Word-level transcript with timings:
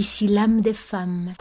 Ici 0.00 0.28
l'âme 0.28 0.62
des 0.62 0.72
femmes. 0.72 1.34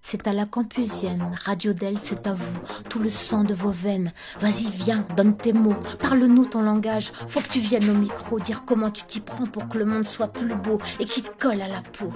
C'est 0.00 0.26
à 0.26 0.32
la 0.32 0.46
campusienne, 0.46 1.30
radio 1.44 1.72
d'elle, 1.72 2.00
c'est 2.00 2.26
à 2.26 2.34
vous, 2.34 2.58
tout 2.88 2.98
le 2.98 3.08
sang 3.08 3.44
de 3.44 3.54
vos 3.54 3.70
veines. 3.70 4.12
Vas-y, 4.40 4.68
viens, 4.68 5.06
donne 5.16 5.36
tes 5.36 5.52
mots, 5.52 5.76
parle-nous 6.02 6.46
ton 6.46 6.62
langage. 6.62 7.12
Faut 7.28 7.40
que 7.40 7.46
tu 7.46 7.60
viennes 7.60 7.88
au 7.88 7.94
micro 7.94 8.40
dire 8.40 8.64
comment 8.66 8.90
tu 8.90 9.04
t'y 9.04 9.20
prends 9.20 9.46
pour 9.46 9.68
que 9.68 9.78
le 9.78 9.84
monde 9.84 10.06
soit 10.06 10.32
plus 10.32 10.56
beau 10.56 10.80
et 10.98 11.04
qui 11.04 11.22
te 11.22 11.30
colle 11.38 11.62
à 11.62 11.68
la 11.68 11.82
peau. 11.96 12.10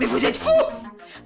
Mais 0.00 0.06
vous 0.06 0.26
êtes 0.26 0.36
fou 0.36 0.50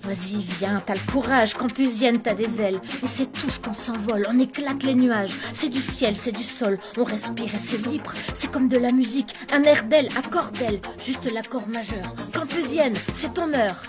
Vas-y, 0.03 0.43
viens, 0.59 0.83
t'as 0.85 0.95
le 0.95 1.13
courage, 1.13 1.55
campusienne, 1.55 2.21
t'as 2.21 2.35
des 2.35 2.61
ailes. 2.61 2.81
Et 3.03 3.07
c'est 3.07 3.33
tout 3.33 3.49
ce 3.49 3.61
qu'on 3.61 3.75
s'envole, 3.75 4.27
on 4.29 4.39
éclate 4.39 4.83
les 4.83 4.95
nuages. 4.95 5.35
C'est 5.55 5.69
du 5.69 5.81
ciel, 5.81 6.17
c'est 6.17 6.33
du 6.33 6.45
sol, 6.45 6.79
on 6.97 7.05
respire 7.05 7.55
et 7.55 7.59
c'est 7.59 7.85
libre. 7.87 8.13
C'est 8.35 8.51
comme 8.51 8.69
de 8.69 8.79
la 8.79 8.93
musique, 8.93 9.35
un 9.53 9.63
air 9.63 9.85
d'aile, 9.85 10.09
accord 10.17 10.51
d'aile, 10.53 10.81
juste 11.05 11.33
l'accord 11.33 11.67
majeur. 11.69 12.05
Campusienne, 12.35 12.95
c'est 13.15 13.35
ton 13.35 13.53
heure. 13.55 13.83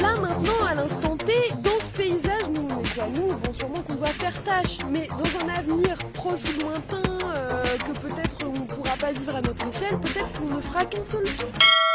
Là 0.00 0.14
maintenant, 0.20 0.64
à 0.68 0.74
l'instant 0.74 1.16
T, 1.16 1.32
dans 1.62 1.80
ce 1.80 1.88
paysage, 1.96 2.48
nous, 2.54 2.62
nous, 2.62 3.28
bon, 3.28 3.52
sûrement 3.52 3.82
qu'on 3.82 3.94
va 3.94 4.06
faire 4.08 4.42
tâche, 4.44 4.78
mais 4.92 5.08
dans 5.08 5.46
un 5.46 5.48
avenir 5.54 5.96
proche 6.14 6.40
ou 6.56 6.62
lointain, 6.62 7.02
euh, 7.24 7.76
que 7.78 7.98
peut-être 8.00 8.36
on 8.46 8.52
ne 8.52 8.66
pourra 8.66 8.96
pas 8.96 9.12
vivre 9.12 9.34
à 9.34 9.40
notre 9.40 9.66
échelle, 9.66 9.98
peut-être 9.98 10.32
qu'on 10.38 10.54
ne 10.56 10.60
fera 10.60 10.84
qu'un 10.84 11.04
seul 11.04 11.24
tour. 11.24 11.87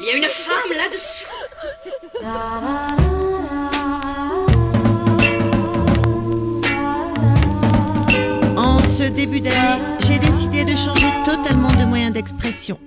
Il 0.00 0.06
y 0.06 0.10
a 0.10 0.16
une 0.16 0.24
femme 0.24 0.76
là-dessus. 0.76 1.26
En 8.56 8.78
ce 8.78 9.08
début 9.08 9.40
d'année, 9.40 9.82
j'ai 10.06 10.18
décidé 10.20 10.64
de 10.64 10.76
changer 10.76 11.10
totalement 11.24 11.72
de 11.74 11.84
moyen 11.84 12.10
d'expression. 12.12 12.78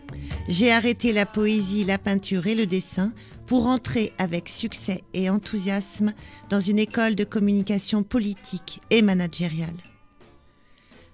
J'ai 0.47 0.71
arrêté 0.71 1.11
la 1.11 1.25
poésie, 1.25 1.83
la 1.83 1.97
peinture 1.97 2.47
et 2.47 2.55
le 2.55 2.65
dessin 2.65 3.11
pour 3.45 3.67
entrer 3.67 4.13
avec 4.17 4.47
succès 4.47 5.03
et 5.13 5.29
enthousiasme 5.29 6.13
dans 6.49 6.61
une 6.61 6.79
école 6.79 7.15
de 7.15 7.25
communication 7.25 8.03
politique 8.03 8.79
et 8.89 9.01
managériale. 9.01 9.69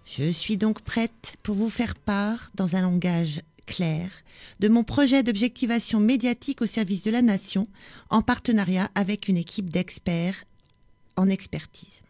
Je 0.05 0.29
suis 0.29 0.57
donc 0.57 0.81
prête 0.81 1.35
pour 1.41 1.55
vous 1.55 1.69
faire 1.69 1.95
part, 1.95 2.51
dans 2.53 2.75
un 2.75 2.81
langage 2.81 3.41
clair, 3.67 4.09
de 4.59 4.67
mon 4.67 4.83
projet 4.83 5.21
d'objectivation 5.21 5.99
médiatique 5.99 6.63
au 6.63 6.65
service 6.65 7.03
de 7.03 7.11
la 7.11 7.21
nation, 7.21 7.67
en 8.09 8.23
partenariat 8.23 8.89
avec 8.95 9.27
une 9.27 9.37
équipe 9.37 9.69
d'experts 9.69 10.45
en 11.17 11.29
expertise. 11.29 12.01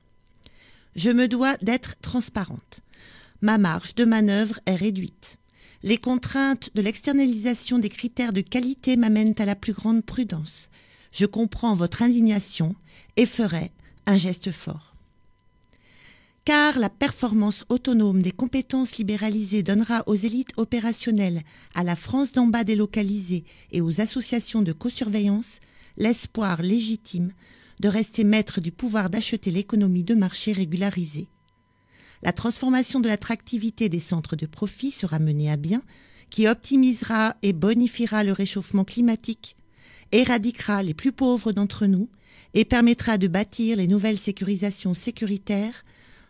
Je 0.95 1.09
me 1.09 1.27
dois 1.27 1.57
d'être 1.57 1.97
transparente. 1.99 2.79
Ma 3.41 3.57
marge 3.57 3.95
de 3.95 4.05
manœuvre 4.05 4.59
est 4.65 4.75
réduite. 4.75 5.37
Les 5.83 5.97
contraintes 5.97 6.71
de 6.73 6.81
l'externalisation 6.81 7.77
des 7.77 7.89
critères 7.89 8.33
de 8.33 8.41
qualité 8.41 8.95
m'amènent 8.95 9.35
à 9.37 9.45
la 9.45 9.55
plus 9.55 9.73
grande 9.73 10.03
prudence. 10.03 10.69
Je 11.11 11.25
comprends 11.25 11.75
votre 11.75 12.01
indignation 12.01 12.75
et 13.15 13.25
ferai 13.25 13.71
un 14.05 14.17
geste 14.17 14.51
fort. 14.51 14.86
Car 16.47 16.79
la 16.79 16.89
performance 16.89 17.65
autonome 17.67 18.21
des 18.21 18.31
compétences 18.31 18.95
libéralisées 18.95 19.63
donnera 19.63 20.03
aux 20.07 20.15
élites 20.15 20.53
opérationnelles, 20.55 21.41
à 21.75 21.83
la 21.83 21.97
France 21.97 22.31
d'en 22.31 22.47
bas 22.47 22.63
délocalisée 22.63 23.43
et 23.73 23.81
aux 23.81 23.99
associations 23.99 24.61
de 24.61 24.71
co-surveillance 24.71 25.59
l'espoir 25.97 26.61
légitime 26.61 27.33
de 27.81 27.89
rester 27.89 28.23
maître 28.23 28.61
du 28.61 28.71
pouvoir 28.71 29.09
d'acheter 29.09 29.51
l'économie 29.51 30.05
de 30.05 30.15
marché 30.15 30.53
régularisée. 30.53 31.27
La 32.23 32.31
transformation 32.31 33.01
de 33.01 33.09
l'attractivité 33.09 33.89
des 33.89 33.99
centres 33.99 34.37
de 34.37 34.45
profit 34.45 34.91
sera 34.91 35.19
menée 35.19 35.51
à 35.51 35.57
bien, 35.57 35.81
qui 36.29 36.47
optimisera 36.47 37.35
et 37.41 37.51
bonifiera 37.51 38.23
le 38.23 38.31
réchauffement 38.31 38.85
climatique, 38.85 39.57
éradiquera 40.13 40.81
les 40.81 40.93
plus 40.93 41.11
pauvres 41.11 41.51
d'entre 41.51 41.87
nous 41.87 42.07
et 42.53 42.63
permettra 42.63 43.17
de 43.17 43.27
bâtir 43.27 43.75
les 43.75 43.87
nouvelles 43.87 44.17
sécurisations 44.17 44.93
sécuritaires 44.93 45.83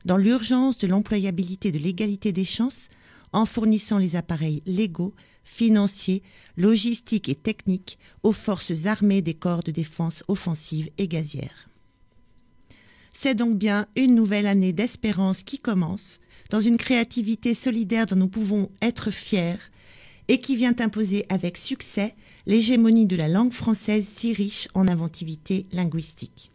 dans 0.08 0.18
l'urgence 0.18 0.78
de 0.78 0.88
l'employabilité 0.88 1.72
de 1.74 1.78
l'égalité 1.78 2.32
des 2.32 2.46
chances 2.46 2.88
en 3.34 3.46
fournissant 3.46 3.98
les 3.98 4.16
appareils 4.16 4.64
légaux, 4.66 5.14
financiers, 5.44 6.24
logistiques 6.56 7.28
et 7.28 7.36
techniques 7.36 8.00
aux 8.24 8.32
forces 8.32 8.86
armées 8.86 9.22
des 9.22 9.34
corps 9.34 9.64
de 9.64 9.72
défense 9.72 10.24
offensive 10.30 10.90
et 10.98 11.10
gazière. 11.10 11.70
C'est 13.12 13.36
donc 13.36 13.58
bien 13.58 13.86
une 13.98 14.16
nouvelle 14.16 14.48
année 14.48 14.72
d'espérance 14.72 15.44
qui 15.44 15.60
commence, 15.60 16.22
dans 16.52 16.62
une 16.62 16.78
créativité 16.78 17.54
solidaire 17.54 18.06
dont 18.06 18.16
nous 18.16 18.30
pouvons 18.30 18.70
être 18.82 19.12
fiers, 19.12 19.60
et 20.30 20.40
qui 20.40 20.56
vient 20.56 20.76
imposer 20.80 21.26
avec 21.28 21.58
succès 21.58 22.16
l'hégémonie 22.46 23.08
de 23.08 23.16
la 23.18 23.28
langue 23.28 23.54
française 23.54 24.08
si 24.08 24.32
riche 24.32 24.70
en 24.74 24.88
inventivité 24.88 25.66
linguistique. 25.74 26.52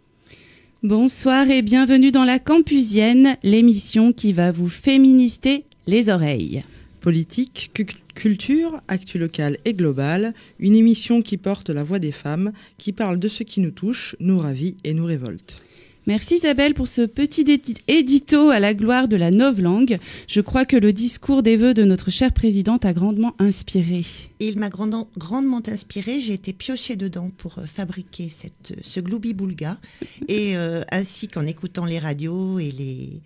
Bonsoir 0.82 1.48
et 1.48 1.62
bienvenue 1.62 2.10
dans 2.10 2.24
la 2.24 2.40
Campusienne, 2.40 3.36
l'émission 3.44 4.12
qui 4.12 4.32
va 4.32 4.50
vous 4.50 4.68
féminister 4.68 5.64
les 5.86 6.08
oreilles. 6.08 6.64
Politique, 7.00 7.70
culture, 8.16 8.80
actu 8.88 9.16
local 9.16 9.58
et 9.64 9.74
global, 9.74 10.34
une 10.58 10.74
émission 10.74 11.22
qui 11.22 11.36
porte 11.36 11.70
la 11.70 11.84
voix 11.84 12.00
des 12.00 12.10
femmes, 12.10 12.50
qui 12.78 12.90
parle 12.92 13.20
de 13.20 13.28
ce 13.28 13.44
qui 13.44 13.60
nous 13.60 13.70
touche, 13.70 14.16
nous 14.18 14.40
ravit 14.40 14.76
et 14.82 14.92
nous 14.92 15.04
révolte. 15.04 15.62
Merci 16.08 16.34
Isabelle 16.34 16.74
pour 16.74 16.88
ce 16.88 17.02
petit 17.02 17.44
édito 17.86 18.50
à 18.50 18.58
la 18.58 18.74
gloire 18.74 19.06
de 19.06 19.14
la 19.14 19.30
novlangue. 19.30 19.98
Je 20.26 20.40
crois 20.40 20.64
que 20.64 20.76
le 20.76 20.92
discours 20.92 21.44
des 21.44 21.56
vœux 21.56 21.74
de 21.74 21.84
notre 21.84 22.10
chère 22.10 22.32
présidente 22.32 22.84
a 22.84 22.92
grandement 22.92 23.36
inspiré. 23.38 24.04
Il 24.40 24.58
m'a 24.58 24.68
grandement 24.68 25.62
inspiré. 25.68 26.18
J'ai 26.18 26.32
été 26.32 26.52
piochée 26.52 26.96
dedans 26.96 27.30
pour 27.36 27.60
euh, 27.60 27.66
fabriquer 27.66 28.28
cette, 28.28 28.74
ce 28.82 28.98
gloubi-boulga. 28.98 29.78
et 30.28 30.56
euh, 30.56 30.82
ainsi 30.90 31.28
qu'en 31.28 31.46
écoutant 31.46 31.84
les 31.84 32.00
radios 32.00 32.58
et 32.58 32.72
les, 32.72 33.22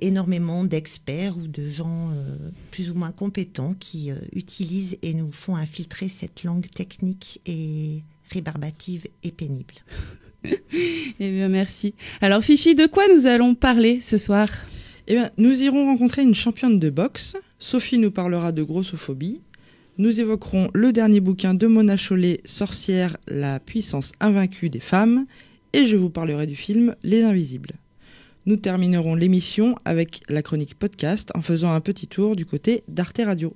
énormément 0.00 0.64
d'experts 0.64 1.36
ou 1.36 1.46
de 1.46 1.68
gens 1.68 2.10
euh, 2.10 2.36
plus 2.70 2.90
ou 2.90 2.94
moins 2.94 3.12
compétents 3.12 3.74
qui 3.78 4.10
utilisent 4.32 4.96
et 5.02 5.12
nous 5.12 5.30
font 5.30 5.56
infiltrer 5.56 6.08
cette 6.08 6.42
langue 6.42 6.70
technique 6.70 7.42
et 7.44 8.02
rébarbative 8.30 9.06
et 9.22 9.30
pénible. 9.30 9.74
eh 10.72 11.30
bien, 11.30 11.48
merci. 11.48 11.94
Alors, 12.20 12.42
Fifi, 12.42 12.74
de 12.74 12.86
quoi 12.86 13.04
nous 13.12 13.26
allons 13.26 13.54
parler 13.54 14.00
ce 14.00 14.16
soir? 14.16 14.46
Eh 15.06 15.14
bien, 15.14 15.30
nous 15.38 15.62
irons 15.62 15.86
rencontrer 15.86 16.22
une 16.22 16.34
championne 16.34 16.78
de 16.78 16.90
boxe. 16.90 17.36
Sophie 17.58 17.98
nous 17.98 18.10
parlera 18.10 18.52
de 18.52 18.62
grossophobie. 18.62 19.40
Nous 19.96 20.20
évoquerons 20.20 20.68
le 20.74 20.92
dernier 20.92 21.20
bouquin 21.20 21.54
de 21.54 21.66
Mona 21.66 21.96
Chollet, 21.96 22.40
Sorcière, 22.44 23.16
la 23.26 23.58
puissance 23.58 24.12
invaincue 24.20 24.70
des 24.70 24.80
femmes. 24.80 25.26
Et 25.72 25.86
je 25.86 25.96
vous 25.96 26.10
parlerai 26.10 26.46
du 26.46 26.56
film 26.56 26.94
Les 27.02 27.22
Invisibles. 27.22 27.72
Nous 28.46 28.56
terminerons 28.56 29.14
l'émission 29.14 29.74
avec 29.84 30.20
la 30.28 30.42
chronique 30.42 30.74
podcast 30.74 31.30
en 31.34 31.42
faisant 31.42 31.72
un 31.72 31.80
petit 31.80 32.06
tour 32.06 32.36
du 32.36 32.46
côté 32.46 32.82
d'Arte 32.88 33.20
Radio. 33.24 33.54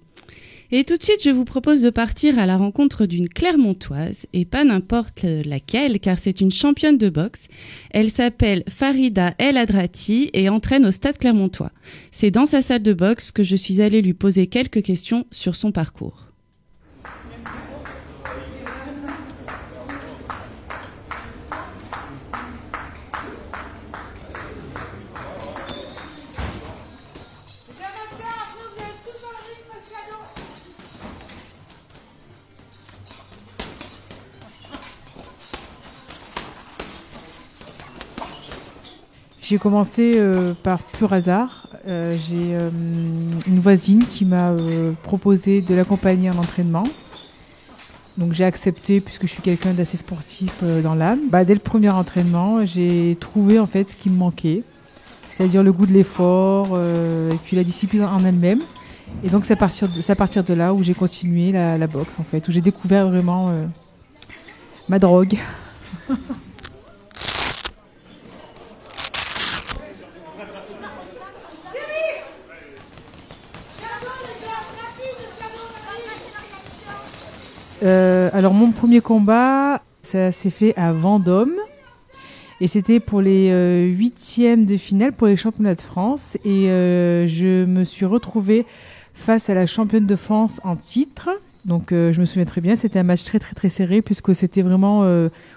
Et 0.75 0.85
tout 0.85 0.97
de 0.97 1.03
suite, 1.03 1.23
je 1.23 1.29
vous 1.29 1.45
propose 1.45 1.83
de 1.83 1.91
partir 1.91 2.39
à 2.39 2.47
la 2.47 2.57
rencontre 2.57 3.05
d'une 3.05 3.29
Clermontoise, 3.29 4.25
et 4.33 4.47
pas 4.47 4.65
n'importe 4.65 5.27
laquelle, 5.45 6.01
car 6.01 6.19
c'est 6.19 6.41
une 6.41 6.51
championne 6.51 6.97
de 6.97 7.11
boxe. 7.11 7.49
Elle 7.91 8.09
s'appelle 8.09 8.65
Farida 8.71 9.35
El 9.37 9.59
Adrati 9.59 10.31
et 10.33 10.49
entraîne 10.49 10.87
au 10.87 10.91
Stade 10.91 11.19
Clermontois. 11.19 11.73
C'est 12.11 12.31
dans 12.31 12.47
sa 12.47 12.63
salle 12.63 12.83
de 12.83 12.95
boxe 12.95 13.33
que 13.33 13.43
je 13.43 13.55
suis 13.55 13.83
allée 13.83 14.01
lui 14.01 14.15
poser 14.15 14.47
quelques 14.47 14.83
questions 14.83 15.27
sur 15.31 15.57
son 15.57 15.73
parcours. 15.73 16.32
J'ai 39.43 39.59
commencé 39.59 40.13
euh, 40.15 40.55
par 40.63 40.79
pur 40.79 41.13
hasard. 41.13 41.67
Euh, 41.89 42.15
j'ai 42.15 42.55
euh, 42.55 42.71
une 43.49 43.59
voisine 43.59 44.05
qui 44.05 44.25
m'a 44.25 44.53
proposé 45.03 45.61
de 45.61 45.75
l'accompagner 45.75 46.31
en 46.31 46.39
entraînement. 46.39 46.85
Donc 48.19 48.35
j'ai 48.35 48.45
accepté 48.45 49.01
puisque 49.01 49.23
je 49.23 49.33
suis 49.33 49.43
quelqu'un 49.43 49.73
d'assez 49.73 49.97
sportif 49.97 50.63
dans 50.83 50.95
l'âme. 50.95 51.19
Bah, 51.29 51.45
dès 51.45 51.55
le 51.55 51.61
premier 51.61 51.89
entraînement, 51.89 52.65
j'ai 52.65 53.17
trouvé 53.19 53.59
en 53.59 53.67
fait 53.67 53.91
ce 53.91 53.97
qui 53.97 54.11
me 54.11 54.17
manquait, 54.17 54.63
c'est-à-dire 55.31 55.65
le 55.65 55.73
goût 55.73 55.87
de 55.87 55.93
l'effort 55.93 56.79
et 56.79 57.37
puis 57.43 57.57
la 57.57 57.65
discipline 57.65 58.05
en 58.05 58.23
elle-même. 58.25 58.61
Et 59.25 59.31
donc 59.31 59.47
c'est 59.47 59.55
à 59.55 60.15
partir 60.15 60.45
de, 60.45 60.55
là 60.55 60.75
où 60.75 60.83
j'ai 60.83 60.95
continué 60.95 61.53
la, 61.53 61.79
la, 61.79 61.87
boxe 61.87 62.21
en 62.21 62.25
fait, 62.25 62.47
où 62.49 62.53
j'ai 62.53 62.61
découvert 62.61 63.09
vraiment 63.09 63.51
ma 64.91 64.99
drogue. 64.99 65.39
Euh, 77.83 78.31
alors 78.33 78.55
mon 78.55 78.71
premier 78.71 79.01
combat, 79.01 79.83
ça 80.03 80.33
s'est 80.33 80.51
fait 80.51 80.75
à 80.77 80.93
Vendôme. 80.93 81.55
Et 82.61 82.69
c'était 82.69 83.01
pour 83.01 83.21
les 83.21 83.51
euh, 83.51 83.87
huitièmes 83.87 84.67
de 84.67 84.77
finale 84.77 85.13
pour 85.13 85.27
les 85.27 85.37
championnats 85.37 85.75
de 85.75 85.83
France. 85.83 86.37
Et 86.45 86.71
euh, 86.71 87.27
je 87.27 87.65
me 87.65 87.85
suis 87.85 88.07
retrouvée 88.07 88.67
face 89.15 89.51
à 89.51 89.55
la 89.55 89.67
championne 89.67 90.07
de 90.07 90.17
France 90.17 90.61
en 90.63 90.77
titre. 90.77 91.31
Donc 91.65 91.91
je 91.91 92.19
me 92.19 92.25
souviens 92.25 92.45
très 92.45 92.61
bien, 92.61 92.75
c'était 92.75 92.99
un 92.99 93.05
match 93.05 93.23
très 93.23 93.39
très 93.39 93.55
très 93.55 93.69
serré 93.69 94.03
puisque 94.03 94.35
c'était 94.35 94.63
vraiment 94.63 95.09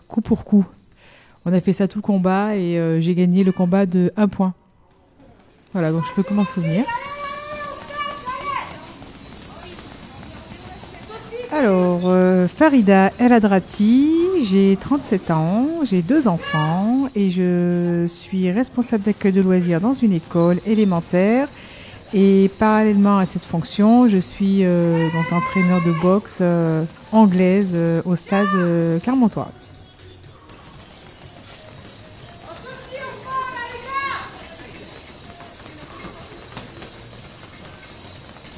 coup 0.07 0.21
pour 0.21 0.45
coup. 0.45 0.63
On 1.45 1.53
a 1.53 1.59
fait 1.59 1.73
ça 1.73 1.87
tout 1.87 1.97
le 1.97 2.03
combat 2.03 2.55
et 2.55 2.79
j'ai 3.01 3.15
gagné 3.15 3.43
le 3.43 3.51
combat 3.51 3.87
de 3.87 4.13
1 4.15 4.27
point. 4.27 4.53
Voilà, 5.73 5.91
donc 5.91 6.03
je 6.07 6.13
peux 6.13 6.21
comment 6.21 6.45
souvenir. 6.45 6.85
Alors, 11.57 12.01
euh, 12.07 12.49
Farida 12.49 13.13
El 13.17 13.31
Adrati, 13.31 14.11
j'ai 14.43 14.77
37 14.77 15.31
ans, 15.31 15.69
j'ai 15.83 16.01
deux 16.01 16.27
enfants 16.27 17.07
et 17.15 17.29
je 17.29 18.07
suis 18.09 18.51
responsable 18.51 19.03
d'accueil 19.03 19.31
de 19.31 19.39
loisirs 19.39 19.79
dans 19.79 19.93
une 19.93 20.11
école 20.11 20.57
élémentaire. 20.67 21.47
Et 22.13 22.51
parallèlement 22.59 23.19
à 23.19 23.25
cette 23.25 23.45
fonction, 23.45 24.09
je 24.09 24.17
suis 24.17 24.65
euh, 24.65 25.07
donc 25.13 25.31
entraîneur 25.31 25.81
de 25.85 25.93
boxe 26.01 26.39
euh, 26.41 26.83
anglaise 27.13 27.73
au 28.03 28.17
stade 28.17 28.47
Clermontois. 29.01 29.49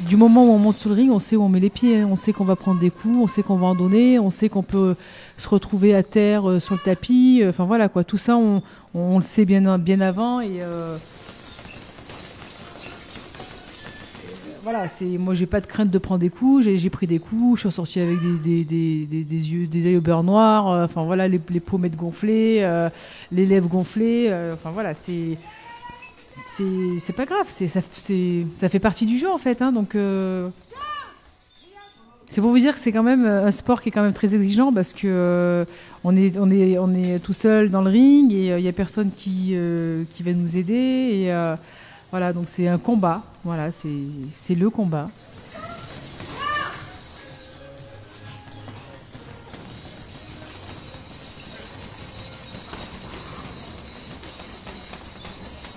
Du 0.07 0.15
moment 0.15 0.45
où 0.45 0.51
on 0.51 0.57
monte 0.57 0.77
sur 0.77 0.89
le 0.89 0.95
ring, 0.95 1.11
on 1.11 1.19
sait 1.19 1.35
où 1.35 1.43
on 1.43 1.49
met 1.49 1.59
les 1.59 1.69
pieds, 1.69 1.99
hein. 1.99 2.07
on 2.09 2.15
sait 2.15 2.33
qu'on 2.33 2.45
va 2.45 2.55
prendre 2.55 2.79
des 2.79 2.89
coups, 2.89 3.17
on 3.21 3.27
sait 3.27 3.43
qu'on 3.43 3.57
va 3.57 3.67
en 3.67 3.75
donner, 3.75 4.19
on 4.19 4.31
sait 4.31 4.49
qu'on 4.49 4.63
peut 4.63 4.95
se 5.37 5.47
retrouver 5.49 5.93
à 5.93 6.03
terre 6.03 6.49
euh, 6.49 6.59
sur 6.59 6.75
le 6.75 6.81
tapis. 6.81 7.41
Euh, 7.41 7.49
enfin 7.49 7.65
voilà 7.65 7.89
quoi, 7.89 8.03
tout 8.03 8.17
ça 8.17 8.37
on, 8.37 8.61
le 8.93 9.21
sait 9.21 9.45
bien, 9.45 9.77
bien 9.77 10.01
avant 10.01 10.41
et 10.41 10.61
euh, 10.61 10.97
voilà, 14.63 14.87
c'est 14.87 15.05
moi 15.05 15.33
j'ai 15.33 15.45
pas 15.45 15.61
de 15.61 15.67
crainte 15.67 15.91
de 15.91 15.97
prendre 15.97 16.19
des 16.19 16.29
coups, 16.29 16.65
j'ai 16.65 16.89
pris 16.89 17.07
des 17.07 17.19
coups, 17.19 17.61
je 17.61 17.67
suis 17.67 17.75
sorti 17.75 17.99
avec 17.99 18.19
des, 18.19 18.63
yeux, 18.63 19.67
des 19.67 19.79
yeux 19.79 19.97
au 19.97 20.01
beurre 20.01 20.23
noir, 20.23 20.65
enfin 20.83 21.05
voilà, 21.05 21.27
les, 21.27 21.39
les 21.49 21.59
pommettes 21.59 21.95
gonflées, 21.95 22.67
les 23.31 23.45
lèvres 23.45 23.69
gonflées, 23.69 24.29
enfin 24.51 24.71
voilà, 24.71 24.93
c'est 24.93 25.37
c'est 26.99 27.13
pas 27.13 27.25
grave, 27.25 27.47
ça, 27.49 27.81
ça 28.53 28.69
fait 28.69 28.79
partie 28.79 29.05
du 29.05 29.17
jeu 29.17 29.29
en 29.29 29.37
fait. 29.37 29.61
Hein, 29.61 29.71
donc 29.71 29.95
euh, 29.95 30.49
c'est 32.29 32.41
pour 32.41 32.51
vous 32.51 32.59
dire 32.59 32.73
que 32.73 32.79
c'est 32.79 32.91
quand 32.91 33.03
même 33.03 33.25
euh, 33.25 33.45
un 33.45 33.51
sport 33.51 33.81
qui 33.81 33.89
est 33.89 33.91
quand 33.91 34.03
même 34.03 34.13
très 34.13 34.33
exigeant 34.33 34.73
parce 34.73 34.93
que 34.93 35.07
euh, 35.07 35.65
on, 36.03 36.15
est, 36.15 36.37
on, 36.37 36.49
est, 36.49 36.77
on 36.77 36.93
est 36.93 37.19
tout 37.19 37.33
seul 37.33 37.69
dans 37.69 37.81
le 37.81 37.89
ring 37.89 38.31
et 38.33 38.47
il 38.47 38.61
n'y 38.61 38.67
a 38.67 38.73
personne 38.73 39.11
qui, 39.15 39.55
qui 40.11 40.23
va 40.23 40.33
nous 40.33 40.57
aider. 40.57 40.73
Et 40.73 41.53
voilà, 42.11 42.33
donc 42.33 42.45
c'est 42.47 42.67
un 42.67 42.77
combat. 42.77 43.23
Voilà, 43.43 43.69
c'est 43.71 44.55
le 44.55 44.69
combat. 44.69 45.09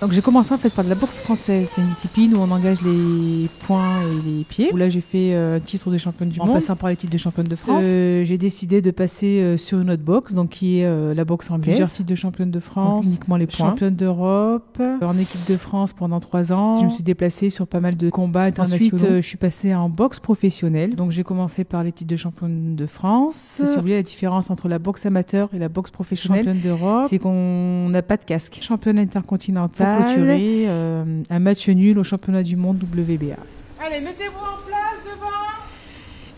Donc 0.01 0.13
j'ai 0.13 0.21
commencé 0.21 0.51
en 0.51 0.57
fait 0.57 0.71
par 0.71 0.83
de 0.83 0.89
la 0.89 0.95
boxe 0.95 1.19
française. 1.19 1.67
C'est 1.71 1.79
une 1.79 1.87
discipline 1.87 2.35
où 2.35 2.39
on 2.39 2.49
engage 2.49 2.81
les 2.81 3.47
poings 3.59 4.01
et 4.01 4.29
les 4.29 4.43
pieds. 4.43 4.73
Où 4.73 4.77
là 4.77 4.89
j'ai 4.89 4.99
fait 4.99 5.35
euh, 5.35 5.57
un 5.57 5.59
titre 5.59 5.91
de 5.91 5.97
championne 5.99 6.29
du 6.29 6.39
monde 6.39 6.49
en 6.49 6.53
passant 6.53 6.75
par 6.75 6.89
les 6.89 6.95
titres 6.95 7.13
de 7.13 7.19
championne 7.19 7.47
de 7.47 7.55
France. 7.55 7.83
Euh, 7.85 8.23
j'ai 8.23 8.39
décidé 8.39 8.81
de 8.81 8.89
passer 8.89 9.39
euh, 9.41 9.57
sur 9.57 9.79
une 9.79 9.91
autre 9.91 10.01
boxe, 10.01 10.33
donc 10.33 10.49
qui 10.49 10.79
est 10.79 11.13
la 11.13 11.23
boxe 11.23 11.51
anglaise. 11.51 11.75
Plusieurs 11.75 11.91
titres 11.91 12.09
de 12.09 12.15
championne 12.15 12.49
de 12.49 12.59
France, 12.59 13.05
uniquement 13.05 13.37
les 13.37 13.45
points. 13.45 13.69
Championne 13.69 13.95
d'Europe, 13.95 14.81
en 15.01 15.17
équipe 15.19 15.47
de 15.47 15.57
France 15.57 15.93
pendant 15.93 16.19
trois 16.19 16.51
ans. 16.51 16.79
Je 16.79 16.85
me 16.85 16.89
suis 16.89 17.03
déplacée 17.03 17.51
sur 17.51 17.67
pas 17.67 17.79
mal 17.79 17.95
de 17.95 18.09
combats 18.09 18.45
internationaux. 18.45 18.95
Ensuite, 18.95 19.15
je 19.17 19.21
suis 19.21 19.37
passée 19.37 19.75
en 19.75 19.87
boxe 19.87 20.19
professionnelle. 20.19 20.95
Donc 20.95 21.11
j'ai 21.11 21.23
commencé 21.23 21.63
par 21.63 21.83
les 21.83 21.91
titres 21.91 22.09
de 22.09 22.15
championne 22.15 22.75
de 22.75 22.85
France. 22.87 23.61
Si 23.63 23.75
vous 23.75 23.81
voulez 23.81 23.97
la 23.97 24.03
différence 24.03 24.49
entre 24.49 24.67
la 24.67 24.79
boxe 24.79 25.05
amateur 25.05 25.49
et 25.53 25.59
la 25.59 25.69
boxe 25.69 25.91
professionnelle, 25.91 26.45
championne 26.45 26.61
d'Europe, 26.61 27.05
c'est 27.07 27.19
qu'on 27.19 27.87
n'a 27.89 28.01
pas 28.01 28.17
de 28.17 28.25
casque. 28.25 28.57
Championne 28.63 28.97
intercontinentale 28.97 29.90
euh, 29.99 31.03
un 31.29 31.39
match 31.39 31.67
nul 31.69 31.97
au 31.99 32.03
championnat 32.03 32.43
du 32.43 32.55
monde 32.55 32.83
WBA. 32.83 33.35
Allez, 33.79 34.01
mettez-vous 34.01 34.39
en 34.39 34.57
place 34.67 34.99
devant 35.05 35.27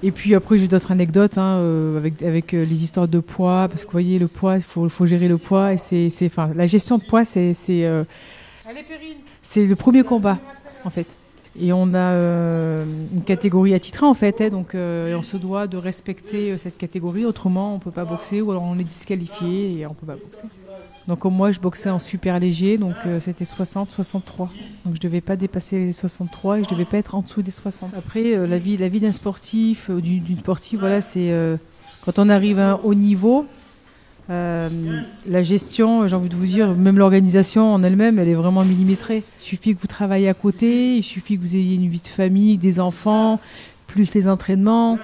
et 0.06 0.12
puis 0.12 0.36
après, 0.36 0.58
j'ai 0.58 0.68
d'autres 0.68 0.92
anecdotes 0.92 1.38
hein, 1.38 1.60
euh, 1.60 1.98
avec, 1.98 2.22
avec 2.22 2.54
euh, 2.54 2.66
les 2.66 2.84
histoires 2.84 3.08
de 3.08 3.20
poids, 3.20 3.68
parce 3.70 3.84
que 3.84 3.88
vous 3.88 3.94
voyez, 3.94 4.20
le 4.20 4.28
poids, 4.28 4.58
il 4.58 4.62
faut, 4.62 4.90
faut, 4.90 5.06
gérer 5.06 5.30
le 5.30 5.38
poids. 5.38 5.72
Et 5.72 5.78
c'est, 5.78 6.10
c'est, 6.10 6.30
la 6.54 6.66
gestion 6.66 6.98
de 6.98 7.04
poids, 7.06 7.24
c'est, 7.24 7.54
c'est, 7.54 7.90
c'est 9.42 9.64
le 9.64 9.76
premier 9.78 10.04
combat, 10.04 10.40
en 10.84 10.90
fait. 10.90 11.08
Et 11.58 11.72
on 11.72 11.94
a 11.94 12.12
une 12.12 13.24
catégorie 13.26 13.74
attitrée, 13.74 14.06
en 14.06 14.14
fait, 14.14 14.42
hein, 14.42 14.50
donc 14.50 14.76
on 14.76 15.22
se 15.22 15.38
doit 15.38 15.68
de 15.68 15.78
respecter 15.78 16.58
cette 16.58 16.78
catégorie, 16.78 17.26
autrement 17.26 17.72
on 17.72 17.76
ne 17.76 17.82
peut 17.82 17.92
pas 17.92 18.04
boxer, 18.04 18.42
ou 18.42 18.52
alors 18.52 18.64
on 18.64 18.78
est 18.78 18.84
disqualifié 18.84 19.80
et 19.80 19.86
on 19.86 19.92
ne 19.92 19.96
peut 19.96 20.06
pas 20.06 20.16
boxer. 20.16 20.44
Donc 21.08 21.26
moi, 21.26 21.52
je 21.52 21.60
boxais 21.60 21.90
en 21.90 22.00
super 22.00 22.40
léger, 22.40 22.78
donc 22.78 22.96
euh, 23.06 23.20
c'était 23.20 23.46
60, 23.46 23.92
63. 23.92 24.50
Donc 24.86 24.96
je 24.96 25.02
devais 25.02 25.20
pas 25.20 25.36
dépasser 25.36 25.86
les 25.86 25.94
63 25.94 26.60
et 26.60 26.64
je 26.64 26.70
devais 26.70 26.86
pas 26.86 26.98
être 26.98 27.16
en 27.16 27.22
dessous 27.22 27.42
des 27.42 27.52
60. 27.52 27.92
Après, 27.98 28.36
euh, 28.36 28.48
la 28.48 28.58
vie, 28.58 28.78
la 28.78 28.88
vie 28.88 29.02
d'un 29.02 29.12
sportif, 29.12 29.90
euh, 29.90 30.00
d'une 30.00 30.38
sportive, 30.38 30.80
voilà, 30.80 31.02
c'est 31.02 31.34
quand 32.06 32.20
on 32.20 32.30
arrive 32.30 32.60
à 32.60 32.72
un 32.72 32.80
haut 32.84 32.94
niveau, 32.94 33.46
la 34.30 35.42
gestion, 35.42 36.08
j'ai 36.08 36.16
envie 36.16 36.30
de 36.30 36.36
vous 36.36 36.46
dire, 36.46 36.74
même 36.74 36.98
l'organisation 36.98 37.74
en 37.74 37.84
elle-même, 37.84 38.20
elle 38.20 38.30
est 38.30 38.34
vraiment 38.34 38.64
millimétrée. 38.64 39.24
Il 39.40 39.44
suffit 39.44 39.76
que 39.76 39.82
vous 39.82 39.88
travaillez 39.88 40.30
à 40.30 40.34
côté, 40.34 40.98
il 40.98 41.04
suffit 41.04 41.38
que 41.38 41.42
vous 41.42 41.56
ayez 41.56 41.76
une 41.76 41.90
vie 41.90 42.00
de 42.00 42.08
famille, 42.08 42.58
des 42.58 42.80
enfants, 42.80 43.40
plus 43.88 44.14
les 44.14 44.28
entraînements 44.28 44.98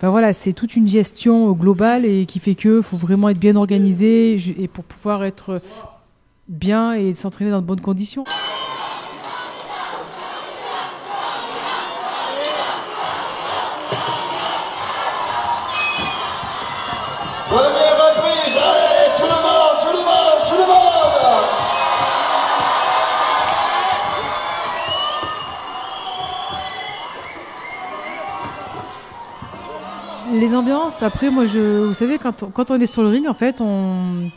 voilà, 0.00 0.32
c'est 0.32 0.52
toute 0.52 0.76
une 0.76 0.88
gestion 0.88 1.52
globale 1.52 2.04
et 2.04 2.26
qui 2.26 2.38
fait 2.38 2.54
que 2.54 2.82
faut 2.82 2.96
vraiment 2.96 3.28
être 3.28 3.38
bien 3.38 3.56
organisé 3.56 4.38
et 4.58 4.68
pour 4.68 4.84
pouvoir 4.84 5.24
être 5.24 5.60
bien 6.48 6.92
et 6.92 7.14
s'entraîner 7.14 7.50
dans 7.50 7.60
de 7.60 7.66
bonnes 7.66 7.80
conditions. 7.80 8.24
Les 30.40 30.54
ambiances, 30.54 31.02
après, 31.02 31.30
moi, 31.30 31.46
je, 31.46 31.84
vous 31.86 31.94
savez, 31.94 32.18
quand 32.18 32.42
on, 32.42 32.46
quand 32.50 32.70
on 32.70 32.80
est 32.80 32.86
sur 32.86 33.02
le 33.02 33.08
ring, 33.08 33.26
en 33.28 33.34
fait, 33.34 33.60
on 33.60 34.30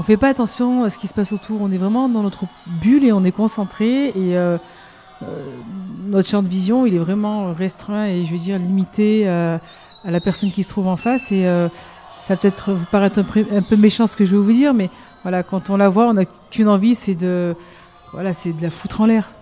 on 0.00 0.02
fait 0.02 0.16
pas 0.16 0.28
attention 0.28 0.84
à 0.84 0.88
ce 0.88 0.98
qui 0.98 1.08
se 1.08 1.12
passe 1.14 1.30
autour. 1.30 1.60
On 1.60 1.70
est 1.70 1.76
vraiment 1.76 2.08
dans 2.08 2.22
notre 2.22 2.44
bulle 2.66 3.04
et 3.04 3.12
on 3.12 3.22
est 3.22 3.32
concentré. 3.32 4.06
Et 4.06 4.34
euh, 4.34 4.56
euh, 5.22 5.26
notre 6.06 6.26
champ 6.26 6.42
de 6.42 6.48
vision, 6.48 6.86
il 6.86 6.94
est 6.94 6.98
vraiment 6.98 7.52
restreint 7.52 8.06
et 8.06 8.24
je 8.24 8.32
veux 8.32 8.38
dire 8.38 8.58
limité 8.58 9.24
euh, 9.26 9.58
à 10.04 10.10
la 10.10 10.20
personne 10.20 10.52
qui 10.52 10.62
se 10.62 10.70
trouve 10.70 10.88
en 10.88 10.96
face. 10.96 11.30
Et 11.32 11.44
ça 12.18 12.36
peut-être 12.36 12.72
vous 12.72 12.86
paraître 12.86 13.18
un, 13.18 13.62
peu 13.62 13.76
méchant 13.76 14.06
ce 14.06 14.16
que 14.16 14.24
je 14.24 14.30
vais 14.30 14.42
vous 14.42 14.52
dire, 14.52 14.72
mais 14.72 14.88
voilà, 15.22 15.42
quand 15.42 15.68
on 15.68 15.76
la 15.76 15.90
voit, 15.90 16.08
on 16.08 16.14
n'a 16.14 16.24
qu'une 16.50 16.68
envie, 16.68 16.94
c'est 16.94 17.14
de, 17.14 17.54
voilà, 18.12 18.32
c'est 18.32 18.52
de 18.52 18.62
la 18.62 18.70
foutre 18.70 19.02
en 19.02 19.06
l'air. 19.06 19.32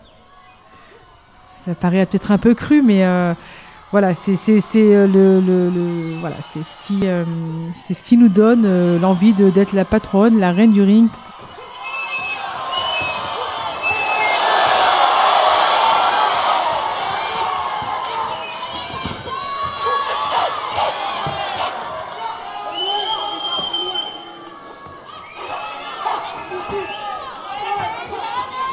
Ça 1.55 1.77
paraît 1.77 2.05
peut-être 2.05 2.33
un 2.33 2.39
peu 2.39 2.55
cru, 2.55 2.83
mais 2.83 3.05
voilà, 3.91 4.13
c'est 4.15 4.37
euh, 4.77 5.07
le, 5.07 5.41
le, 5.41 5.71
le, 5.71 6.21
voilà, 6.21 6.37
ce 6.43 6.59
qui 6.87 7.01
euh, 7.05 7.25
ce 7.75 8.03
qui 8.03 8.17
nous 8.17 8.29
donne 8.29 8.65
euh, 8.67 8.99
l'envie 8.99 9.33
d'être 9.33 9.73
la 9.73 9.85
patronne, 9.85 10.39
la 10.39 10.51
reine 10.51 10.73
du 10.73 10.83
ring. 10.83 11.09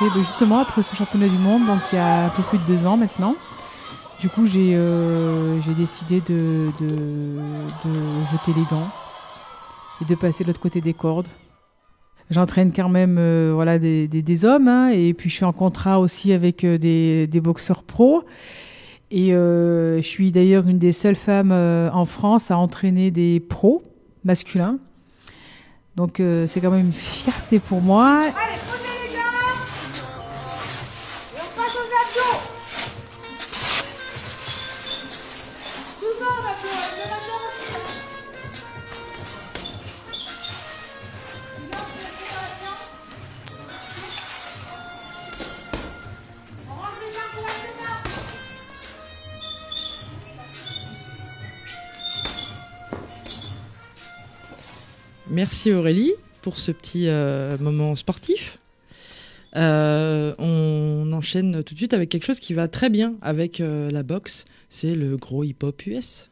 Ben, 0.01 0.21
justement, 0.21 0.59
après 0.59 0.83
ce 0.83 0.95
championnat 0.95 1.27
du 1.27 1.37
monde, 1.37 1.65
donc 1.65 1.79
il 1.91 1.95
y 1.95 1.99
a 1.99 2.25
un 2.25 2.29
peu 2.29 2.43
plus 2.43 2.57
de 2.57 2.63
deux 2.63 2.85
ans 2.85 2.95
maintenant, 2.95 3.35
du 4.25 4.31
coup, 4.31 4.47
j'ai 4.47 4.71
euh, 4.73 5.59
décidé 5.77 6.19
de, 6.19 6.71
jeter 8.31 8.53
les 8.55 8.65
gants 8.71 8.89
et 10.01 10.05
de 10.05 10.15
passer 10.15 10.43
de 10.43 10.47
l'autre 10.47 10.59
côté 10.59 10.81
des 10.81 10.95
cordes. 10.95 11.27
J'entraîne 12.31 12.73
quand 12.75 12.89
même 12.89 13.17
euh, 13.19 13.51
voilà, 13.53 13.77
des, 13.77 14.45
hommes 14.45 14.67
hein, 14.67 14.89
et 14.89 15.13
puis 15.13 15.29
je 15.29 15.35
suis 15.35 15.45
en 15.45 15.53
contrat 15.53 15.99
aussi 15.99 16.33
avec 16.33 16.63
euh, 16.63 16.79
des, 16.79 17.39
boxeurs 17.39 17.83
pros. 17.83 18.23
Et 19.11 19.29
je 19.29 20.01
suis 20.01 20.31
d'ailleurs 20.31 20.67
une 20.67 20.79
des 20.79 20.91
seules 20.91 21.15
femmes 21.15 21.51
en 21.51 22.05
France 22.05 22.49
à 22.49 22.57
entraîner 22.57 23.11
des 23.11 23.39
pros 23.39 23.83
masculins. 24.23 24.79
Donc 25.95 26.19
c'est 26.47 26.61
quand 26.61 26.71
même 26.71 26.87
une 26.87 26.91
fierté 26.91 27.59
pour 27.59 27.79
moi. 27.79 28.21
Merci 55.35 55.73
Aurélie 55.73 56.13
pour 56.41 56.59
ce 56.59 56.71
petit 56.71 57.09
euh, 57.09 57.57
moment 57.57 57.93
sportif. 57.95 58.57
Euh, 59.57 60.33
on 60.39 61.11
enchaîne 61.11 61.61
tout 61.61 61.73
de 61.73 61.77
suite 61.77 61.93
avec 61.93 62.07
quelque 62.07 62.23
chose 62.23 62.39
qui 62.39 62.53
va 62.53 62.69
très 62.69 62.89
bien 62.89 63.15
avec 63.21 63.59
euh, 63.59 63.91
la 63.91 64.01
boxe. 64.03 64.45
C'est 64.69 64.95
le 64.95 65.17
gros 65.17 65.43
hip-hop 65.43 65.85
US. 65.87 66.31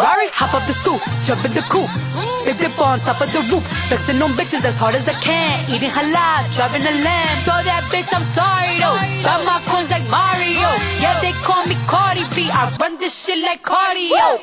Ferrari, 0.00 0.32
hop 0.32 0.56
up 0.56 0.64
the 0.64 0.72
stoop, 0.80 0.96
jump 1.28 1.44
in 1.44 1.52
the 1.52 1.60
coupe. 1.68 1.92
Big 2.48 2.56
dip 2.56 2.72
on 2.80 3.00
top 3.04 3.20
of 3.20 3.28
the 3.36 3.44
roof, 3.52 3.60
flexing 3.92 4.16
on 4.24 4.32
bitches 4.32 4.64
as 4.64 4.72
hard 4.80 4.94
as 4.94 5.06
I 5.06 5.12
can. 5.20 5.68
Eating 5.68 5.92
halal, 5.92 6.40
driving 6.56 6.80
a 6.88 6.94
lamb. 7.04 7.36
So 7.44 7.52
that 7.52 7.84
bitch, 7.92 8.08
I'm 8.08 8.24
sorry 8.32 8.80
though. 8.80 8.96
Got 9.20 9.44
my 9.44 9.60
coins 9.68 9.92
like 9.92 10.08
Mario. 10.08 10.72
Yeah, 11.04 11.20
they 11.20 11.36
call 11.44 11.68
me 11.68 11.76
Cardi 11.84 12.24
B. 12.32 12.48
I 12.48 12.72
run 12.80 12.96
this 12.96 13.12
shit 13.12 13.44
like 13.44 13.60
cardio. 13.60 14.40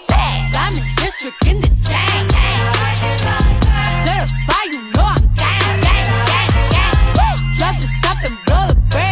Diamond 0.54 0.86
district 1.02 1.42
in 1.50 1.58
the 1.58 1.74
chain. 1.82 2.22
Certified, 4.06 4.70
you 4.78 4.94
know 4.94 5.10
I'm 5.10 5.26
gang, 5.34 5.82
gang, 5.82 6.06
gang, 6.30 6.54
gang. 6.70 6.94
Woo! 7.18 7.34
Drop 7.58 7.74
the 7.82 7.90
top 8.06 8.22
and 8.30 8.38
blow 8.46 8.78
the. 8.94 9.10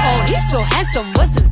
Oh, 0.00 0.24
he's 0.24 0.40
so 0.48 0.64
handsome. 0.64 1.12
What's 1.12 1.36
his 1.36 1.51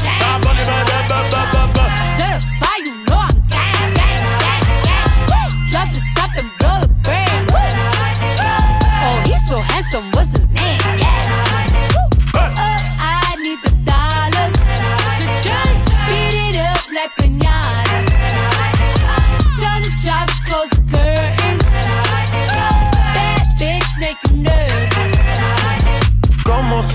District 0.00 0.20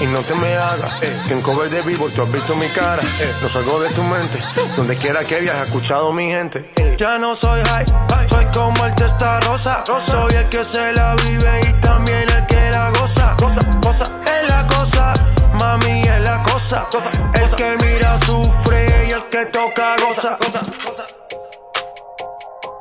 Y 0.00 0.06
no 0.06 0.20
te 0.20 0.34
me 0.36 0.54
hagas, 0.54 0.92
eh, 1.02 1.22
que 1.26 1.32
en 1.34 1.42
cover 1.42 1.68
de 1.68 1.82
vivo 1.82 2.08
tú 2.10 2.22
has 2.22 2.30
visto 2.30 2.54
mi 2.54 2.68
cara, 2.68 3.02
eh, 3.02 3.34
no 3.42 3.48
salgo 3.48 3.80
de 3.80 3.88
tu 3.90 4.02
mente, 4.04 4.38
donde 4.76 4.96
quiera 4.96 5.24
que 5.24 5.40
viajes, 5.40 5.62
he 5.62 5.64
escuchado 5.64 6.12
mi 6.12 6.28
gente. 6.30 6.70
eh. 6.76 6.94
Ya 6.96 7.18
no 7.18 7.34
soy 7.34 7.60
high, 7.62 7.84
soy 8.28 8.46
como 8.54 8.84
el 8.86 8.94
testa 8.94 9.40
rosa, 9.40 9.82
soy 9.86 10.34
el 10.34 10.48
que 10.48 10.62
se 10.64 10.92
la 10.92 11.16
vive 11.16 11.60
y 11.68 11.72
también 11.80 12.28
el 12.30 12.46
que 12.46 12.70
la 12.70 12.90
goza, 12.90 13.34
goza, 13.40 13.60
goza, 13.82 14.04
es 14.24 14.48
la 14.48 14.66
cosa, 14.68 15.14
mami 15.54 16.02
es 16.02 16.20
la 16.20 16.42
cosa, 16.44 16.86
el 17.34 17.54
que 17.56 17.76
mira 17.84 18.18
sufre 18.24 19.06
y 19.08 19.10
el 19.12 19.24
que 19.24 19.46
toca 19.46 19.96
goza, 19.96 20.38
goza, 20.40 20.60
goza. 20.84 21.06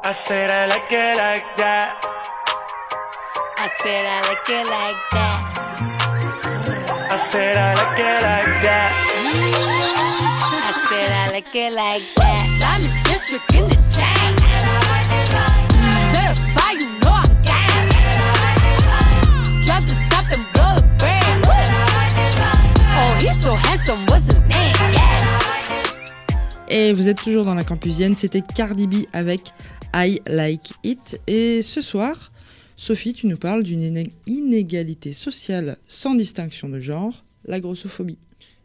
I 0.04 0.14
said 0.14 0.50
I 0.52 0.68
like 0.68 0.92
it 0.92 1.18
like 1.18 1.46
that. 1.58 1.96
I 3.58 3.68
said 3.82 4.06
I 4.06 4.22
like 4.30 4.50
it 4.50 4.66
like 4.66 4.98
that. 5.12 5.47
I 7.18 7.20
said 7.20 7.58
I 7.58 7.74
like 7.74 7.98
it 7.98 8.22
like 8.22 8.62
that. 8.62 8.94
I 10.54 10.72
said 10.88 11.10
I 11.12 11.32
like 11.34 11.56
it 11.56 11.74
like 11.74 12.04
that. 12.16 12.46
Diamond 12.62 12.94
district 13.10 13.54
in 13.56 13.66
the 13.68 13.76
chain. 13.90 14.38
Certified, 16.14 16.78
you 16.78 16.94
know 17.02 17.18
I'm 17.18 17.34
gang. 17.42 17.90
Drop 19.66 19.82
the 19.90 19.98
top 20.12 20.30
and 20.30 20.46
blow 20.54 20.78
the 20.78 20.86
brand. 21.00 21.42
Oh, 22.94 23.18
he's 23.20 23.42
so 23.42 23.56
handsome. 23.56 24.06
What's 24.06 24.28
his 24.28 24.40
name? 24.44 24.76
Et 26.70 26.94
vous 26.94 27.10
êtes 27.10 27.18
toujours 27.24 27.46
dans 27.46 27.56
la 27.56 27.64
campusienne, 27.64 28.16
c'était 28.16 28.42
Cardi 28.42 28.86
B 28.86 29.08
avec 29.12 29.54
I 29.92 30.22
Like 30.28 30.74
It. 30.84 31.20
Et 31.26 31.64
ce 31.64 31.82
soir, 31.82 32.16
Sophie, 32.80 33.14
tu 33.14 33.26
nous 33.26 33.38
parles 33.38 33.64
d'une 33.64 33.82
iné- 33.82 34.12
inégalité 34.28 35.12
sociale 35.12 35.78
sans 35.88 36.14
distinction 36.14 36.70
de 36.70 36.80
genre, 36.80 37.26
la 37.46 37.60
grossophobie. 37.60 38.20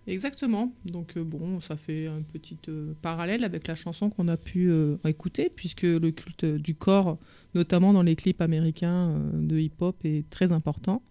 Exactement. 0.07 0.71
Donc 0.85 1.16
euh, 1.16 1.25
bon, 1.25 1.61
ça 1.61 1.76
fait 1.76 2.09
un 2.09 2.21
petit 2.21 2.59
euh, 2.69 2.92
parallèle 3.00 3.42
avec 3.42 3.66
la 3.66 3.75
chanson 3.75 4.11
qu'on 4.11 4.28
a 4.28 4.37
pu 4.37 4.69
euh, 4.69 4.97
écouter, 5.07 5.50
puisque 5.54 5.83
le 5.85 6.11
culte 6.11 6.45
du 6.45 6.75
corps, 6.75 7.19
notamment 7.54 7.95
dans 7.95 8.02
les 8.02 8.14
clips 8.14 8.42
américains 8.42 9.11
euh, 9.12 9.31
de 9.35 9.59
hip-hop, 9.59 9.97
est 10.04 10.28
très 10.28 10.52
important. 10.52 11.02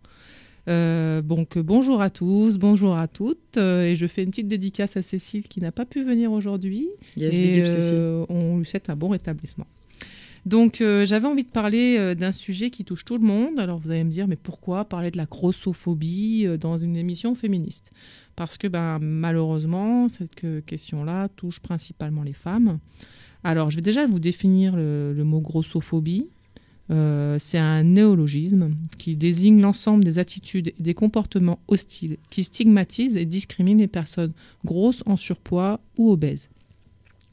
Donc 0.68 1.58
bonjour 1.58 2.02
à 2.02 2.12
tous, 2.12 2.58
bonjour 2.60 2.96
à 2.96 3.08
toutes, 3.08 3.58
et 3.58 3.96
je 3.96 4.06
fais 4.06 4.24
une 4.24 4.30
petite 4.30 4.48
dédicace 4.48 4.96
à 4.96 5.02
Cécile 5.02 5.44
qui 5.44 5.60
n'a 5.60 5.72
pas 5.72 5.86
pu 5.86 6.04
venir 6.04 6.32
aujourd'hui. 6.32 6.88
Yes, 7.18 7.34
et 7.34 7.64
on 8.30 8.60
lui 8.60 8.66
souhaite 8.66 8.90
un 8.92 8.96
bon 8.96 9.10
rétablissement. 9.10 9.66
Donc 10.46 10.82
euh, 10.82 11.06
j'avais 11.06 11.28
envie 11.28 11.44
de 11.44 11.50
parler 11.50 11.98
euh, 12.00 12.16
d'un 12.16 12.32
sujet 12.32 12.72
qui 12.72 12.84
touche 12.84 13.06
tout 13.06 13.18
le 13.18 13.26
monde. 13.26 13.60
Alors 13.60 13.78
vous 13.78 13.92
allez 13.92 14.04
me 14.04 14.10
dire, 14.10 14.28
mais 14.28 14.36
pourquoi 14.36 14.86
parler 14.86 15.12
de 15.12 15.18
la 15.18 15.26
grossophobie 15.26 16.46
euh, 16.48 16.58
dans 16.58 16.78
une 16.78 16.96
émission 16.96 17.36
féministe? 17.36 17.92
Parce 18.36 18.58
que 18.58 18.68
ben, 18.68 18.98
malheureusement, 19.00 20.10
cette 20.10 20.34
que- 20.36 20.62
question-là 20.62 21.30
touche 21.30 21.60
principalement 21.60 22.24
les 22.24 22.34
femmes. 22.34 22.80
Alors 23.44 23.70
je 23.70 23.76
vais 23.76 23.82
déjà 23.82 24.08
vous 24.08 24.20
définir 24.20 24.76
le, 24.76 25.24
mot 25.24 25.42
grossophobie. 25.42 26.28
C'est 26.90 27.58
un 27.58 27.84
néologisme 27.84 28.76
qui 28.98 29.16
désigne 29.16 29.62
l'ensemble 29.62 30.04
des 30.04 30.20
attitudes 30.20 30.74
et 30.78 30.84
des 30.84 30.94
comportements 30.94 31.60
hostiles 31.70 32.18
qui 32.30 32.44
stigmatisent 32.44 33.16
et 33.16 33.26
discriminent 33.26 33.80
les 33.80 33.88
personnes 33.88 34.34
grosses, 34.66 35.02
en 35.06 35.16
surpoids 35.16 35.80
ou 35.98 36.12
obèses. 36.12 36.50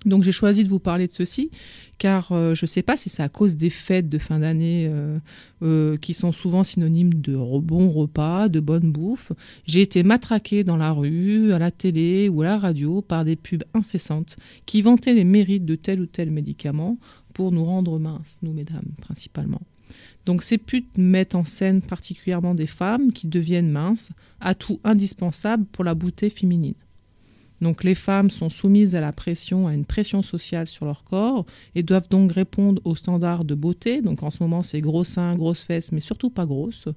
Donc 0.06 0.22
j'ai 0.22 0.32
choisi 0.32 0.62
de 0.62 0.68
vous 0.68 0.78
parler 0.78 1.08
de 1.08 1.12
ceci 1.12 1.50
car 1.98 2.30
euh, 2.30 2.54
je 2.54 2.64
ne 2.64 2.68
sais 2.68 2.82
pas 2.82 2.96
si 2.96 3.08
c'est 3.08 3.22
à 3.22 3.28
cause 3.28 3.56
des 3.56 3.70
fêtes 3.70 4.08
de 4.08 4.18
fin 4.18 4.38
d'année 4.38 4.86
euh, 4.88 5.18
euh, 5.62 5.96
qui 5.96 6.14
sont 6.14 6.30
souvent 6.30 6.62
synonymes 6.62 7.14
de 7.14 7.34
bons 7.34 7.90
repas, 7.90 8.48
de 8.48 8.60
bonne 8.60 8.92
bouffe. 8.92 9.32
J'ai 9.66 9.82
été 9.82 10.04
matraquée 10.04 10.62
dans 10.62 10.76
la 10.76 10.92
rue, 10.92 11.52
à 11.52 11.58
la 11.58 11.72
télé 11.72 12.28
ou 12.28 12.42
à 12.42 12.44
la 12.44 12.58
radio 12.58 13.02
par 13.02 13.24
des 13.24 13.34
pubs 13.34 13.64
incessantes 13.74 14.36
qui 14.66 14.82
vantaient 14.82 15.14
les 15.14 15.24
mérites 15.24 15.64
de 15.64 15.74
tel 15.74 16.00
ou 16.00 16.06
tel 16.06 16.30
médicament 16.30 16.98
pour 17.34 17.50
nous 17.50 17.64
rendre 17.64 17.98
minces, 17.98 18.38
nous 18.42 18.52
mesdames 18.52 18.92
principalement. 19.00 19.60
Donc 20.26 20.42
ces 20.42 20.58
putes 20.58 20.96
mettent 20.96 21.34
en 21.34 21.44
scène 21.44 21.82
particulièrement 21.82 22.54
des 22.54 22.66
femmes 22.66 23.12
qui 23.12 23.26
deviennent 23.26 23.70
minces, 23.70 24.10
atout 24.40 24.78
indispensable 24.84 25.64
pour 25.64 25.82
la 25.82 25.94
beauté 25.94 26.30
féminine. 26.30 26.74
Donc 27.60 27.84
les 27.84 27.94
femmes 27.94 28.30
sont 28.30 28.50
soumises 28.50 28.94
à 28.94 29.00
la 29.00 29.12
pression, 29.12 29.66
à 29.66 29.74
une 29.74 29.84
pression 29.84 30.22
sociale 30.22 30.66
sur 30.66 30.84
leur 30.84 31.04
corps 31.04 31.44
et 31.74 31.82
doivent 31.82 32.08
donc 32.08 32.32
répondre 32.32 32.80
aux 32.84 32.94
standards 32.94 33.44
de 33.44 33.54
beauté. 33.54 34.02
Donc 34.02 34.22
en 34.22 34.30
ce 34.30 34.42
moment 34.42 34.62
c'est 34.62 34.80
gros 34.80 35.04
seins, 35.04 35.34
grosses 35.34 35.62
fesses, 35.62 35.92
mais 35.92 36.00
surtout 36.00 36.30
pas 36.30 36.46
grosses, 36.46 36.88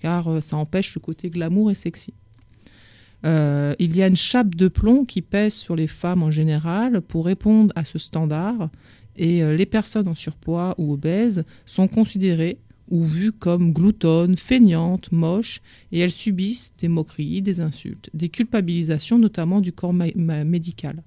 car 0.00 0.28
euh, 0.28 0.40
ça 0.40 0.56
empêche 0.56 0.94
le 0.94 1.00
côté 1.00 1.30
glamour 1.30 1.70
et 1.70 1.74
sexy. 1.74 2.14
Euh, 3.24 3.74
il 3.78 3.96
y 3.96 4.02
a 4.02 4.06
une 4.06 4.16
chape 4.16 4.54
de 4.54 4.68
plomb 4.68 5.04
qui 5.04 5.22
pèse 5.22 5.54
sur 5.54 5.74
les 5.74 5.86
femmes 5.86 6.22
en 6.22 6.30
général 6.30 7.00
pour 7.00 7.26
répondre 7.26 7.72
à 7.74 7.84
ce 7.84 7.98
standard 7.98 8.68
et 9.16 9.42
euh, 9.42 9.56
les 9.56 9.66
personnes 9.66 10.08
en 10.08 10.14
surpoids 10.14 10.74
ou 10.78 10.92
obèses 10.92 11.44
sont 11.64 11.88
considérées 11.88 12.58
ou 12.88 13.02
vues 13.02 13.32
comme 13.32 13.72
gloutonnes, 13.72 14.36
feignantes, 14.36 15.10
moches, 15.12 15.60
et 15.92 15.98
elles 15.98 16.10
subissent 16.10 16.72
des 16.78 16.88
moqueries, 16.88 17.42
des 17.42 17.60
insultes, 17.60 18.10
des 18.14 18.28
culpabilisations 18.28 19.18
notamment 19.18 19.60
du 19.60 19.72
corps 19.72 19.92
médical. 19.92 21.02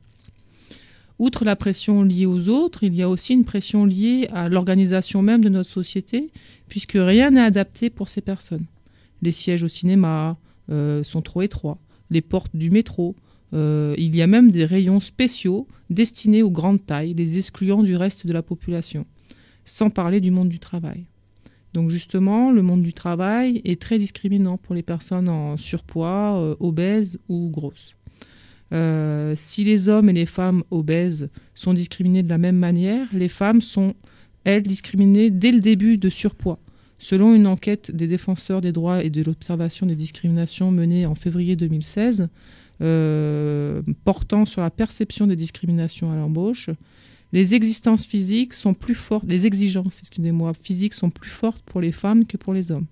Outre 1.20 1.44
la 1.44 1.56
pression 1.56 2.04
liée 2.04 2.26
aux 2.26 2.48
autres, 2.48 2.84
il 2.84 2.96
y 2.96 3.02
a 3.02 3.10
aussi 3.10 3.34
une 3.34 3.44
pression 3.44 3.86
liée 3.86 4.28
à 4.32 4.48
l'organisation 4.48 5.22
même 5.22 5.44
de 5.44 5.50
notre 5.50 5.70
société, 5.70 6.30
puisque 6.68 6.94
rien 6.96 7.32
n'est 7.32 7.42
adapté 7.42 7.90
pour 7.90 8.08
ces 8.08 8.22
personnes. 8.22 8.66
Les 9.22 9.34
sièges 9.34 9.64
au 9.64 9.68
cinéma 9.68 10.38
euh, 10.70 11.04
sont 11.04 11.22
trop 11.22 11.42
étroits, 11.42 11.78
les 12.10 12.22
portes 12.22 12.56
du 12.56 12.72
métro, 12.72 13.16
euh, 13.54 13.96
il 13.98 14.16
y 14.16 14.22
a 14.22 14.28
même 14.28 14.52
des 14.52 14.66
rayons 14.66 15.00
spéciaux 15.00 15.68
destinés 15.90 16.44
aux 16.44 16.52
grandes 16.52 16.86
tailles, 16.86 17.14
les 17.14 17.38
excluant 17.38 17.84
du 17.84 17.96
reste 17.96 18.28
de 18.28 18.34
la 18.34 18.44
population, 18.44 19.06
sans 19.66 19.90
parler 19.90 20.22
du 20.22 20.32
monde 20.32 20.50
du 20.50 20.60
travail. 20.60 21.06
Donc 21.74 21.90
justement, 21.90 22.52
le 22.52 22.62
monde 22.62 22.82
du 22.82 22.94
travail 22.94 23.62
est 23.64 23.82
très 23.82 24.00
discriminant 24.00 24.58
pour 24.58 24.74
les 24.74 24.82
personnes 24.82 25.30
en 25.30 25.58
surpoids, 25.58 26.40
euh, 26.42 26.56
obèses 26.60 27.20
ou 27.30 27.50
grosses. 27.50 27.96
Euh, 28.72 29.34
si 29.36 29.64
les 29.64 29.90
hommes 29.90 30.10
et 30.10 30.14
les 30.14 30.26
femmes 30.26 30.64
obèses 30.72 31.30
sont 31.56 31.74
discriminés 31.74 32.24
de 32.24 32.30
la 32.30 32.38
même 32.38 32.58
manière, 32.58 33.08
les 33.14 33.30
femmes 33.30 33.62
sont, 33.62 33.96
elles, 34.44 34.64
discriminées 34.64 35.30
dès 35.30 35.52
le 35.52 35.60
début 35.60 35.98
de 35.98 36.10
surpoids. 36.10 36.60
Selon 36.98 37.34
une 37.34 37.48
enquête 37.48 37.92
des 37.92 38.08
défenseurs 38.08 38.62
des 38.62 38.72
droits 38.72 39.04
et 39.04 39.10
de 39.10 39.24
l'observation 39.24 39.86
des 39.86 39.96
discriminations 39.96 40.70
menée 40.72 41.06
en 41.06 41.16
février 41.16 41.56
2016, 41.56 42.28
euh, 42.82 43.82
portant 44.06 44.46
sur 44.46 44.62
la 44.62 44.70
perception 44.70 45.28
des 45.28 45.36
discriminations 45.36 46.12
à 46.12 46.18
l'embauche, 46.18 46.70
les 47.32 47.54
existences 47.54 48.06
physiques 48.06 48.54
sont 48.54 48.74
plus 48.74 48.96
fortes, 48.96 49.26
les 49.28 49.46
exigences, 49.46 50.02
physiques 50.62 50.94
sont 50.94 51.10
plus 51.10 51.30
fortes 51.30 51.64
pour 51.64 51.82
les 51.82 51.92
femmes 51.92 52.26
que 52.26 52.38
pour 52.38 52.54
les 52.54 52.72
hommes. 52.72 52.88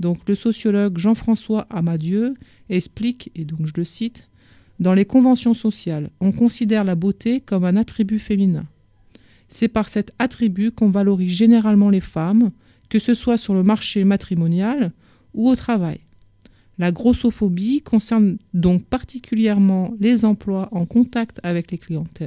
Donc 0.00 0.28
le 0.28 0.34
sociologue 0.34 0.98
Jean-François 0.98 1.66
Amadieu 1.70 2.34
explique, 2.68 3.30
et 3.34 3.44
donc 3.44 3.66
je 3.66 3.72
le 3.76 3.84
cite, 3.84 4.28
dans 4.80 4.94
les 4.94 5.04
conventions 5.04 5.54
sociales, 5.54 6.10
on 6.20 6.32
considère 6.32 6.84
la 6.84 6.94
beauté 6.94 7.40
comme 7.40 7.64
un 7.64 7.76
attribut 7.76 8.18
féminin. 8.18 8.66
C'est 9.48 9.68
par 9.68 9.88
cet 9.88 10.12
attribut 10.18 10.70
qu'on 10.72 10.88
valorise 10.88 11.32
généralement 11.32 11.90
les 11.90 12.00
femmes, 12.00 12.50
que 12.88 12.98
ce 12.98 13.14
soit 13.14 13.36
sur 13.36 13.54
le 13.54 13.62
marché 13.62 14.04
matrimonial 14.04 14.92
ou 15.34 15.48
au 15.48 15.54
travail. 15.54 16.00
La 16.80 16.92
grossophobie 16.92 17.82
concerne 17.82 18.38
donc 18.54 18.86
particulièrement 18.86 19.92
les 20.00 20.24
emplois 20.24 20.70
en 20.72 20.86
contact 20.86 21.38
avec 21.42 21.72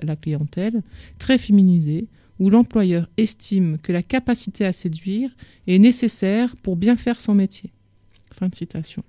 la 0.03 0.15
clientèle, 0.15 0.83
très 1.17 1.39
féminisée, 1.39 2.05
où 2.37 2.51
l'employeur 2.51 3.09
estime 3.17 3.79
que 3.79 3.91
la 3.91 4.03
capacité 4.03 4.63
à 4.63 4.71
séduire 4.71 5.35
est 5.65 5.79
nécessaire 5.79 6.55
pour 6.57 6.75
bien 6.75 6.95
faire 6.97 7.19
son 7.19 7.33
métier. 7.33 7.71
Fin 8.31 8.47
de 8.47 8.53
citation. 8.53 9.03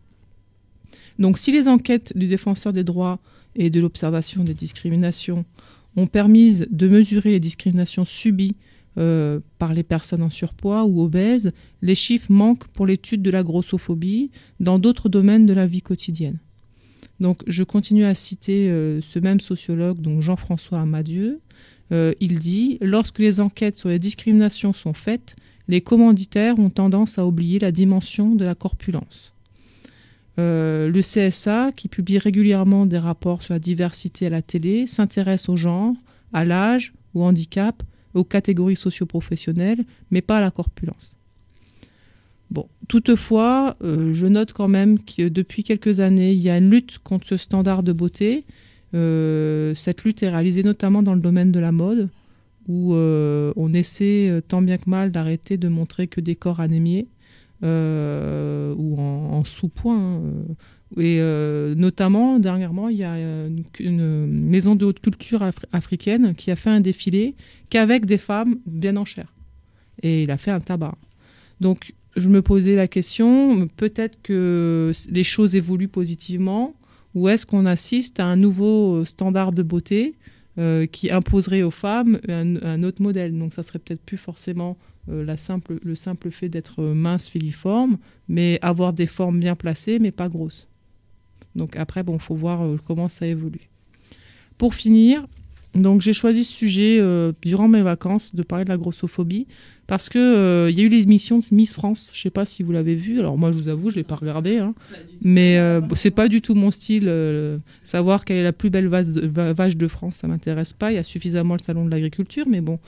Donc 1.19 1.37
si 1.37 1.53
les 1.53 1.69
enquêtes 1.69 2.17
du 2.17 2.27
défenseur 2.27 2.73
des 2.73 2.83
droits 2.83 3.19
et 3.55 3.69
de 3.69 3.81
l'observation 3.81 4.45
des 4.45 4.55
discriminations 4.55 5.45
ont 5.95 6.07
permis 6.07 6.63
de 6.71 6.89
mesurer 6.89 7.33
les 7.33 7.41
discriminations 7.41 8.07
subies 8.07 8.57
euh, 8.97 9.41
par 9.59 9.75
les 9.75 9.83
personnes 9.83 10.23
en 10.23 10.31
surpoids 10.31 10.85
ou 10.85 11.03
obèses, 11.03 11.53
les 11.83 11.97
chiffres 11.97 12.31
manquent 12.31 12.69
pour 12.69 12.87
l'étude 12.87 13.23
de 13.23 13.31
la 13.31 13.43
grossophobie 13.43 14.31
dans 14.61 14.79
d'autres 14.79 15.09
domaines 15.09 15.47
de 15.47 15.53
la 15.53 15.67
vie 15.67 15.83
quotidienne. 15.83 16.39
Donc 17.19 17.43
je 17.49 17.65
continue 17.65 18.05
à 18.05 18.15
citer 18.15 18.71
euh, 18.71 19.01
ce 19.01 19.19
même 19.19 19.41
sociologue, 19.41 20.01
donc 20.01 20.21
Jean-François 20.21 20.81
Amadieu. 20.81 21.41
Euh, 21.91 22.13
il 22.21 22.39
dit 22.39 22.79
Lorsque 22.81 23.19
les 23.19 23.41
enquêtes 23.41 23.77
sur 23.77 23.89
les 23.89 23.99
discriminations 23.99 24.73
sont 24.73 24.95
faites, 24.95 25.35
les 25.67 25.81
commanditaires 25.81 26.61
ont 26.61 26.71
tendance 26.71 27.19
à 27.19 27.27
oublier 27.27 27.59
la 27.59 27.73
dimension 27.73 28.37
de 28.37 28.45
la 28.45 28.55
corpulence. 28.55 29.33
Le 30.37 31.01
CSA, 31.01 31.71
qui 31.73 31.87
publie 31.87 32.19
régulièrement 32.19 32.87
des 32.87 32.99
rapports 32.99 33.43
sur 33.43 33.55
la 33.55 33.61
diversité 33.61 34.27
à 34.27 34.31
la 34.31 34.43
télé, 34.43 34.87
s'intéresse 34.87 35.49
au 35.49 35.57
genre, 35.57 35.95
à 36.33 36.45
l'âge, 36.45 36.93
au 37.15 37.23
handicap, 37.23 37.83
aux 38.15 38.25
catégories 38.25 38.77
socioprofessionnelles, 38.77 39.85
mais 40.11 40.23
pas 40.23 40.39
à 40.39 40.41
la 40.41 40.51
corpulence. 40.51 41.15
Toutefois, 42.89 43.77
euh, 43.83 44.13
je 44.13 44.27
note 44.27 44.53
quand 44.53 44.69
même 44.69 44.99
que 44.99 45.29
depuis 45.29 45.65
quelques 45.65 46.01
années, 46.01 46.33
il 46.33 46.41
y 46.41 46.51
a 46.51 46.59
une 46.59 46.71
lutte 46.71 46.99
contre 46.99 47.27
ce 47.27 47.37
standard 47.37 47.83
de 47.83 47.93
beauté. 47.93 48.45
Euh, 48.95 49.75
cette 49.75 50.05
lutte 50.05 50.23
est 50.23 50.29
réalisée 50.29 50.63
notamment 50.63 51.03
dans 51.03 51.15
le 51.15 51.21
domaine 51.21 51.51
de 51.51 51.61
la 51.61 51.73
mode, 51.73 52.11
où 52.69 52.95
euh, 52.95 53.53
on 53.57 53.73
essaie 53.73 54.43
tant 54.49 54.63
bien 54.63 54.77
que 54.77 54.89
mal 54.89 55.11
d'arrêter 55.11 55.57
de 55.57 55.69
montrer 55.69 56.07
que 56.07 56.21
des 56.21 56.37
corps 56.37 56.61
anémiés 56.61 57.09
ou 57.63 57.67
en, 58.99 59.43
sous-point. 59.45 59.97
hein. 59.97 60.21
Et 60.97 61.19
euh, 61.21 61.75
notamment, 61.75 62.39
dernièrement, 62.39 62.89
il 62.89 62.99
y 62.99 63.05
a 63.05 63.15
euh, 63.15 63.49
une, 63.81 64.27
maison 64.27 64.77
de 64.77 64.85
haute 64.85 65.01
culture 65.01 65.41
afri- 65.43 65.67
africaine 65.73 66.35
qui 66.37 66.51
a 66.51 66.57
fait 66.57 66.71
un 66.71 66.81
défilé 66.81 67.35
qu'avec 67.69 68.07
des 68.07 68.19
femmes 68.19 68.57
bien 68.67 68.97
en 68.97 69.05
chair. 69.05 69.33
Et 70.03 70.23
il 70.23 70.31
a 70.31 70.39
fait 70.39 70.53
un 70.53 70.61
tabac. 70.61 70.95
Donc, 71.61 71.95
je 72.17 72.29
me 72.29 72.43
posais 72.43 72.77
la 72.77 72.87
question, 72.87 73.67
peut-être 73.77 74.19
que 74.23 74.93
les 75.11 75.25
choses 75.25 75.57
évoluent 75.57 75.89
positivement, 75.89 76.75
ou 77.15 77.29
est-ce 77.29 77.45
qu'on 77.45 77.67
assiste 77.67 78.21
à 78.21 78.27
un 78.27 78.37
nouveau 78.37 79.05
standard 79.05 79.53
de 79.53 79.65
beauté 79.65 80.15
euh, 80.59 80.87
qui 80.87 81.11
imposerait 81.11 81.63
aux 81.63 81.73
femmes 81.73 82.21
un, 82.29 82.83
autre 82.85 83.03
modèle? 83.03 83.37
Donc, 83.37 83.53
ça 83.53 83.65
serait 83.65 83.81
peut-être 83.81 84.03
plus 84.03 84.17
forcément 84.17 84.77
la 85.09 85.37
simple, 85.37 85.79
le 85.83 85.97
simple 85.97 86.31
fait 86.31 86.49
d'être 86.49 86.83
mince, 86.83 87.29
filiforme, 87.29 87.99
mais 88.29 88.59
avoir 88.63 88.93
des 88.93 89.07
formes 89.07 89.39
bien 89.39 89.55
placées, 89.55 89.99
mais 89.99 90.13
pas 90.13 90.29
grosses. 90.29 90.69
Donc 91.55 91.77
après, 91.77 92.03
bon, 92.03 92.19
faut 92.19 92.35
voir 92.35 92.63
euh, 92.63 92.79
comment 92.87 93.09
ça 93.09 93.27
évolue. 93.27 93.69
Pour 94.59 94.75
finir, 94.75 95.27
Donc 95.75 96.01
j'ai 96.03 96.13
choisi 96.13 96.45
ce 96.45 96.53
sujet 96.53 96.99
euh, 97.01 97.33
durant 97.43 97.69
mes 97.69 97.83
vacances 97.83 98.35
de 98.35 98.43
parler 98.43 98.65
de 98.65 98.69
la 98.71 98.77
grossophobie 98.77 99.47
parce 99.87 100.09
que 100.09 100.19
euh, 100.19 100.71
il 100.71 100.79
y 100.79 100.81
a 100.81 100.85
eu 100.85 100.89
l'émission 100.89 101.41
de 101.41 101.45
Miss 101.53 101.75
France. 101.75 102.11
Je 102.15 102.23
sais 102.23 102.31
pas 102.31 102.47
si 102.47 102.63
vous 102.63 102.73
l'avez 102.73 102.95
vu. 102.95 103.19
Alors 103.19 103.37
moi 103.37 103.51
je 103.53 103.59
vous 103.59 103.69
avoue 103.69 103.91
je 103.91 103.97
l'ai 103.97 104.03
pas 104.05 104.15
regardé, 104.15 104.59
hein. 104.59 104.75
mais 105.23 105.59
euh, 105.59 105.81
c'est 105.95 106.11
pas 106.13 106.29
du 106.29 106.41
tout 106.41 106.55
mon 106.55 106.71
style. 106.71 107.05
euh, 107.09 107.59
savoir 107.83 108.25
quelle 108.25 108.37
est 108.39 108.43
la 108.45 108.53
plus 108.53 108.71
belle 108.71 108.87
vache 108.89 109.07
de, 109.09 109.27
va- 109.27 109.53
vache 109.53 109.77
de 109.77 109.89
France, 109.89 110.15
ça 110.17 110.29
m'intéresse 110.29 110.73
pas. 110.73 110.93
Il 110.93 110.95
y 110.95 110.99
a 110.99 111.03
suffisamment 111.03 111.55
le 111.55 111.61
salon 111.61 111.85
de 111.85 111.91
l'agriculture, 111.91 112.47
mais 112.49 112.61
bon. 112.61 112.79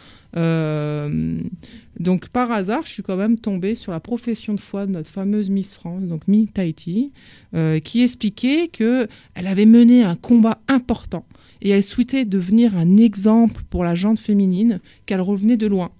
Donc 1.98 2.28
par 2.28 2.50
hasard, 2.52 2.82
je 2.84 2.92
suis 2.92 3.02
quand 3.02 3.16
même 3.16 3.38
tombée 3.38 3.74
sur 3.74 3.90
la 3.92 4.00
profession 4.00 4.54
de 4.54 4.60
foi 4.60 4.86
de 4.86 4.92
notre 4.92 5.10
fameuse 5.10 5.50
Miss 5.50 5.74
France, 5.74 6.02
donc 6.04 6.28
Miss 6.28 6.52
Tahiti, 6.52 7.10
qui 7.84 8.02
expliquait 8.02 8.68
que 8.68 9.08
elle 9.34 9.46
avait 9.46 9.66
mené 9.66 10.02
un 10.02 10.14
combat 10.14 10.58
important 10.68 11.24
et 11.62 11.70
elle 11.70 11.82
souhaitait 11.82 12.24
devenir 12.24 12.76
un 12.76 12.96
exemple 12.96 13.62
pour 13.70 13.84
la 13.84 13.94
gente 13.94 14.18
féminine 14.18 14.80
qu'elle 15.06 15.20
revenait 15.20 15.56
de 15.56 15.66
loin. 15.66 15.90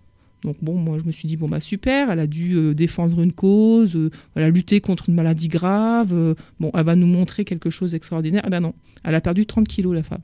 Donc 0.42 0.56
bon, 0.62 0.74
moi 0.74 0.98
je 0.98 1.04
me 1.04 1.12
suis 1.12 1.26
dit 1.26 1.36
bon 1.36 1.48
bah 1.48 1.60
super, 1.60 2.10
elle 2.10 2.20
a 2.20 2.26
dû 2.26 2.54
euh, 2.54 2.74
défendre 2.74 3.20
une 3.20 3.32
cause, 3.32 3.96
euh, 3.96 4.10
elle 4.34 4.44
a 4.44 4.50
lutté 4.50 4.80
contre 4.80 5.08
une 5.08 5.14
maladie 5.14 5.48
grave, 5.48 6.12
euh, 6.12 6.34
bon 6.60 6.70
elle 6.74 6.84
va 6.84 6.94
nous 6.94 7.06
montrer 7.06 7.44
quelque 7.44 7.70
chose 7.70 7.92
d'extraordinaire. 7.92 8.42
Eh 8.46 8.50
ben 8.50 8.60
non, 8.60 8.74
elle 9.02 9.14
a 9.14 9.20
perdu 9.20 9.44
30 9.44 9.66
kilos 9.66 9.94
la 9.94 10.02
femme. 10.02 10.20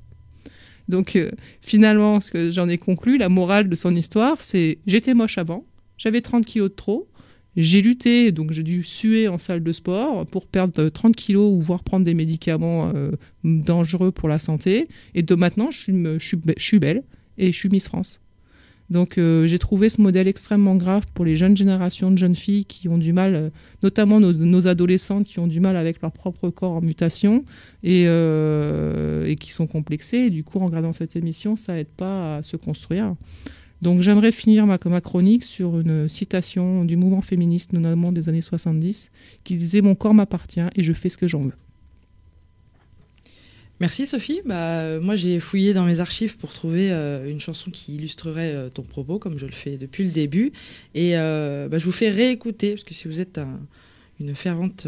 Donc 0.88 1.18
finalement, 1.60 2.20
ce 2.20 2.30
que 2.30 2.50
j'en 2.50 2.68
ai 2.68 2.76
conclu, 2.76 3.16
la 3.16 3.28
morale 3.28 3.68
de 3.68 3.74
son 3.74 3.94
histoire, 3.94 4.40
c'est 4.40 4.78
j'étais 4.86 5.14
moche 5.14 5.38
avant, 5.38 5.64
j'avais 5.96 6.20
30 6.20 6.44
kilos 6.44 6.70
de 6.70 6.74
trop, 6.74 7.08
j'ai 7.56 7.82
lutté, 7.82 8.32
donc 8.32 8.52
j'ai 8.52 8.62
dû 8.62 8.82
suer 8.82 9.28
en 9.28 9.38
salle 9.38 9.62
de 9.62 9.72
sport 9.72 10.24
pour 10.26 10.46
perdre 10.46 10.80
euh, 10.80 10.90
30 10.90 11.14
kilos 11.14 11.52
ou 11.52 11.60
voire 11.60 11.82
prendre 11.82 12.04
des 12.04 12.14
médicaments 12.14 12.92
euh, 12.94 13.12
dangereux 13.44 14.10
pour 14.10 14.28
la 14.28 14.38
santé. 14.38 14.88
Et 15.14 15.22
de 15.22 15.34
maintenant, 15.34 15.70
je 15.70 16.18
suis, 16.18 16.78
belle 16.78 17.02
et 17.38 17.52
je 17.52 17.56
suis 17.56 17.68
Miss 17.68 17.88
France. 17.88 18.22
Donc 18.92 19.16
euh, 19.16 19.46
j'ai 19.46 19.58
trouvé 19.58 19.88
ce 19.88 20.02
modèle 20.02 20.28
extrêmement 20.28 20.76
grave 20.76 21.04
pour 21.14 21.24
les 21.24 21.34
jeunes 21.34 21.56
générations 21.56 22.10
de 22.10 22.18
jeunes 22.18 22.34
filles 22.34 22.66
qui 22.66 22.90
ont 22.90 22.98
du 22.98 23.14
mal, 23.14 23.34
euh, 23.34 23.50
notamment 23.82 24.20
nos, 24.20 24.66
adolescentes 24.66 25.24
qui 25.24 25.38
ont 25.38 25.46
du 25.46 25.60
mal 25.60 25.78
avec 25.78 26.02
leur 26.02 26.12
propre 26.12 26.50
corps 26.50 26.72
en 26.72 26.82
mutation 26.82 27.44
et, 27.82 28.04
euh, 28.06 29.24
et 29.24 29.36
qui 29.36 29.50
sont 29.50 29.66
complexées. 29.66 30.26
Et 30.26 30.30
du 30.30 30.44
coup, 30.44 30.58
en 30.58 30.66
regardant 30.66 30.92
cette 30.92 31.16
émission, 31.16 31.56
ça 31.56 31.78
aide 31.78 31.88
pas 31.88 32.36
à 32.36 32.42
se 32.42 32.56
construire. 32.56 33.14
Donc 33.82 34.00
j'aimerais 34.00 34.30
finir 34.30 34.64
ma, 34.64 34.78
chronique 34.78 35.42
sur 35.42 35.80
une 35.80 36.08
citation 36.08 36.84
du 36.84 36.96
mouvement 36.96 37.20
féministe, 37.20 37.72
notamment 37.72 38.12
des 38.12 38.28
années 38.28 38.40
70, 38.40 39.10
qui 39.42 39.56
disait 39.56 39.80
Mon 39.80 39.96
corps 39.96 40.14
m'appartient 40.14 40.60
et 40.76 40.84
je 40.84 40.92
fais 40.92 41.08
ce 41.08 41.18
que 41.18 41.26
j'en 41.26 41.42
veux. 41.42 41.52
Merci 43.80 44.06
Sophie. 44.06 44.40
Bah, 44.46 45.00
moi 45.00 45.16
j'ai 45.16 45.40
fouillé 45.40 45.74
dans 45.74 45.84
mes 45.84 45.98
archives 45.98 46.36
pour 46.36 46.52
trouver 46.52 46.92
euh, 46.92 47.28
une 47.28 47.40
chanson 47.40 47.72
qui 47.72 47.96
illustrerait 47.96 48.52
euh, 48.54 48.68
ton 48.68 48.82
propos, 48.82 49.18
comme 49.18 49.36
je 49.36 49.46
le 49.46 49.52
fais 49.52 49.76
depuis 49.76 50.04
le 50.04 50.10
début. 50.10 50.52
Et 50.94 51.18
euh, 51.18 51.66
bah, 51.68 51.78
je 51.78 51.84
vous 51.84 51.90
fais 51.90 52.08
réécouter, 52.08 52.74
parce 52.74 52.84
que 52.84 52.94
si 52.94 53.08
vous 53.08 53.20
êtes 53.20 53.38
un- 53.38 53.58
une 54.20 54.36
fervente 54.36 54.86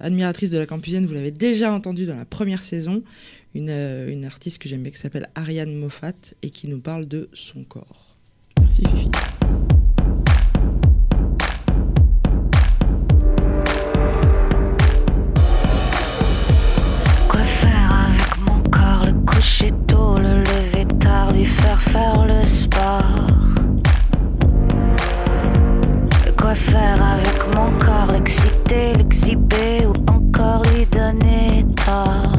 admiratrice 0.00 0.48
de 0.50 0.56
la 0.56 0.64
campusienne, 0.64 1.04
vous 1.04 1.12
l'avez 1.12 1.32
déjà 1.32 1.70
entendu 1.70 2.06
dans 2.06 2.16
la 2.16 2.24
première 2.24 2.62
saison, 2.62 3.02
une, 3.54 3.68
une 3.68 4.24
artiste 4.24 4.56
que 4.56 4.70
j'aime 4.70 4.82
bien 4.82 4.90
qui 4.90 4.96
s'appelle 4.96 5.28
Ariane 5.34 5.74
Moffat 5.74 6.14
et 6.40 6.48
qui 6.48 6.68
nous 6.68 6.80
parle 6.80 7.06
de 7.06 7.28
son 7.34 7.62
corps. 7.64 8.13
Merci 8.60 8.82
Fifi. 8.84 9.10
Quoi 17.28 17.40
faire 17.44 17.90
avec 18.08 18.38
mon 18.46 18.62
corps, 18.70 19.04
le 19.06 19.12
coucher 19.26 19.70
tôt, 19.86 20.16
le 20.18 20.40
lever 20.40 20.86
tard, 21.00 21.32
lui 21.32 21.44
faire 21.44 21.80
faire 21.82 22.26
le 22.26 22.46
sport. 22.46 23.02
Quoi 26.38 26.54
faire 26.54 27.02
avec 27.02 27.54
mon 27.54 27.70
corps, 27.78 28.12
l'exciter, 28.12 28.94
l'exhiber 28.96 29.86
ou 29.86 29.94
encore 30.10 30.62
lui 30.74 30.86
donner 30.86 31.64
tort? 31.84 32.33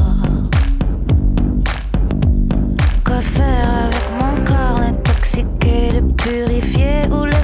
L'intoxiquer, 5.36 5.90
le 5.92 6.12
purifier 6.14 7.08
ou 7.10 7.24
le 7.24 7.35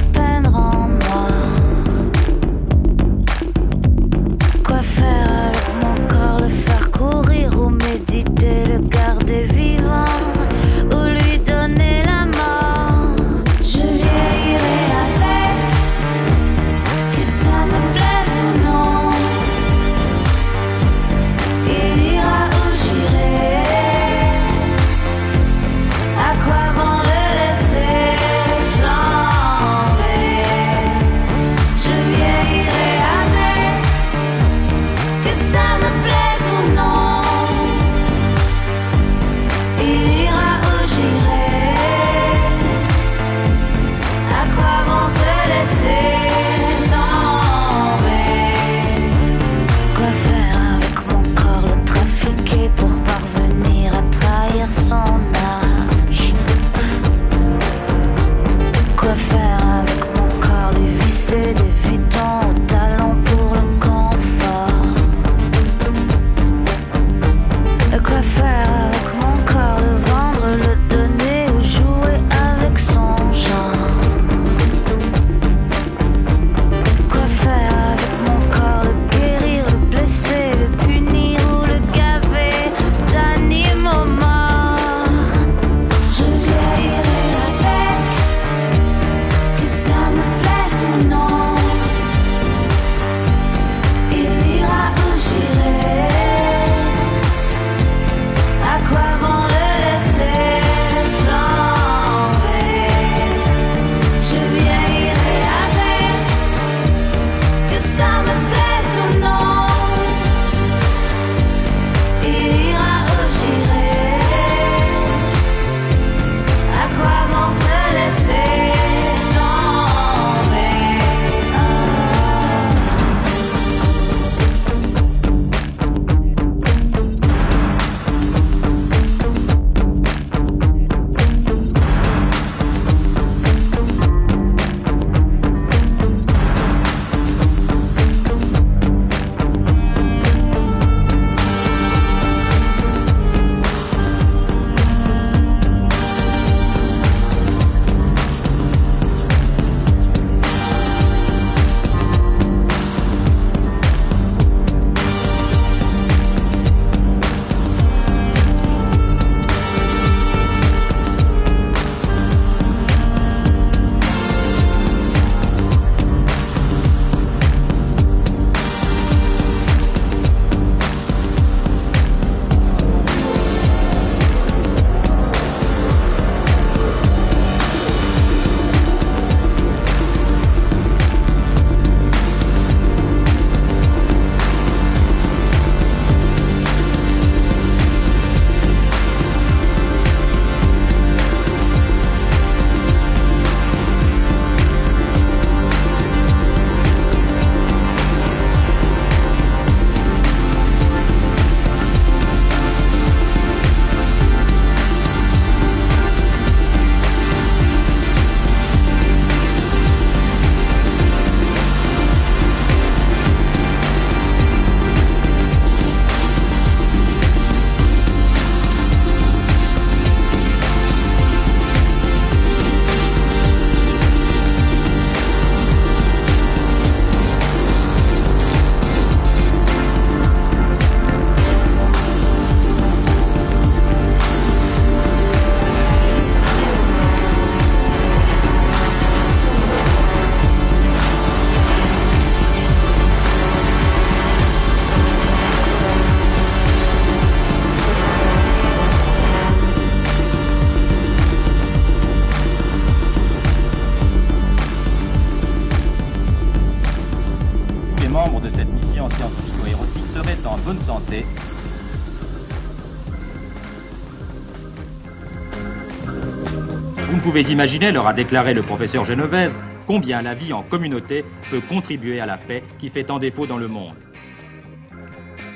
Pouvez 267.43 267.55
imaginer, 267.55 267.91
leur 267.91 268.07
a 268.07 268.13
déclaré 268.13 268.55
le 268.55 268.63
professeur 268.63 269.05
Genovese, 269.05 269.53
combien 269.89 270.23
la 270.23 270.33
vie 270.33 270.53
en 270.53 270.63
communauté 270.63 271.25
peut 271.51 271.61
contribuer 271.61 272.21
à 272.21 272.27
la 272.27 272.37
paix 272.37 272.63
qui 272.79 272.89
fait 272.89 273.03
tant 273.03 273.19
défaut 273.19 273.47
dans 273.47 273.57
le 273.57 273.67
monde. 273.67 273.97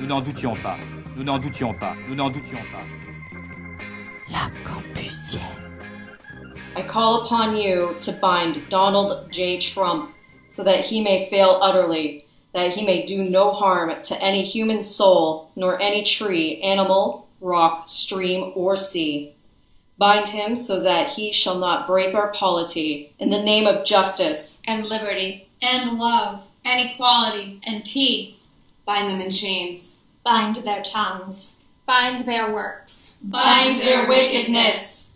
Nous 0.01 0.07
n'en 0.07 0.21
doutions 0.21 0.55
pas, 0.57 0.79
nous 1.17 1.23
n'en 1.23 1.39
doutions 1.39 1.75
pas, 1.75 1.95
nous 2.09 2.17
n'en 2.17 2.29
doutions 2.29 2.59
pas. 2.73 2.83
La 4.33 4.51
campusienne. 4.69 5.43
I 6.77 6.83
call 6.83 7.25
upon 7.25 7.55
you 7.55 7.95
to 8.01 8.11
bind 8.21 8.61
Donald 8.69 9.29
J. 9.31 9.61
Trump 9.61 10.11
so 10.49 10.65
that 10.65 10.81
he 10.81 11.01
may 11.01 11.29
fail 11.31 11.61
utterly, 11.63 12.25
that 12.53 12.73
he 12.73 12.85
may 12.85 13.07
do 13.07 13.23
no 13.23 13.53
harm 13.53 13.93
to 14.03 14.21
any 14.21 14.43
human 14.43 14.83
soul, 14.83 15.53
nor 15.55 15.81
any 15.81 16.03
tree, 16.03 16.61
animal, 16.63 17.29
rock, 17.41 17.85
stream, 17.87 18.51
or 18.57 18.77
sea. 18.77 19.36
Bind 19.99 20.29
him 20.29 20.57
so 20.57 20.81
that 20.81 21.09
he 21.09 21.33
shall 21.33 21.59
not 21.59 21.87
break 21.87 22.15
our 22.15 22.31
polity 22.33 23.15
in 23.19 23.31
the 23.31 23.43
name 23.43 23.67
of 23.67 23.85
justice 23.85 24.61
and 24.67 24.85
liberty 24.85 25.49
and 25.63 25.99
love 25.99 26.43
and 26.65 26.81
equality 26.81 27.61
and 27.67 27.83
peace. 27.83 28.49
Bind 28.85 29.09
them 29.11 29.21
in 29.21 29.31
chains. 29.31 30.01
Bind 30.23 30.57
their 30.65 30.83
tongues. 30.83 31.53
Bind 31.87 32.27
their 32.27 32.53
works. 32.53 33.15
Bind 33.23 33.79
their 33.79 34.07
wickedness. 34.07 35.07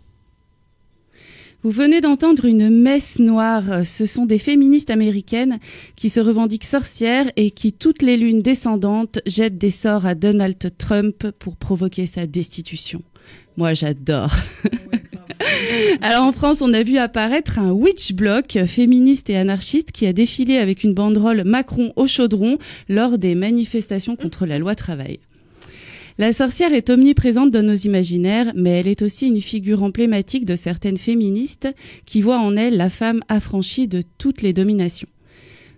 Vous 1.63 1.69
venez 1.69 2.01
d'entendre 2.01 2.45
une 2.45 2.71
messe 2.71 3.19
noire. 3.19 3.85
Ce 3.85 4.07
sont 4.07 4.25
des 4.25 4.39
féministes 4.39 4.89
américaines 4.89 5.59
qui 5.95 6.09
se 6.09 6.19
revendiquent 6.19 6.63
sorcières 6.63 7.31
et 7.35 7.51
qui, 7.51 7.71
toutes 7.71 8.01
les 8.01 8.17
lunes 8.17 8.41
descendantes, 8.41 9.19
jettent 9.27 9.59
des 9.59 9.69
sorts 9.69 10.07
à 10.07 10.15
Donald 10.15 10.57
Trump 10.79 11.29
pour 11.37 11.57
provoquer 11.57 12.07
sa 12.07 12.25
destitution. 12.25 13.03
Moi, 13.57 13.73
j'adore. 13.73 14.31
Alors 16.01 16.23
en 16.23 16.31
France, 16.31 16.61
on 16.61 16.73
a 16.73 16.83
vu 16.83 16.97
apparaître 16.97 17.59
un 17.59 17.71
witch 17.71 18.13
block 18.13 18.57
féministe 18.65 19.29
et 19.29 19.37
anarchiste 19.37 19.91
qui 19.91 20.05
a 20.05 20.13
défilé 20.13 20.57
avec 20.57 20.83
une 20.83 20.93
banderole 20.93 21.43
Macron 21.45 21.93
au 21.95 22.07
chaudron 22.07 22.57
lors 22.89 23.17
des 23.17 23.35
manifestations 23.35 24.15
contre 24.15 24.45
la 24.45 24.59
loi 24.59 24.75
travail. 24.75 25.19
La 26.17 26.33
sorcière 26.33 26.73
est 26.73 26.89
omniprésente 26.89 27.51
dans 27.51 27.65
nos 27.65 27.73
imaginaires, 27.73 28.51
mais 28.55 28.79
elle 28.79 28.87
est 28.87 29.01
aussi 29.01 29.27
une 29.27 29.41
figure 29.41 29.81
emblématique 29.81 30.45
de 30.45 30.55
certaines 30.55 30.97
féministes 30.97 31.67
qui 32.05 32.21
voient 32.21 32.39
en 32.39 32.55
elle 32.57 32.77
la 32.77 32.89
femme 32.89 33.21
affranchie 33.27 33.87
de 33.87 34.03
toutes 34.17 34.41
les 34.41 34.53
dominations. 34.53 35.07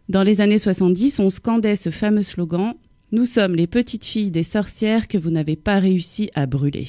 Dans 0.09 0.23
les 0.23 0.41
années 0.41 0.59
70, 0.59 1.19
on 1.19 1.29
scandait 1.29 1.75
ce 1.75 1.91
fameux 1.91 2.23
slogan 2.23 2.73
Nous 3.11 3.25
sommes 3.25 3.55
les 3.55 3.67
petites 3.67 4.05
filles 4.05 4.31
des 4.31 4.43
sorcières 4.43 5.07
que 5.07 5.17
vous 5.17 5.29
n'avez 5.29 5.55
pas 5.55 5.79
réussi 5.79 6.29
à 6.35 6.45
brûler. 6.45 6.87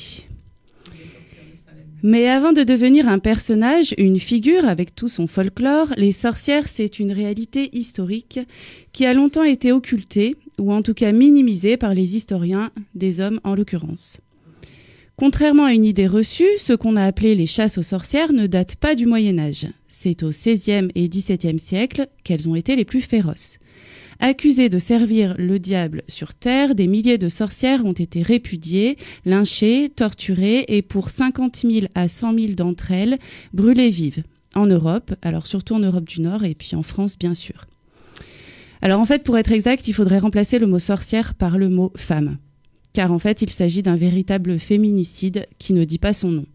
Mais 2.06 2.28
avant 2.28 2.52
de 2.52 2.64
devenir 2.64 3.08
un 3.08 3.18
personnage, 3.18 3.94
une 3.96 4.18
figure 4.18 4.68
avec 4.68 4.94
tout 4.94 5.08
son 5.08 5.26
folklore, 5.26 5.88
les 5.96 6.12
sorcières, 6.12 6.68
c'est 6.68 6.98
une 6.98 7.12
réalité 7.12 7.70
historique 7.72 8.40
qui 8.92 9.06
a 9.06 9.14
longtemps 9.14 9.42
été 9.42 9.72
occultée, 9.72 10.36
ou 10.58 10.70
en 10.70 10.82
tout 10.82 10.92
cas 10.92 11.12
minimisée 11.12 11.78
par 11.78 11.94
les 11.94 12.14
historiens, 12.14 12.70
des 12.94 13.20
hommes 13.20 13.40
en 13.42 13.54
l'occurrence. 13.54 14.20
Contrairement 15.16 15.64
à 15.64 15.72
une 15.72 15.86
idée 15.86 16.06
reçue, 16.06 16.58
ce 16.58 16.74
qu'on 16.74 16.96
a 16.96 17.06
appelé 17.06 17.34
les 17.34 17.46
chasses 17.46 17.78
aux 17.78 17.82
sorcières 17.82 18.34
ne 18.34 18.46
datent 18.46 18.76
pas 18.76 18.94
du 18.94 19.06
Moyen 19.06 19.38
Âge. 19.38 19.68
C'est 19.88 20.24
au 20.24 20.28
XVIe 20.28 20.88
et 20.94 21.08
XVIIe 21.08 21.58
siècle 21.58 22.08
qu'elles 22.22 22.50
ont 22.50 22.54
été 22.54 22.76
les 22.76 22.84
plus 22.84 23.00
féroces. 23.00 23.56
Accusées 24.20 24.68
de 24.68 24.78
servir 24.78 25.34
le 25.38 25.58
diable 25.58 26.02
sur 26.08 26.34
terre, 26.34 26.74
des 26.74 26.86
milliers 26.86 27.18
de 27.18 27.28
sorcières 27.28 27.84
ont 27.84 27.92
été 27.92 28.22
répudiées, 28.22 28.96
lynchées, 29.24 29.90
torturées 29.94 30.64
et 30.68 30.82
pour 30.82 31.10
50 31.10 31.56
000 31.56 31.86
à 31.94 32.08
100 32.08 32.34
000 32.34 32.52
d'entre 32.54 32.90
elles, 32.92 33.18
brûlées 33.52 33.90
vives. 33.90 34.22
En 34.54 34.66
Europe, 34.66 35.14
alors 35.22 35.46
surtout 35.46 35.74
en 35.74 35.80
Europe 35.80 36.08
du 36.08 36.20
Nord 36.20 36.44
et 36.44 36.54
puis 36.54 36.76
en 36.76 36.82
France 36.82 37.18
bien 37.18 37.34
sûr. 37.34 37.66
Alors 38.82 39.00
en 39.00 39.04
fait, 39.04 39.24
pour 39.24 39.38
être 39.38 39.50
exact, 39.50 39.88
il 39.88 39.94
faudrait 39.94 40.18
remplacer 40.18 40.58
le 40.58 40.66
mot 40.66 40.78
sorcière 40.78 41.34
par 41.34 41.58
le 41.58 41.68
mot 41.68 41.92
femme. 41.96 42.36
Car 42.92 43.10
en 43.10 43.18
fait, 43.18 43.42
il 43.42 43.50
s'agit 43.50 43.82
d'un 43.82 43.96
véritable 43.96 44.58
féminicide 44.58 45.46
qui 45.58 45.72
ne 45.72 45.84
dit 45.84 45.98
pas 45.98 46.12
son 46.12 46.30
nom. 46.30 46.46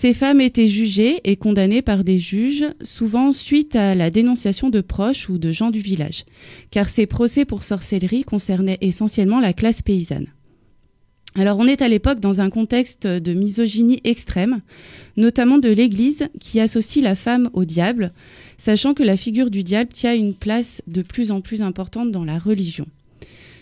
Ces 0.00 0.14
femmes 0.14 0.40
étaient 0.40 0.68
jugées 0.68 1.18
et 1.24 1.34
condamnées 1.34 1.82
par 1.82 2.04
des 2.04 2.20
juges, 2.20 2.66
souvent 2.82 3.32
suite 3.32 3.74
à 3.74 3.96
la 3.96 4.10
dénonciation 4.10 4.70
de 4.70 4.80
proches 4.80 5.28
ou 5.28 5.38
de 5.38 5.50
gens 5.50 5.72
du 5.72 5.80
village, 5.80 6.24
car 6.70 6.88
ces 6.88 7.06
procès 7.06 7.44
pour 7.44 7.64
sorcellerie 7.64 8.22
concernaient 8.22 8.78
essentiellement 8.80 9.40
la 9.40 9.52
classe 9.52 9.82
paysanne. 9.82 10.28
Alors 11.34 11.58
on 11.58 11.66
est 11.66 11.82
à 11.82 11.88
l'époque 11.88 12.20
dans 12.20 12.40
un 12.40 12.48
contexte 12.48 13.08
de 13.08 13.32
misogynie 13.32 14.00
extrême, 14.04 14.60
notamment 15.16 15.58
de 15.58 15.68
l'Église 15.68 16.28
qui 16.38 16.60
associe 16.60 17.02
la 17.02 17.16
femme 17.16 17.50
au 17.52 17.64
diable, 17.64 18.12
sachant 18.56 18.94
que 18.94 19.02
la 19.02 19.16
figure 19.16 19.50
du 19.50 19.64
diable 19.64 19.90
tient 19.90 20.14
une 20.14 20.34
place 20.34 20.80
de 20.86 21.02
plus 21.02 21.32
en 21.32 21.40
plus 21.40 21.60
importante 21.60 22.12
dans 22.12 22.24
la 22.24 22.38
religion. 22.38 22.86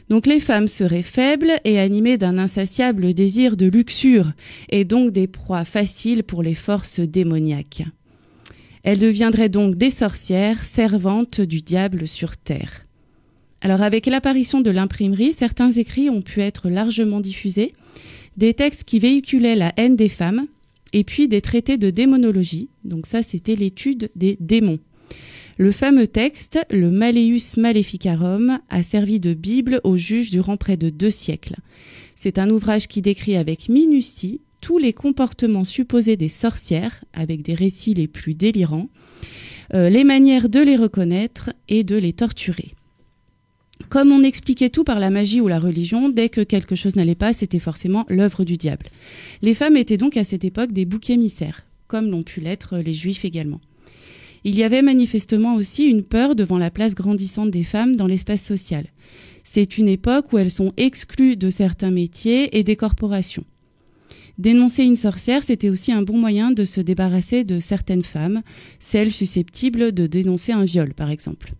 Donc 0.08 0.26
les 0.26 0.40
femmes 0.40 0.68
seraient 0.68 1.02
faibles 1.02 1.52
et 1.64 1.78
animées 1.80 2.16
d'un 2.16 2.38
insatiable 2.38 3.12
désir 3.12 3.56
de 3.56 3.66
luxure, 3.66 4.32
et 4.70 4.84
donc 4.84 5.10
des 5.10 5.26
proies 5.26 5.64
faciles 5.64 6.22
pour 6.22 6.42
les 6.42 6.54
forces 6.54 7.00
démoniaques. 7.00 7.84
Elles 8.84 9.00
deviendraient 9.00 9.48
donc 9.48 9.74
des 9.74 9.90
sorcières, 9.90 10.64
servantes 10.64 11.40
du 11.40 11.60
diable 11.60 12.06
sur 12.06 12.36
terre. 12.36 12.84
Alors 13.60 13.82
avec 13.82 14.06
l'apparition 14.06 14.60
de 14.60 14.70
l'imprimerie, 14.70 15.32
certains 15.32 15.72
écrits 15.72 16.08
ont 16.08 16.22
pu 16.22 16.40
être 16.40 16.68
largement 16.68 17.20
diffusés, 17.20 17.72
des 18.36 18.54
textes 18.54 18.84
qui 18.84 19.00
véhiculaient 19.00 19.56
la 19.56 19.72
haine 19.76 19.96
des 19.96 20.08
femmes, 20.08 20.46
et 20.92 21.02
puis 21.02 21.26
des 21.26 21.40
traités 21.40 21.78
de 21.78 21.90
démonologie, 21.90 22.68
donc 22.84 23.06
ça 23.06 23.22
c'était 23.22 23.56
l'étude 23.56 24.10
des 24.14 24.36
démons. 24.38 24.78
Le 25.58 25.72
fameux 25.72 26.06
texte, 26.06 26.58
le 26.70 26.90
Malleus 26.90 27.56
Maleficarum, 27.56 28.58
a 28.68 28.82
servi 28.82 29.20
de 29.20 29.32
Bible 29.32 29.80
aux 29.84 29.96
juges 29.96 30.30
durant 30.30 30.58
près 30.58 30.76
de 30.76 30.90
deux 30.90 31.10
siècles. 31.10 31.56
C'est 32.14 32.38
un 32.38 32.50
ouvrage 32.50 32.88
qui 32.88 33.00
décrit 33.00 33.36
avec 33.36 33.70
minutie 33.70 34.42
tous 34.60 34.76
les 34.76 34.92
comportements 34.92 35.64
supposés 35.64 36.18
des 36.18 36.28
sorcières, 36.28 37.02
avec 37.14 37.40
des 37.40 37.54
récits 37.54 37.94
les 37.94 38.06
plus 38.06 38.34
délirants, 38.34 38.90
euh, 39.72 39.88
les 39.88 40.04
manières 40.04 40.50
de 40.50 40.60
les 40.60 40.76
reconnaître 40.76 41.50
et 41.70 41.84
de 41.84 41.96
les 41.96 42.12
torturer. 42.12 42.74
Comme 43.88 44.12
on 44.12 44.24
expliquait 44.24 44.68
tout 44.68 44.84
par 44.84 45.00
la 45.00 45.08
magie 45.08 45.40
ou 45.40 45.48
la 45.48 45.58
religion, 45.58 46.10
dès 46.10 46.28
que 46.28 46.42
quelque 46.42 46.76
chose 46.76 46.96
n'allait 46.96 47.14
pas, 47.14 47.32
c'était 47.32 47.58
forcément 47.58 48.04
l'œuvre 48.10 48.44
du 48.44 48.58
diable. 48.58 48.88
Les 49.40 49.54
femmes 49.54 49.78
étaient 49.78 49.96
donc 49.96 50.18
à 50.18 50.24
cette 50.24 50.44
époque 50.44 50.72
des 50.72 50.84
boucs 50.84 51.08
émissaires, 51.08 51.64
comme 51.86 52.10
l'ont 52.10 52.24
pu 52.24 52.40
l'être 52.40 52.76
les 52.76 52.92
juifs 52.92 53.24
également. 53.24 53.60
Il 54.48 54.54
y 54.54 54.62
avait 54.62 54.80
manifestement 54.80 55.56
aussi 55.56 55.86
une 55.86 56.04
peur 56.04 56.36
devant 56.36 56.56
la 56.56 56.70
place 56.70 56.94
grandissante 56.94 57.50
des 57.50 57.64
femmes 57.64 57.96
dans 57.96 58.06
l'espace 58.06 58.44
social. 58.44 58.86
C'est 59.42 59.76
une 59.76 59.88
époque 59.88 60.32
où 60.32 60.38
elles 60.38 60.52
sont 60.52 60.72
exclues 60.76 61.36
de 61.36 61.50
certains 61.50 61.90
métiers 61.90 62.56
et 62.56 62.62
des 62.62 62.76
corporations. 62.76 63.42
Dénoncer 64.38 64.84
une 64.84 64.94
sorcière, 64.94 65.42
c'était 65.42 65.68
aussi 65.68 65.90
un 65.90 66.02
bon 66.02 66.16
moyen 66.16 66.52
de 66.52 66.64
se 66.64 66.80
débarrasser 66.80 67.42
de 67.42 67.58
certaines 67.58 68.04
femmes, 68.04 68.42
celles 68.78 69.10
susceptibles 69.10 69.90
de 69.90 70.06
dénoncer 70.06 70.52
un 70.52 70.62
viol 70.62 70.94
par 70.94 71.10
exemple. 71.10 71.52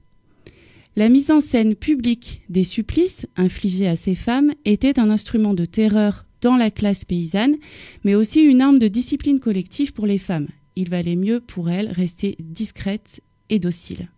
La 0.94 1.08
mise 1.08 1.32
en 1.32 1.40
scène 1.40 1.74
publique 1.74 2.42
des 2.48 2.62
supplices 2.62 3.26
infligés 3.36 3.88
à 3.88 3.96
ces 3.96 4.14
femmes 4.14 4.52
était 4.64 5.00
un 5.00 5.10
instrument 5.10 5.54
de 5.54 5.64
terreur 5.64 6.24
dans 6.40 6.54
la 6.54 6.70
classe 6.70 7.04
paysanne, 7.04 7.56
mais 8.04 8.14
aussi 8.14 8.42
une 8.42 8.60
arme 8.60 8.78
de 8.78 8.86
discipline 8.86 9.40
collective 9.40 9.92
pour 9.92 10.06
les 10.06 10.18
femmes, 10.18 10.46
il 10.76 10.90
valait 10.90 11.16
mieux 11.16 11.40
pour 11.40 11.70
elle 11.70 11.88
rester 11.88 12.36
discrète 12.38 13.20
et 13.48 13.58
docile. 13.58 14.08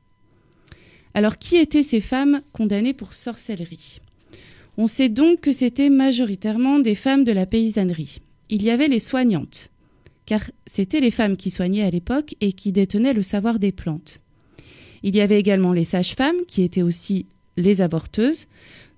Alors 1.14 1.38
qui 1.38 1.56
étaient 1.56 1.82
ces 1.82 2.00
femmes 2.00 2.42
condamnées 2.52 2.94
pour 2.94 3.12
sorcellerie? 3.12 4.00
On 4.76 4.86
sait 4.86 5.08
donc 5.08 5.40
que 5.40 5.52
c'était 5.52 5.90
majoritairement 5.90 6.78
des 6.78 6.94
femmes 6.94 7.24
de 7.24 7.32
la 7.32 7.46
paysannerie. 7.46 8.20
Il 8.50 8.62
y 8.62 8.70
avait 8.70 8.88
les 8.88 9.00
soignantes, 9.00 9.70
car 10.24 10.42
c'était 10.66 11.00
les 11.00 11.10
femmes 11.10 11.36
qui 11.36 11.50
soignaient 11.50 11.82
à 11.82 11.90
l'époque 11.90 12.36
et 12.40 12.52
qui 12.52 12.70
détenaient 12.70 13.12
le 13.12 13.22
savoir 13.22 13.58
des 13.58 13.72
plantes. 13.72 14.20
Il 15.02 15.16
y 15.16 15.20
avait 15.20 15.40
également 15.40 15.72
les 15.72 15.84
sages-femmes, 15.84 16.44
qui 16.46 16.62
étaient 16.62 16.82
aussi 16.82 17.26
les 17.56 17.80
avorteuses, 17.80 18.46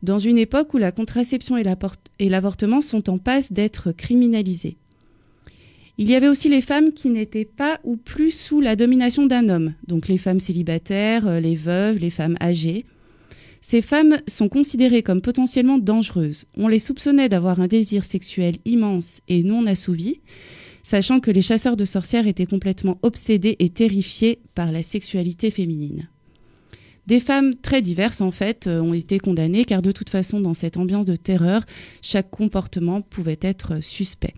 dans 0.02 0.18
une 0.18 0.38
époque 0.38 0.74
où 0.74 0.78
la 0.78 0.92
contraception 0.92 1.56
et 1.56 2.28
l'avortement 2.28 2.80
sont 2.80 3.10
en 3.10 3.18
passe 3.18 3.52
d'être 3.52 3.92
criminalisés. 3.92 4.76
Il 6.02 6.08
y 6.08 6.14
avait 6.14 6.28
aussi 6.28 6.48
les 6.48 6.62
femmes 6.62 6.94
qui 6.94 7.10
n'étaient 7.10 7.44
pas 7.44 7.78
ou 7.84 7.98
plus 7.98 8.30
sous 8.30 8.62
la 8.62 8.74
domination 8.74 9.26
d'un 9.26 9.50
homme, 9.50 9.74
donc 9.86 10.08
les 10.08 10.16
femmes 10.16 10.40
célibataires, 10.40 11.28
euh, 11.28 11.40
les 11.40 11.56
veuves, 11.56 11.98
les 11.98 12.08
femmes 12.08 12.38
âgées. 12.40 12.86
Ces 13.60 13.82
femmes 13.82 14.16
sont 14.26 14.48
considérées 14.48 15.02
comme 15.02 15.20
potentiellement 15.20 15.76
dangereuses. 15.76 16.46
On 16.56 16.68
les 16.68 16.78
soupçonnait 16.78 17.28
d'avoir 17.28 17.60
un 17.60 17.66
désir 17.66 18.04
sexuel 18.04 18.56
immense 18.64 19.20
et 19.28 19.42
non 19.42 19.66
assouvi, 19.66 20.22
sachant 20.82 21.20
que 21.20 21.30
les 21.30 21.42
chasseurs 21.42 21.76
de 21.76 21.84
sorcières 21.84 22.26
étaient 22.26 22.46
complètement 22.46 22.98
obsédés 23.02 23.56
et 23.58 23.68
terrifiés 23.68 24.38
par 24.54 24.72
la 24.72 24.82
sexualité 24.82 25.50
féminine. 25.50 26.08
Des 27.08 27.20
femmes 27.20 27.54
très 27.56 27.82
diverses, 27.82 28.22
en 28.22 28.30
fait, 28.30 28.68
euh, 28.68 28.80
ont 28.80 28.94
été 28.94 29.18
condamnées, 29.18 29.66
car 29.66 29.82
de 29.82 29.92
toute 29.92 30.08
façon, 30.08 30.40
dans 30.40 30.54
cette 30.54 30.78
ambiance 30.78 31.04
de 31.04 31.16
terreur, 31.16 31.62
chaque 32.00 32.30
comportement 32.30 33.02
pouvait 33.02 33.38
être 33.42 33.82
suspect. 33.82 34.32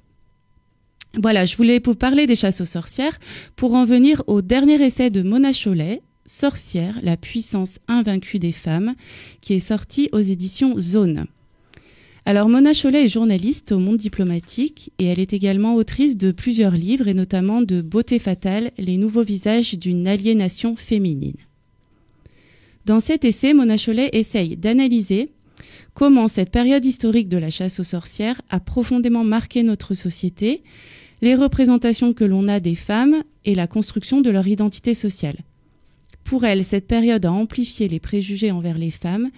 Voilà, 1.20 1.44
je 1.44 1.56
voulais 1.56 1.80
vous 1.84 1.94
parler 1.94 2.26
des 2.26 2.36
chasses 2.36 2.62
aux 2.62 2.66
sorcières 2.66 3.18
pour 3.54 3.74
en 3.74 3.84
venir 3.84 4.22
au 4.28 4.40
dernier 4.40 4.82
essai 4.82 5.10
de 5.10 5.20
Mona 5.20 5.52
Chollet, 5.52 6.00
Sorcière, 6.24 6.98
la 7.02 7.18
puissance 7.18 7.80
invaincue 7.86 8.38
des 8.38 8.52
femmes, 8.52 8.94
qui 9.40 9.54
est 9.54 9.60
sorti 9.60 10.08
aux 10.12 10.20
éditions 10.20 10.78
Zone. 10.78 11.26
Alors 12.24 12.48
Mona 12.48 12.72
Chollet 12.72 13.04
est 13.04 13.08
journaliste 13.08 13.72
au 13.72 13.78
monde 13.78 13.98
diplomatique 13.98 14.92
et 14.98 15.06
elle 15.06 15.18
est 15.18 15.34
également 15.34 15.74
autrice 15.74 16.16
de 16.16 16.30
plusieurs 16.30 16.76
livres 16.76 17.08
et 17.08 17.14
notamment 17.14 17.60
de 17.60 17.82
Beauté 17.82 18.18
fatale, 18.18 18.70
les 18.78 18.96
nouveaux 18.96 19.24
visages 19.24 19.78
d'une 19.78 20.06
aliénation 20.06 20.76
féminine. 20.76 21.36
Dans 22.86 23.00
cet 23.00 23.24
essai, 23.24 23.52
Mona 23.52 23.76
Chollet 23.76 24.10
essaye 24.12 24.56
d'analyser 24.56 25.30
comment 25.94 26.28
cette 26.28 26.50
période 26.50 26.84
historique 26.84 27.28
de 27.28 27.36
la 27.36 27.50
chasse 27.50 27.80
aux 27.80 27.84
sorcières 27.84 28.40
a 28.48 28.60
profondément 28.60 29.24
marqué 29.24 29.62
notre 29.62 29.92
société, 29.92 30.62
les 31.22 31.36
représentations 31.36 32.12
que 32.12 32.24
l'on 32.24 32.48
a 32.48 32.60
des 32.60 32.74
femmes 32.74 33.22
et 33.44 33.54
la 33.54 33.68
construction 33.68 34.20
de 34.20 34.30
leur 34.30 34.46
identité 34.46 34.92
sociale. 34.92 35.38
Pour 36.24 36.44
elle, 36.44 36.64
cette 36.64 36.86
période 36.86 37.24
a 37.24 37.32
amplifié 37.32 37.88
les 37.88 38.00
préjugés 38.00 38.50
envers 38.50 38.76
les 38.76 38.90
femmes 38.90 39.30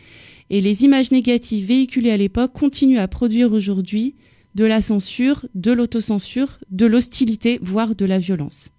et 0.51 0.61
les 0.61 0.85
images 0.85 1.11
négatives 1.11 1.67
véhiculées 1.67 2.11
à 2.11 2.17
l'époque 2.17 2.53
continuent 2.53 2.99
à 2.99 3.09
produire 3.09 3.53
aujourd'hui 3.53 4.15
de 4.55 4.65
la 4.65 4.81
censure, 4.81 5.47
de 5.55 5.73
l'autocensure, 5.73 6.59
de 6.71 6.87
l'hostilité, 6.87 7.59
voire 7.63 7.95
de 7.95 8.05
la 8.05 8.19
violence. 8.19 8.71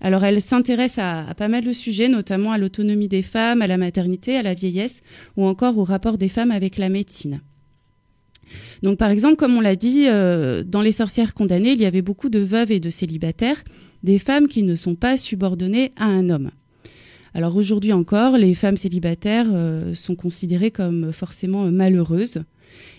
Alors 0.00 0.24
elle 0.24 0.40
s'intéresse 0.40 0.98
à, 0.98 1.26
pas 1.36 1.48
mal 1.48 1.64
de 1.64 1.72
sujets, 1.72 2.08
notamment 2.08 2.52
à 2.52 2.58
l'autonomie 2.58 3.08
des 3.08 3.22
femmes, 3.22 3.62
à 3.62 3.66
la 3.66 3.76
maternité, 3.76 4.36
à 4.36 4.42
la 4.42 4.54
vieillesse, 4.54 5.02
ou 5.36 5.44
encore 5.44 5.78
au 5.78 5.84
rapport 5.84 6.18
des 6.18 6.28
femmes 6.28 6.50
avec 6.50 6.78
la 6.78 6.88
médecine. 6.88 7.40
Donc 8.82 8.98
par 8.98 9.10
exemple, 9.10 9.36
comme 9.36 9.56
on 9.56 9.60
l'a 9.60 9.76
dit, 9.76 10.06
euh, 10.08 10.62
dans 10.62 10.82
les 10.82 10.92
sorcières 10.92 11.34
condamnées, 11.34 11.72
il 11.72 11.80
y 11.80 11.86
avait 11.86 12.02
beaucoup 12.02 12.28
de 12.28 12.38
veuves 12.38 12.72
et 12.72 12.80
de 12.80 12.90
célibataires, 12.90 13.62
des 14.02 14.18
femmes 14.18 14.48
qui 14.48 14.62
ne 14.62 14.76
sont 14.76 14.94
pas 14.94 15.16
subordonnées 15.16 15.92
à 15.96 16.06
un 16.06 16.30
homme. 16.30 16.50
Alors 17.34 17.56
aujourd'hui 17.56 17.92
encore, 17.92 18.38
les 18.38 18.54
femmes 18.54 18.76
célibataires 18.76 19.48
euh, 19.52 19.94
sont 19.94 20.14
considérées 20.14 20.70
comme 20.70 21.12
forcément 21.12 21.64
malheureuses. 21.70 22.42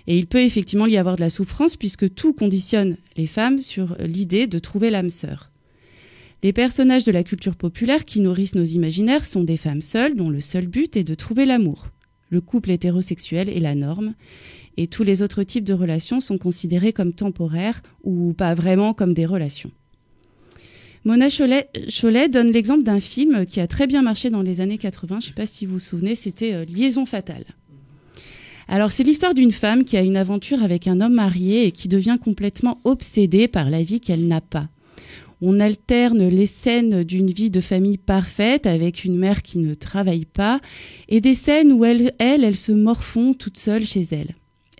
Et 0.08 0.17
il 0.17 0.27
peut 0.27 0.41
effectivement 0.41 0.86
y 0.86 0.97
avoir 0.97 1.15
de 1.15 1.21
la 1.21 1.29
souffrance 1.29 1.75
puisque 1.75 2.13
tout 2.13 2.34
conditionne 2.34 2.97
les 3.17 3.27
femmes 3.27 3.60
sur 3.60 3.95
l'idée 3.99 4.47
de 4.47 4.60
trouver 4.60 4.89
l'âme 4.89 5.10
sœur. 5.10 5.51
Les 6.43 6.53
personnages 6.53 7.05
de 7.05 7.12
la 7.12 7.23
culture 7.23 7.55
populaire 7.55 8.03
qui 8.03 8.19
nourrissent 8.19 8.55
nos 8.55 8.63
imaginaires 8.63 9.25
sont 9.25 9.43
des 9.43 9.58
femmes 9.58 9.81
seules 9.81 10.15
dont 10.15 10.29
le 10.29 10.41
seul 10.41 10.67
but 10.67 10.95
est 10.95 11.03
de 11.03 11.15
trouver 11.15 11.45
l'amour. 11.45 11.88
Le 12.29 12.41
couple 12.41 12.71
hétérosexuel 12.71 13.49
est 13.49 13.60
la 13.60 13.75
norme 13.75 14.13
et 14.77 14.88
tous 14.88 15.03
les 15.03 15.21
autres 15.21 15.43
types 15.43 15.63
de 15.63 15.73
relations 15.73 16.21
sont 16.21 16.38
considérés 16.38 16.93
comme 16.93 17.13
temporaires 17.13 17.81
ou 18.03 18.33
pas 18.33 18.53
vraiment 18.53 18.93
comme 18.93 19.13
des 19.13 19.25
relations. 19.25 19.71
Mona 21.05 21.27
Cholet, 21.29 22.29
donne 22.29 22.51
l'exemple 22.51 22.83
d'un 22.83 22.99
film 22.99 23.45
qui 23.45 23.59
a 23.59 23.67
très 23.67 23.85
bien 23.85 24.01
marché 24.01 24.31
dans 24.31 24.41
les 24.41 24.59
années 24.59 24.79
80, 24.79 25.19
je 25.19 25.25
ne 25.25 25.29
sais 25.29 25.33
pas 25.33 25.45
si 25.45 25.67
vous 25.67 25.73
vous 25.73 25.79
souvenez, 25.79 26.15
c'était 26.15 26.53
euh, 26.53 26.65
Liaison 26.65 27.05
fatale. 27.05 27.45
Alors 28.67 28.91
c'est 28.91 29.03
l'histoire 29.03 29.35
d'une 29.35 29.51
femme 29.51 29.83
qui 29.83 29.97
a 29.97 30.01
une 30.01 30.17
aventure 30.17 30.63
avec 30.63 30.88
un 30.88 31.01
homme 31.01 31.13
marié 31.13 31.67
et 31.67 31.71
qui 31.71 31.88
devient 31.88 32.17
complètement 32.19 32.81
obsédée 32.83 33.47
par 33.47 33.69
la 33.69 33.83
vie 33.83 33.99
qu'elle 33.99 34.27
n'a 34.27 34.41
pas. 34.41 34.67
On 35.41 35.59
alterne 35.59 36.27
les 36.27 36.47
scènes 36.47 37.03
d'une 37.03 37.29
vie 37.29 37.51
de 37.51 37.61
famille 37.61 37.99
parfaite 37.99 38.65
avec 38.65 39.03
une 39.03 39.17
mère 39.17 39.43
qui 39.43 39.59
ne 39.59 39.75
travaille 39.75 40.25
pas 40.25 40.59
et 41.07 41.21
des 41.21 41.35
scènes 41.35 41.71
où 41.71 41.85
elle, 41.85 42.13
elle, 42.17 42.43
elle 42.43 42.55
se 42.55 42.71
morfond 42.71 43.35
toute 43.35 43.59
seule 43.59 43.85
chez 43.85 44.07
elle. 44.09 44.33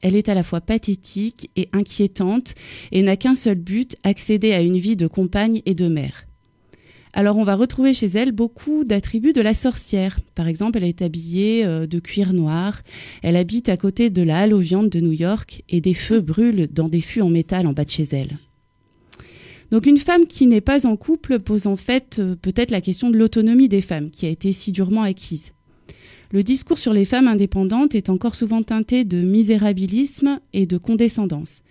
Elle 0.06 0.16
est 0.16 0.30
à 0.30 0.36
la 0.36 0.44
fois 0.44 0.62
pathétique 0.62 1.50
et 1.56 1.68
inquiétante 1.74 2.54
et 2.92 3.02
n'a 3.02 3.18
qu'un 3.18 3.34
seul 3.34 3.56
but, 3.56 3.96
accéder 4.04 4.54
à 4.54 4.62
une 4.62 4.78
vie 4.78 4.96
de 4.96 5.08
compagne 5.08 5.64
et 5.66 5.74
de 5.74 5.88
mère. 5.88 6.28
Alors 7.14 7.38
on 7.38 7.44
va 7.44 7.56
retrouver 7.56 7.92
chez 7.96 8.06
elle 8.06 8.32
beaucoup 8.32 8.84
d'attributs 8.84 9.34
de 9.34 9.42
la 9.42 9.56
sorcière. 9.56 10.20
Par 10.36 10.48
exemple, 10.48 10.78
elle 10.78 10.84
est 10.84 11.02
habillée 11.02 11.66
euh, 11.66 11.88
de 11.88 11.98
cuir 11.98 12.34
noir, 12.34 12.84
elle 13.24 13.36
habite 13.36 13.68
à 13.68 13.78
côté 13.78 14.12
de 14.12 14.22
la 14.22 14.42
halle 14.42 14.54
aux 14.54 14.60
viandes 14.60 14.90
de 14.90 15.00
New 15.00 15.12
York 15.12 15.64
et 15.70 15.82
des 15.82 15.96
feux 15.96 16.22
brûlent 16.22 16.68
dans 16.72 16.88
des 16.88 17.02
fûts 17.02 17.22
en 17.22 17.30
métal 17.32 17.66
en 17.66 17.74
bas 17.74 17.86
de 17.86 17.90
chez 17.90 18.08
elle. 18.12 18.38
Donc 19.72 19.88
une 19.88 19.98
femme 19.98 20.28
qui 20.28 20.46
n'est 20.46 20.62
pas 20.62 20.86
en 20.86 20.98
couple 20.98 21.40
pose 21.40 21.66
en 21.66 21.78
fait 21.78 22.18
euh, 22.20 22.36
peut-être 22.36 22.70
la 22.70 22.82
question 22.82 23.10
de 23.10 23.18
l'autonomie 23.18 23.70
des 23.70 23.82
femmes, 23.82 24.12
qui 24.12 24.28
a 24.28 24.30
été 24.30 24.52
si 24.52 24.72
durement 24.72 25.02
acquise. 25.02 25.55
Le 26.36 26.44
discours 26.44 26.80
sur 26.80 26.92
les 26.92 27.06
femmes 27.06 27.30
indépendantes 27.30 27.96
est 27.96 28.10
encore 28.10 28.36
souvent 28.36 28.62
teinté 28.62 29.06
de 29.06 29.22
misérabilisme 29.22 30.42
et 30.52 30.66
de 30.66 30.78
condescendance. 30.78 31.64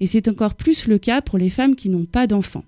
Et 0.00 0.08
c'est 0.08 0.26
encore 0.26 0.56
plus 0.56 0.88
le 0.88 0.98
cas 0.98 1.22
pour 1.22 1.38
les 1.38 1.50
femmes 1.50 1.76
qui 1.76 1.88
n'ont 1.88 2.04
pas 2.04 2.26
d'enfants. 2.26 2.64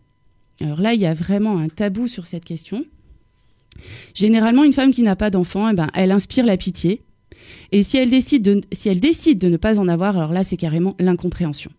Alors 0.60 0.80
là, 0.80 0.94
il 0.94 1.00
y 1.00 1.06
a 1.06 1.12
vraiment 1.12 1.58
un 1.58 1.68
tabou 1.68 2.06
sur 2.06 2.24
cette 2.24 2.44
question. 2.44 2.84
Généralement, 4.14 4.62
une 4.62 4.72
femme 4.72 4.92
qui 4.92 5.02
n'a 5.02 5.16
pas 5.16 5.30
d'enfant, 5.30 5.68
eh 5.68 5.74
ben, 5.74 5.88
elle 5.92 6.12
inspire 6.12 6.46
la 6.46 6.56
pitié. 6.56 7.02
Et 7.72 7.82
si 7.82 7.96
elle, 7.96 8.10
décide 8.10 8.42
de, 8.42 8.60
si 8.70 8.88
elle 8.88 9.00
décide 9.00 9.40
de 9.40 9.48
ne 9.48 9.56
pas 9.56 9.80
en 9.80 9.88
avoir, 9.88 10.16
alors 10.16 10.32
là, 10.32 10.44
c'est 10.44 10.56
carrément 10.56 10.94
l'incompréhension. 11.00 11.72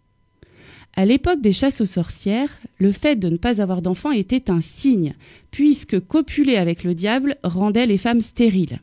À 0.98 1.06
l'époque 1.06 1.40
des 1.40 1.54
chasses 1.54 1.80
aux 1.80 1.86
sorcières, 1.86 2.60
le 2.78 2.92
fait 2.92 3.16
de 3.16 3.30
ne 3.30 3.38
pas 3.38 3.62
avoir 3.62 3.82
d'enfants 3.82 4.12
était 4.12 4.52
un 4.52 4.60
signe, 4.60 5.14
puisque 5.50 5.98
copuler 6.02 6.58
avec 6.58 6.84
le 6.84 6.94
diable 6.94 7.38
rendait 7.42 7.86
les 7.86 7.98
femmes 7.98 8.20
stériles. 8.20 8.82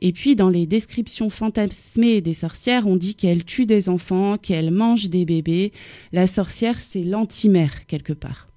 Et 0.00 0.12
puis, 0.12 0.36
dans 0.36 0.50
les 0.50 0.66
descriptions 0.66 1.30
fantasmées 1.30 2.20
des 2.20 2.34
sorcières, 2.34 2.86
on 2.86 2.96
dit 2.96 3.14
qu'elles 3.14 3.44
tuent 3.44 3.66
des 3.66 3.88
enfants, 3.88 4.36
qu'elles 4.36 4.70
mangent 4.70 5.08
des 5.08 5.24
bébés. 5.24 5.72
La 6.12 6.26
sorcière, 6.26 6.78
c'est 6.78 7.02
l'antimère, 7.02 7.86
quelque 7.86 8.12
part. 8.12 8.48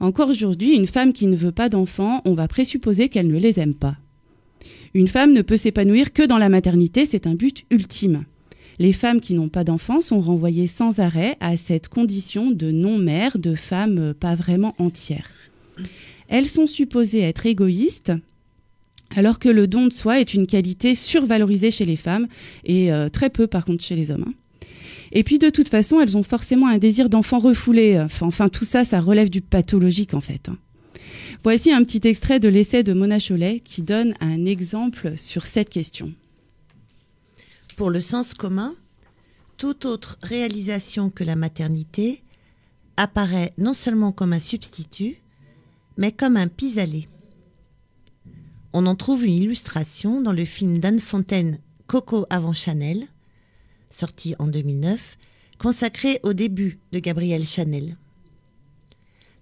Encore 0.00 0.28
aujourd'hui, 0.28 0.74
une 0.74 0.86
femme 0.86 1.12
qui 1.12 1.26
ne 1.26 1.36
veut 1.36 1.52
pas 1.52 1.68
d'enfants, 1.68 2.20
on 2.24 2.34
va 2.34 2.48
présupposer 2.48 3.08
qu'elle 3.08 3.28
ne 3.28 3.38
les 3.38 3.60
aime 3.60 3.74
pas. 3.74 3.96
Une 4.92 5.08
femme 5.08 5.32
ne 5.32 5.42
peut 5.42 5.56
s'épanouir 5.56 6.12
que 6.12 6.22
dans 6.22 6.38
la 6.38 6.48
maternité, 6.48 7.06
c'est 7.06 7.26
un 7.26 7.34
but 7.34 7.64
ultime. 7.70 8.24
Les 8.78 8.92
femmes 8.92 9.20
qui 9.20 9.34
n'ont 9.34 9.48
pas 9.48 9.64
d'enfants 9.64 10.02
sont 10.02 10.20
renvoyées 10.20 10.66
sans 10.66 11.00
arrêt 11.00 11.36
à 11.40 11.56
cette 11.56 11.88
condition 11.88 12.50
de 12.50 12.70
non-mère, 12.70 13.38
de 13.38 13.54
femme 13.54 14.12
pas 14.18 14.34
vraiment 14.34 14.74
entière. 14.78 15.30
Elles 16.28 16.48
sont 16.48 16.66
supposées 16.66 17.20
être 17.20 17.46
égoïstes, 17.46 18.12
alors 19.14 19.38
que 19.38 19.48
le 19.48 19.66
don 19.66 19.86
de 19.86 19.92
soi 19.92 20.20
est 20.20 20.34
une 20.34 20.46
qualité 20.46 20.94
survalorisée 20.94 21.70
chez 21.70 21.84
les 21.84 21.96
femmes 21.96 22.26
et 22.64 22.92
euh, 22.92 23.08
très 23.08 23.30
peu 23.30 23.46
par 23.46 23.64
contre 23.64 23.84
chez 23.84 23.96
les 23.96 24.10
hommes. 24.10 24.24
Hein. 24.28 24.34
Et 25.12 25.22
puis 25.22 25.38
de 25.38 25.50
toute 25.50 25.68
façon, 25.68 26.00
elles 26.00 26.16
ont 26.16 26.24
forcément 26.24 26.66
un 26.66 26.78
désir 26.78 27.08
d'enfant 27.08 27.38
refoulé. 27.38 28.04
Enfin, 28.20 28.48
tout 28.48 28.64
ça, 28.64 28.84
ça 28.84 29.00
relève 29.00 29.30
du 29.30 29.40
pathologique 29.40 30.14
en 30.14 30.20
fait. 30.20 30.48
Hein. 30.48 30.58
Voici 31.42 31.72
un 31.72 31.84
petit 31.84 32.06
extrait 32.08 32.40
de 32.40 32.48
l'essai 32.48 32.82
de 32.82 32.92
Mona 32.92 33.18
Chollet 33.18 33.60
qui 33.60 33.82
donne 33.82 34.14
un 34.20 34.44
exemple 34.44 35.16
sur 35.16 35.46
cette 35.46 35.70
question. 35.70 36.12
Pour 37.76 37.90
le 37.90 38.00
sens 38.00 38.34
commun, 38.34 38.74
toute 39.56 39.84
autre 39.84 40.18
réalisation 40.22 41.10
que 41.10 41.24
la 41.24 41.36
maternité 41.36 42.22
apparaît 42.96 43.52
non 43.58 43.74
seulement 43.74 44.12
comme 44.12 44.32
un 44.32 44.38
substitut, 44.38 45.16
mais 45.96 46.12
comme 46.12 46.36
un 46.36 46.48
pis-aller. 46.48 47.08
On 48.78 48.84
en 48.84 48.94
trouve 48.94 49.24
une 49.24 49.32
illustration 49.32 50.20
dans 50.20 50.32
le 50.32 50.44
film 50.44 50.80
d'Anne 50.80 50.98
Fontaine 50.98 51.60
Coco 51.86 52.26
avant 52.28 52.52
Chanel, 52.52 53.06
sorti 53.88 54.34
en 54.38 54.48
2009, 54.48 55.16
consacré 55.58 56.20
au 56.24 56.34
début 56.34 56.78
de 56.92 56.98
Gabrielle 56.98 57.46
Chanel. 57.46 57.96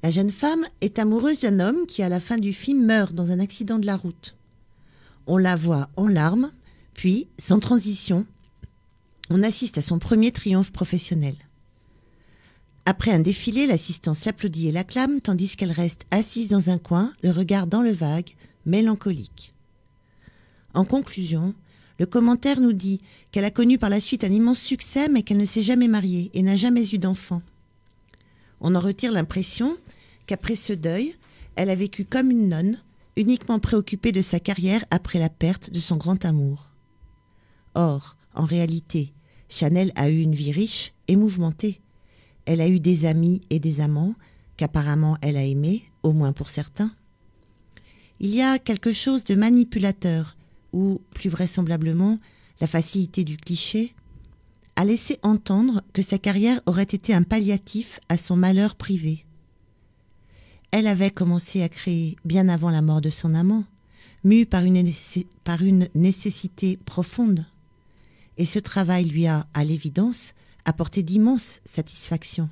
La 0.04 0.12
jeune 0.12 0.30
femme 0.30 0.64
est 0.82 1.00
amoureuse 1.00 1.40
d'un 1.40 1.58
homme 1.58 1.84
qui, 1.88 2.04
à 2.04 2.08
la 2.08 2.20
fin 2.20 2.36
du 2.36 2.52
film, 2.52 2.86
meurt 2.86 3.12
dans 3.12 3.32
un 3.32 3.40
accident 3.40 3.80
de 3.80 3.86
la 3.86 3.96
route. 3.96 4.36
On 5.26 5.36
la 5.36 5.56
voit 5.56 5.90
en 5.96 6.06
larmes, 6.06 6.52
puis, 6.92 7.26
sans 7.36 7.58
transition, 7.58 8.26
on 9.30 9.42
assiste 9.42 9.78
à 9.78 9.82
son 9.82 9.98
premier 9.98 10.30
triomphe 10.30 10.70
professionnel. 10.70 11.34
Après 12.86 13.10
un 13.10 13.18
défilé, 13.18 13.66
l'assistance 13.66 14.26
l'applaudit 14.26 14.68
et 14.68 14.72
l'acclame, 14.72 15.20
tandis 15.20 15.56
qu'elle 15.56 15.72
reste 15.72 16.06
assise 16.12 16.50
dans 16.50 16.70
un 16.70 16.78
coin, 16.78 17.12
le 17.24 17.32
regard 17.32 17.66
dans 17.66 17.82
le 17.82 17.90
vague, 17.90 18.36
mélancolique. 18.66 19.54
En 20.74 20.84
conclusion, 20.84 21.54
le 21.98 22.06
commentaire 22.06 22.60
nous 22.60 22.72
dit 22.72 23.00
qu'elle 23.30 23.44
a 23.44 23.50
connu 23.50 23.78
par 23.78 23.90
la 23.90 24.00
suite 24.00 24.24
un 24.24 24.32
immense 24.32 24.58
succès, 24.58 25.08
mais 25.08 25.22
qu'elle 25.22 25.38
ne 25.38 25.44
s'est 25.44 25.62
jamais 25.62 25.88
mariée 25.88 26.30
et 26.34 26.42
n'a 26.42 26.56
jamais 26.56 26.92
eu 26.92 26.98
d'enfant. 26.98 27.42
On 28.60 28.74
en 28.74 28.80
retire 28.80 29.12
l'impression 29.12 29.76
qu'après 30.26 30.56
ce 30.56 30.72
deuil, 30.72 31.14
elle 31.56 31.70
a 31.70 31.74
vécu 31.74 32.04
comme 32.04 32.30
une 32.30 32.48
nonne, 32.48 32.80
uniquement 33.16 33.60
préoccupée 33.60 34.10
de 34.10 34.22
sa 34.22 34.40
carrière 34.40 34.84
après 34.90 35.20
la 35.20 35.28
perte 35.28 35.70
de 35.70 35.78
son 35.78 35.96
grand 35.96 36.24
amour. 36.24 36.68
Or, 37.74 38.16
en 38.34 38.44
réalité, 38.44 39.12
Chanel 39.48 39.92
a 39.94 40.10
eu 40.10 40.20
une 40.20 40.34
vie 40.34 40.50
riche 40.50 40.92
et 41.06 41.14
mouvementée. 41.14 41.80
Elle 42.46 42.60
a 42.60 42.68
eu 42.68 42.80
des 42.80 43.04
amis 43.06 43.40
et 43.50 43.60
des 43.60 43.80
amants 43.80 44.14
qu'apparemment 44.56 45.16
elle 45.20 45.36
a 45.36 45.44
aimés, 45.44 45.82
au 46.02 46.12
moins 46.12 46.32
pour 46.32 46.48
certains. 46.50 46.92
Il 48.20 48.34
y 48.34 48.42
a 48.42 48.58
quelque 48.58 48.92
chose 48.92 49.24
de 49.24 49.34
manipulateur, 49.34 50.36
ou 50.72 51.00
plus 51.14 51.30
vraisemblablement 51.30 52.18
la 52.60 52.66
facilité 52.66 53.24
du 53.24 53.36
cliché, 53.36 53.94
a 54.76 54.84
laissé 54.84 55.18
entendre 55.22 55.82
que 55.92 56.02
sa 56.02 56.18
carrière 56.18 56.60
aurait 56.66 56.82
été 56.82 57.14
un 57.14 57.22
palliatif 57.22 58.00
à 58.08 58.16
son 58.16 58.36
malheur 58.36 58.74
privé. 58.74 59.24
Elle 60.70 60.86
avait 60.86 61.10
commencé 61.10 61.62
à 61.62 61.68
créer 61.68 62.16
bien 62.24 62.48
avant 62.48 62.70
la 62.70 62.82
mort 62.82 63.00
de 63.00 63.10
son 63.10 63.34
amant, 63.34 63.64
mue 64.24 64.46
par 64.46 64.64
une, 64.64 64.90
par 65.44 65.62
une 65.62 65.88
nécessité 65.94 66.76
profonde. 66.76 67.46
Et 68.38 68.46
ce 68.46 68.58
travail 68.58 69.04
lui 69.04 69.26
a, 69.26 69.46
à 69.54 69.62
l'évidence, 69.62 70.34
apporté 70.64 71.02
d'immenses 71.02 71.60
satisfactions. 71.64 72.50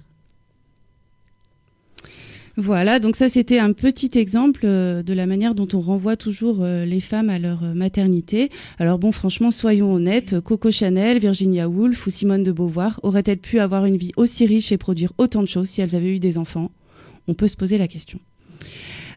Voilà, 2.58 2.98
donc 2.98 3.16
ça 3.16 3.30
c'était 3.30 3.58
un 3.58 3.72
petit 3.72 4.18
exemple 4.18 4.62
euh, 4.64 5.02
de 5.02 5.14
la 5.14 5.26
manière 5.26 5.54
dont 5.54 5.68
on 5.72 5.80
renvoie 5.80 6.16
toujours 6.16 6.58
euh, 6.60 6.84
les 6.84 7.00
femmes 7.00 7.30
à 7.30 7.38
leur 7.38 7.64
euh, 7.64 7.72
maternité. 7.72 8.50
Alors 8.78 8.98
bon, 8.98 9.10
franchement, 9.10 9.50
soyons 9.50 9.94
honnêtes, 9.94 10.38
Coco 10.40 10.70
Chanel, 10.70 11.18
Virginia 11.18 11.68
Woolf 11.68 12.06
ou 12.06 12.10
Simone 12.10 12.42
de 12.42 12.52
Beauvoir 12.52 13.00
auraient-elles 13.02 13.38
pu 13.38 13.58
avoir 13.58 13.86
une 13.86 13.96
vie 13.96 14.12
aussi 14.18 14.44
riche 14.44 14.70
et 14.70 14.76
produire 14.76 15.12
autant 15.16 15.40
de 15.40 15.48
choses 15.48 15.68
si 15.68 15.80
elles 15.80 15.96
avaient 15.96 16.14
eu 16.14 16.20
des 16.20 16.36
enfants? 16.36 16.70
On 17.26 17.32
peut 17.32 17.48
se 17.48 17.56
poser 17.56 17.78
la 17.78 17.88
question. 17.88 18.18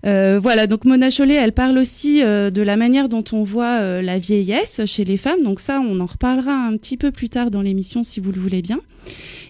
Euh, 0.06 0.39
voilà, 0.39 0.68
donc 0.68 0.86
Mona 0.86 1.10
Chollet, 1.10 1.34
elle 1.34 1.51
parle 1.51 1.78
aussi 1.78 2.22
euh, 2.22 2.51
de 2.51 2.62
la 2.62 2.76
manière 2.76 3.10
dont 3.10 3.24
on 3.32 3.43
voit 3.43 3.80
euh, 3.80 4.01
la 4.01 4.20
vieillesse 4.20 4.82
chez 4.86 5.03
les 5.03 5.18
femmes. 5.18 5.41
Donc 5.41 5.60
ça, 5.60 5.82
on 5.82 5.99
en 5.99 6.06
reparlera 6.06 6.53
un 6.53 6.78
petit 6.78 6.97
peu 6.97 7.12
plus 7.12 7.30
tard 7.30 7.49
dans 7.49 7.62
l'émission 7.62 8.03
si 8.03 8.20
vous 8.20 8.32
le 8.32 8.39
voulez 8.39 8.62
bien. 8.62 8.82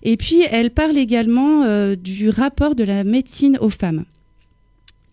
Et 0.03 0.17
puis, 0.17 0.43
elle 0.49 0.71
parle 0.71 0.97
également 0.97 1.65
du 1.95 2.29
rapport 2.29 2.75
de 2.75 2.83
la 2.83 3.03
médecine 3.03 3.57
aux 3.59 3.71
femmes. 3.71 4.05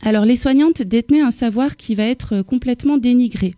Alors, 0.02 0.26
les 0.26 0.36
soignantes 0.36 0.82
détenaient 0.82 1.22
un 1.22 1.30
savoir 1.30 1.76
qui 1.76 1.94
va 1.94 2.04
être 2.04 2.42
complètement 2.42 2.98
dénigré. 2.98 3.54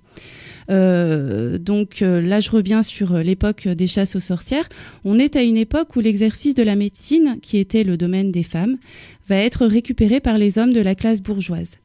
Donc 0.68 2.00
là, 2.00 2.40
je 2.40 2.50
reviens 2.50 2.82
sur 2.82 3.18
l'époque 3.18 3.68
des 3.68 3.86
chasses 3.86 4.16
aux 4.16 4.20
sorcières. 4.20 4.68
On 5.04 5.18
est 5.18 5.36
à 5.36 5.42
une 5.42 5.56
époque 5.56 5.96
où 5.96 6.00
l'exercice 6.00 6.54
de 6.54 6.62
la 6.62 6.76
médecine, 6.76 7.38
qui 7.42 7.58
était 7.58 7.84
le 7.84 7.96
domaine 7.96 8.32
des 8.32 8.42
femmes, 8.42 8.76
va 9.28 9.36
être 9.36 9.66
récupéré 9.66 10.20
par 10.20 10.38
les 10.38 10.58
hommes 10.58 10.72
de 10.72 10.80
la 10.80 10.94
classe 10.94 11.22
bourgeoise. 11.22 11.78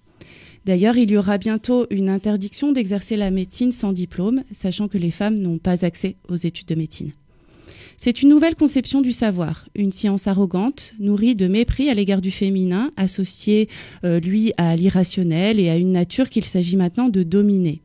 D'ailleurs, 0.65 0.97
il 0.97 1.09
y 1.09 1.17
aura 1.17 1.37
bientôt 1.37 1.87
une 1.89 2.09
interdiction 2.09 2.71
d'exercer 2.71 3.15
la 3.15 3.31
médecine 3.31 3.71
sans 3.71 3.93
diplôme, 3.93 4.43
sachant 4.51 4.87
que 4.87 4.97
les 4.97 5.11
femmes 5.11 5.37
n'ont 5.37 5.57
pas 5.57 5.85
accès 5.85 6.15
aux 6.27 6.35
études 6.35 6.67
de 6.67 6.75
médecine. 6.75 7.11
C'est 7.97 8.21
une 8.21 8.29
nouvelle 8.29 8.55
conception 8.55 9.01
du 9.01 9.11
savoir, 9.11 9.67
une 9.75 9.91
science 9.91 10.27
arrogante, 10.27 10.93
nourrie 10.99 11.35
de 11.35 11.47
mépris 11.47 11.89
à 11.89 11.93
l'égard 11.93 12.21
du 12.21 12.31
féminin, 12.31 12.91
associée, 12.95 13.67
euh, 14.05 14.19
lui, 14.19 14.53
à 14.57 14.75
l'irrationnel 14.75 15.59
et 15.59 15.69
à 15.69 15.75
une 15.75 15.91
nature 15.91 16.29
qu'il 16.29 16.45
s'agit 16.45 16.77
maintenant 16.77 17.09
de 17.09 17.23
dominer. 17.23 17.81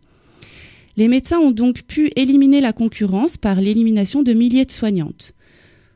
Les 0.96 1.08
médecins 1.08 1.40
ont 1.40 1.50
donc 1.50 1.82
pu 1.82 2.10
éliminer 2.14 2.60
la 2.60 2.72
concurrence 2.72 3.36
par 3.36 3.60
l'élimination 3.60 4.22
de 4.22 4.32
milliers 4.32 4.64
de 4.64 4.70
soignantes. 4.70 5.34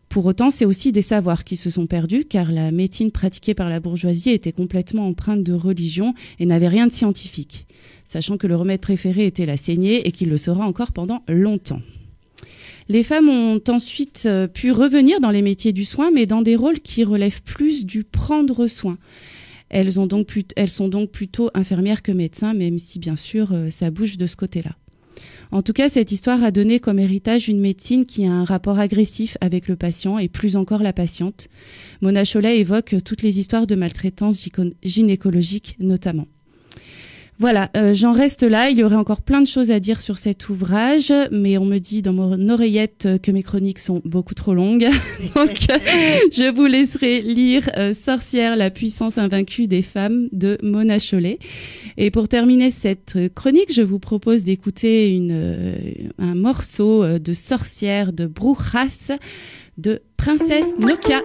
Pour 0.09 0.27
autant, 0.27 0.51
c'est 0.51 0.65
aussi 0.65 0.91
des 0.91 1.03
savoirs 1.03 1.45
qui 1.45 1.57
se 1.57 1.71
sont 1.71 1.87
perdus, 1.87 2.25
car 2.25 2.51
la 2.51 2.73
médecine 2.73 3.13
pratiquée 3.13 3.55
par 3.55 3.69
la 3.69 3.79
bourgeoisie 3.79 4.31
était 4.31 4.53
complètement 4.53 5.07
empreinte 5.07 5.45
de 5.45 5.53
religion 5.53 6.15
et 6.41 6.47
n'avait 6.47 6.69
rien 6.69 6.87
de 6.87 6.93
scientifique, 6.93 7.67
sachant 8.05 8.39
que 8.39 8.47
le 8.47 8.57
remède 8.57 8.81
préféré 8.81 9.27
était 9.27 9.47
la 9.47 9.57
saignée 9.57 10.09
et 10.09 10.13
qu'il 10.13 10.31
le 10.31 10.37
sera 10.39 10.67
encore 10.67 10.93
pendant 10.93 11.23
longtemps. 11.29 11.83
Les 12.89 13.03
femmes 13.03 13.29
ont 13.29 13.61
ensuite 13.69 14.25
euh, 14.25 14.47
pu 14.47 14.73
revenir 14.73 15.21
dans 15.21 15.31
les 15.31 15.43
métiers 15.43 15.73
du 15.73 15.85
soin, 15.85 16.11
mais 16.11 16.25
dans 16.25 16.41
des 16.41 16.57
rôles 16.57 16.81
qui 16.81 17.05
relèvent 17.05 17.43
plus 17.43 17.85
du 17.85 18.03
prendre 18.03 18.67
soin. 18.67 18.97
Elles, 19.69 19.93
sont 19.93 20.07
donc 20.07 21.11
plutôt 21.11 21.51
infirmières 21.53 22.03
que 22.03 22.13
médecins, 22.13 22.55
même 22.55 22.79
si 22.79 22.99
bien 22.99 23.17
sûr 23.17 23.53
euh, 23.53 23.69
ça 23.69 23.91
bouge 23.91 24.17
de 24.17 24.27
ce 24.27 24.37
côté-là. 24.37 24.75
En 25.51 25.63
tout 25.63 25.73
cas, 25.73 25.89
cette 25.89 26.13
histoire 26.13 26.45
a 26.45 26.51
donné 26.51 26.79
comme 26.79 26.99
héritage 26.99 27.49
une 27.49 27.61
médecine 27.61 28.05
qui 28.05 28.27
a 28.27 28.33
un 28.33 28.45
rapport 28.45 28.79
agressif 28.79 29.39
avec 29.41 29.67
le 29.69 29.77
patient 29.77 30.19
et 30.19 30.29
plus 30.29 30.57
encore 30.57 30.83
la 30.83 30.93
patiente. 30.93 31.49
Mona 32.03 32.25
Cholet 32.25 32.59
évoque 32.59 32.97
toutes 33.05 33.23
les 33.23 33.39
histoires 33.39 33.67
de 33.67 33.75
maltraitance 33.75 34.47
gynécologique 34.83 35.77
notamment. 35.81 36.27
Voilà, 37.41 37.71
euh, 37.77 37.95
j'en 37.95 38.11
reste 38.11 38.43
là. 38.43 38.69
Il 38.69 38.79
y 38.79 38.83
aurait 38.83 38.97
encore 38.97 39.23
plein 39.23 39.41
de 39.41 39.47
choses 39.47 39.71
à 39.71 39.79
dire 39.79 40.01
sur 40.01 40.19
cet 40.19 40.49
ouvrage, 40.49 41.13
mais 41.31 41.57
on 41.57 41.65
me 41.65 41.79
dit 41.79 42.03
dans 42.03 42.13
mon 42.13 42.49
oreillette 42.49 43.09
que 43.23 43.31
mes 43.31 43.45
chroniques 43.45 43.79
sont 43.79 44.03
beaucoup 44.05 44.35
trop 44.35 44.55
longues. 44.55 44.89
Donc, 45.37 45.51
je 46.33 46.53
vous 46.53 46.67
laisserai 46.67 47.21
lire 47.21 47.71
euh, 47.77 47.95
Sorcière, 47.95 48.57
la 48.57 48.71
puissance 48.71 49.19
invaincue 49.19 49.69
des 49.69 49.83
femmes 49.83 50.29
de 50.33 50.59
Mona 50.63 50.99
Chollet. 50.99 51.39
Et 51.97 52.11
pour 52.11 52.29
terminer 52.29 52.73
cette 52.73 53.17
chronique, 53.35 53.73
je 53.73 53.83
vous 53.83 54.01
propose 54.01 54.43
d'écouter 54.43 55.13
une, 55.13 55.31
euh, 55.33 55.77
un 56.19 56.35
morceau 56.35 57.19
de 57.19 57.33
Sorcière 57.33 58.13
de 58.13 58.27
Brujas 58.27 59.17
de 59.77 60.01
Princesse 60.17 60.77
Nokia. 60.81 61.23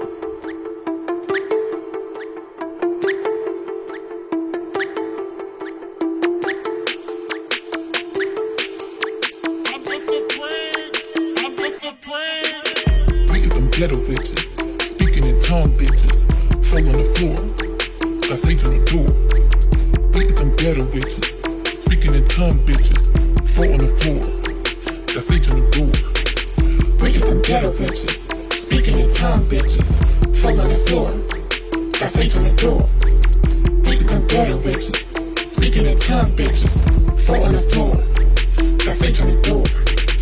Ghetto 13.83 13.99
bitches, 14.07 14.81
speaking 14.81 15.25
in 15.25 15.37
tongue 15.41 15.67
bitches, 15.75 16.23
fall 16.67 16.87
on 16.87 16.93
the 16.93 17.03
floor. 17.15 17.35
I 18.31 18.35
say 18.35 18.55
to 18.55 18.69
the 18.69 18.79
door, 18.87 19.11
them 20.37 20.55
ghetto 20.55 20.85
bitches, 20.85 21.25
speaking 21.75 22.15
in 22.15 22.23
tongue 22.23 22.57
bitches, 22.65 23.11
fall 23.49 23.69
on 23.73 23.79
the 23.79 23.91
floor. 23.99 24.23
I 25.09 25.19
say 25.19 25.37
to 25.37 25.49
the 25.49 25.67
door, 25.75 25.91
them 27.27 27.41
ghetto 27.41 27.73
bitches, 27.73 28.23
speaking 28.53 28.99
in 28.99 29.13
tongue 29.13 29.43
bitches, 29.51 29.91
fall 30.37 30.61
on 30.61 30.69
the 30.69 30.77
floor. 30.87 31.09
I 32.01 32.07
say 32.07 32.29
to 32.29 32.39
the 32.39 32.55
door, 32.55 32.87
them 33.83 34.27
ghetto 34.27 34.59
bitches, 34.59 34.95
speaking 35.45 35.87
in 35.87 35.99
tongue 35.99 36.31
bitches, 36.37 36.79
fall 37.25 37.43
on 37.43 37.51
the 37.51 37.59
floor. 37.59 37.95
I 38.89 38.93
say 38.93 39.11
to 39.11 39.25
the 39.25 39.41
door. 39.41 39.65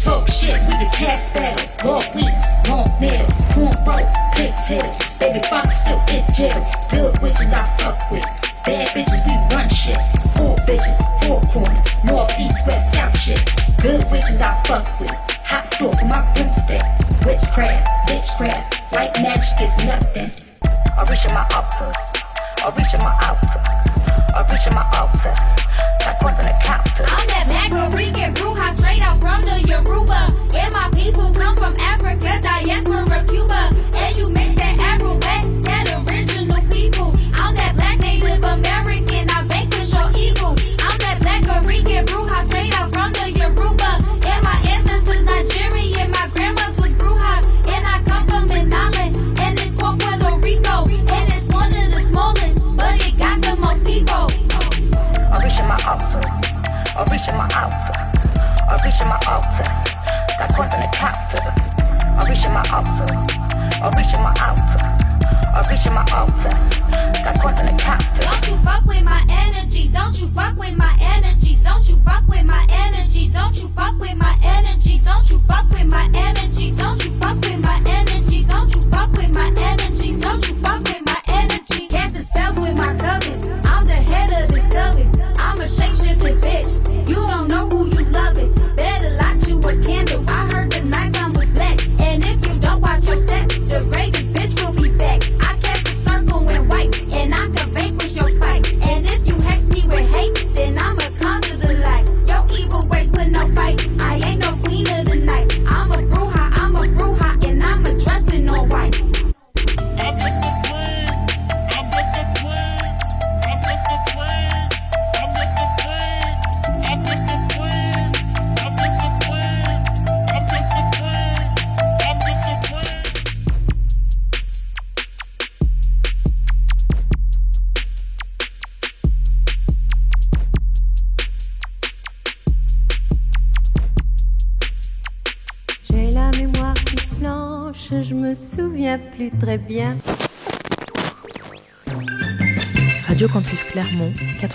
Talk 0.02 0.28
shit, 0.30 0.60
we 0.62 0.74
the 0.82 0.90
cast 0.96 1.36
battle. 1.36 1.88
Walk 1.88 2.16
weeds, 2.16 2.48
long 2.70 2.90
nails, 3.00 3.32
cornrow, 3.54 4.04
pigtails. 4.36 4.98
Baby 5.20 5.42
father 5.50 5.72
still 5.84 6.02
in 6.10 6.26
jail. 6.34 6.70
Good 6.90 7.22
witches 7.22 7.54
I 7.54 7.66
fuck 7.78 8.00
with. 8.12 8.24
Bad 8.66 8.88
bitches, 8.90 9.22
we 9.26 9.56
run 9.56 9.70
shit. 9.70 9.98
Four 10.36 10.56
bitches, 10.68 10.98
four 11.26 11.42
corners. 11.54 11.86
North, 12.06 12.32
east, 12.40 12.68
west, 12.68 12.94
south 12.94 13.18
shit. 13.18 13.42
Good 13.82 14.10
witches 14.12 14.42
I 14.42 14.62
fuck 14.64 15.00
with. 15.00 15.12
Hot 15.44 15.70
door 15.80 15.94
for 15.94 16.06
my 16.06 16.22
broomstick. 16.34 16.82
Witchcraft, 17.26 17.88
witchcraft. 18.10 18.94
White 18.94 19.14
magic 19.22 19.62
is 19.62 19.86
nothing. 19.86 20.32
I 20.64 21.06
reach 21.10 21.26
in 21.26 21.34
my 21.34 21.48
altar. 21.56 21.92
I 22.64 22.70
reach 22.76 22.94
in 22.94 23.00
my 23.00 23.14
altar. 23.28 23.81
I 24.36 24.46
reach 24.52 24.68
in 24.68 24.74
my 24.76 24.86
altar. 24.98 25.34
Like 26.06 26.22
one's 26.24 26.40
on 26.40 26.46
the 26.46 26.58
counter. 26.64 27.06
I'm 27.08 27.28
that 27.28 27.46
black 27.48 27.94
Rican 27.94 28.34
Bruja 28.34 28.74
straight 28.76 29.02
out 29.02 29.20
from 29.22 29.42
the 29.42 29.62
Yoruba. 29.68 30.28
And 30.56 30.74
my 30.74 30.90
people 30.94 31.32
come 31.34 31.56
from 31.56 31.76
Africa, 31.80 32.40
diaspora, 32.42 33.24
Cuba. 33.28 33.70
And 33.96 34.18
you 34.18 34.30
mix 34.34 34.56
that 34.56 34.80
Afro 34.80 35.18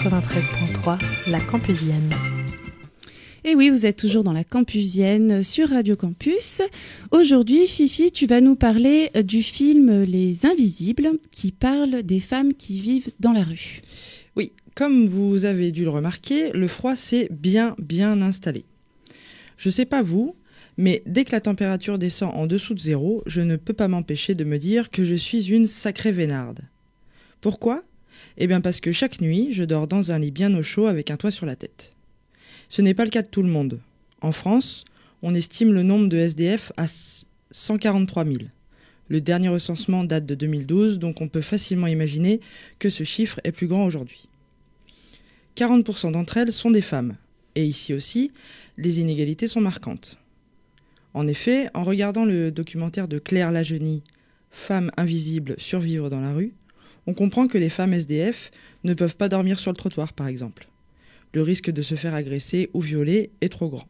93.3, 0.07 1.01
la 1.27 1.41
Campusienne. 1.41 2.15
Et 3.45 3.57
oui, 3.57 3.71
vous 3.71 3.87
êtes 3.87 3.97
toujours 3.97 4.23
dans 4.23 4.33
la 4.33 4.45
Campusienne 4.45 5.43
sur 5.43 5.71
Radio 5.71 5.97
Campus. 5.97 6.63
Aujourd'hui, 7.11 7.67
Fifi, 7.67 8.13
tu 8.13 8.29
vas 8.29 8.41
nous 8.41 8.55
parler 8.55 9.11
du 9.25 9.43
film 9.43 10.05
Les 10.05 10.47
Invisibles 10.47 11.19
qui 11.33 11.51
parle 11.51 12.05
des 12.05 12.21
femmes 12.21 12.55
qui 12.55 12.79
vivent 12.79 13.11
dans 13.19 13.33
la 13.33 13.43
rue. 13.43 13.81
Oui, 14.37 14.53
comme 14.77 15.09
vous 15.09 15.45
avez 15.45 15.73
dû 15.73 15.83
le 15.83 15.91
remarquer, 15.91 16.53
le 16.53 16.69
froid 16.69 16.95
s'est 16.95 17.27
bien 17.33 17.75
bien 17.81 18.23
installé. 18.23 18.65
Je 19.57 19.71
sais 19.71 19.87
pas 19.87 20.03
vous, 20.03 20.37
mais 20.77 21.03
dès 21.07 21.25
que 21.25 21.33
la 21.33 21.41
température 21.41 21.99
descend 21.99 22.33
en 22.37 22.47
dessous 22.47 22.75
de 22.75 22.81
zéro, 22.81 23.25
je 23.27 23.41
ne 23.41 23.57
peux 23.57 23.75
pas 23.75 23.89
m'empêcher 23.89 24.37
de 24.37 24.45
me 24.45 24.59
dire 24.59 24.91
que 24.91 25.03
je 25.03 25.17
suis 25.17 25.51
une 25.51 25.67
sacrée 25.67 26.13
vénarde. 26.13 26.61
Pourquoi? 27.41 27.83
Eh 28.37 28.47
bien 28.47 28.61
parce 28.61 28.81
que 28.81 28.93
chaque 28.93 29.21
nuit, 29.21 29.49
je 29.53 29.65
dors 29.65 29.87
dans 29.87 30.13
un 30.13 30.19
lit 30.19 30.31
bien 30.31 30.55
au 30.55 30.63
chaud 30.63 30.87
avec 30.87 31.11
un 31.11 31.17
toit 31.17 31.31
sur 31.31 31.47
la 31.47 31.57
tête. 31.57 31.95
Ce 32.69 32.83
n'est 32.83 32.95
pas 32.95 33.05
le 33.05 33.11
cas 33.11 33.23
de 33.23 33.29
tout 33.29 33.43
le 33.43 33.49
monde. 33.49 33.81
En 34.21 34.33
France, 34.33 34.85
on 35.23 35.35
estime 35.35 35.73
le 35.73 35.83
nombre 35.83 36.09
de 36.09 36.17
SDF 36.17 36.73
à 36.77 36.87
143 37.51 38.25
000. 38.25 38.37
Le 39.09 39.21
dernier 39.21 39.49
recensement 39.49 40.05
date 40.05 40.27
de 40.27 40.35
2012, 40.35 40.99
donc 40.99 41.21
on 41.21 41.29
peut 41.29 41.41
facilement 41.41 41.87
imaginer 41.87 42.41
que 42.79 42.91
ce 42.91 43.05
chiffre 43.05 43.41
est 43.45 43.53
plus 43.53 43.69
grand 43.69 43.87
aujourd'hui. 43.87 44.29
40% 45.57 46.13
d'entre 46.13 46.37
elles 46.37 46.53
sont 46.53 46.71
des 46.71 46.83
femmes. 46.83 47.17
Et 47.55 47.65
ici 47.65 47.95
aussi, 47.95 48.33
les 48.77 49.01
inégalités 49.01 49.47
sont 49.47 49.61
marquantes. 49.61 50.19
En 51.15 51.27
effet, 51.27 51.69
en 51.73 51.83
regardant 51.83 52.27
le 52.27 52.51
documentaire 52.51 53.09
de 53.09 53.19
Claire 53.19 53.53
Lagenie, 53.53 54.03
Femmes 54.51 54.91
invisibles 54.97 55.55
survivre 55.59 56.09
dans 56.09 56.21
la 56.21 56.33
rue, 56.33 56.55
on 57.07 57.15
comprend 57.15 57.49
que 57.49 57.59
les 57.59 57.71
femmes 57.71 57.95
SDF 57.95 58.51
ne 58.85 58.95
peuvent 58.95 59.17
pas 59.17 59.29
dormir 59.29 59.59
sur 59.59 59.71
le 59.71 59.77
trottoir, 59.77 60.13
par 60.13 60.29
exemple 60.29 60.69
le 61.37 61.43
risque 61.43 61.71
de 61.71 61.83
se 61.83 61.97
faire 61.97 62.15
agresser 62.15 62.71
ou 62.73 62.81
violer 62.81 63.29
est 63.43 63.51
trop 63.51 63.69
grand. 63.69 63.87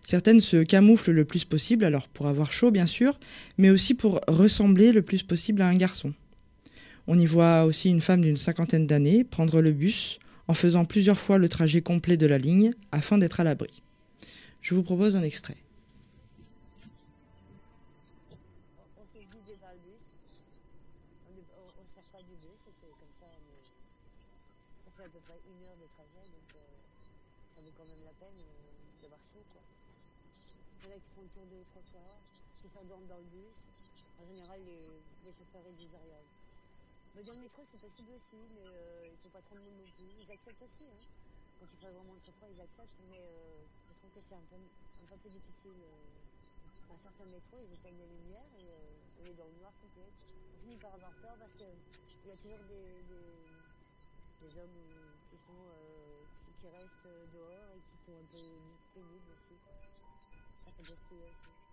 Certaines 0.00 0.40
se 0.40 0.62
camouflent 0.62 1.12
le 1.12 1.26
plus 1.26 1.44
possible, 1.44 1.84
alors 1.84 2.08
pour 2.08 2.28
avoir 2.28 2.50
chaud 2.50 2.70
bien 2.70 2.86
sûr, 2.86 3.18
mais 3.58 3.68
aussi 3.68 3.92
pour 3.92 4.20
ressembler 4.26 4.92
le 4.92 5.02
plus 5.02 5.22
possible 5.22 5.60
à 5.60 5.68
un 5.68 5.74
garçon. 5.74 6.14
On 7.06 7.18
y 7.18 7.26
voit 7.26 7.64
aussi 7.64 7.90
une 7.90 8.00
femme 8.00 8.22
d'une 8.22 8.38
cinquantaine 8.38 8.86
d'années 8.86 9.22
prendre 9.22 9.60
le 9.60 9.72
bus 9.72 10.18
en 10.48 10.54
faisant 10.54 10.86
plusieurs 10.86 11.20
fois 11.20 11.36
le 11.36 11.50
trajet 11.50 11.82
complet 11.82 12.16
de 12.16 12.26
la 12.26 12.38
ligne 12.38 12.72
afin 12.90 13.18
d'être 13.18 13.40
à 13.40 13.44
l'abri. 13.44 13.82
Je 14.62 14.74
vous 14.74 14.82
propose 14.82 15.16
un 15.16 15.22
extrait. 15.22 15.58
dans 33.08 33.18
le 33.18 33.30
bus. 33.30 33.54
En 34.20 34.26
général, 34.26 34.60
les, 34.62 35.00
les 35.24 35.32
chauffeurs 35.32 35.66
et 35.66 35.72
désariables. 35.72 36.30
Mais 37.14 37.22
dans 37.22 37.32
le 37.32 37.40
métro, 37.40 37.62
c'est 37.70 37.80
possible 37.80 38.10
aussi, 38.12 38.42
mais 38.54 38.66
euh, 38.66 39.06
il 39.06 39.12
ne 39.12 39.16
faut 39.22 39.28
pas 39.28 39.42
trop 39.42 39.56
de 39.56 39.60
monde 39.60 39.78
non 39.78 39.90
plus. 39.96 40.10
Ils 40.18 40.30
Hein. 40.46 40.52
Quand 41.58 41.66
il 41.72 41.78
fait 41.78 41.92
vraiment 41.92 42.14
trop 42.20 42.32
froid, 42.32 42.48
ils 42.52 42.60
acceptent, 42.60 43.00
mais 43.08 43.24
euh, 43.24 43.64
je 43.88 43.94
trouve 43.96 44.10
que 44.12 44.20
c'est 44.20 44.34
un 44.34 44.44
peu, 44.44 44.56
un 44.56 45.06
peu 45.06 45.16
plus 45.16 45.30
difficile. 45.30 45.80
Euh, 45.80 46.88
dans 46.88 46.98
certains 46.98 47.24
métros, 47.24 47.60
ils 47.62 47.72
éteignent 47.72 47.96
les 47.96 48.08
lumières 48.08 48.52
et 48.58 48.68
euh, 48.68 49.22
on 49.22 49.24
est 49.24 49.32
dans 49.32 49.46
le 49.46 49.56
noir 49.56 49.72
complet. 49.80 50.12
On 50.54 50.60
finit 50.60 50.76
par 50.76 50.92
avoir 50.92 51.12
peur 51.22 51.34
parce 51.38 51.56
qu'il 51.56 52.28
y 52.28 52.30
a 52.30 52.36
toujours 52.36 52.60
des, 52.68 53.02
des, 53.08 53.48
des 54.42 54.58
hommes 54.60 54.80
qui, 55.30 55.36
sont, 55.38 55.64
euh, 55.64 56.24
qui, 56.60 56.68
restent 56.68 57.32
dehors 57.32 57.70
et 57.72 57.80
qui 57.80 57.96
sont 58.04 58.12
un 58.12 58.26
peu 58.28 58.44
pénibles 58.92 59.30
aussi. 59.32 59.56
Ça 60.64 60.72
fait 60.72 60.82
gaspiller 60.82 61.24
aussi. 61.24 61.63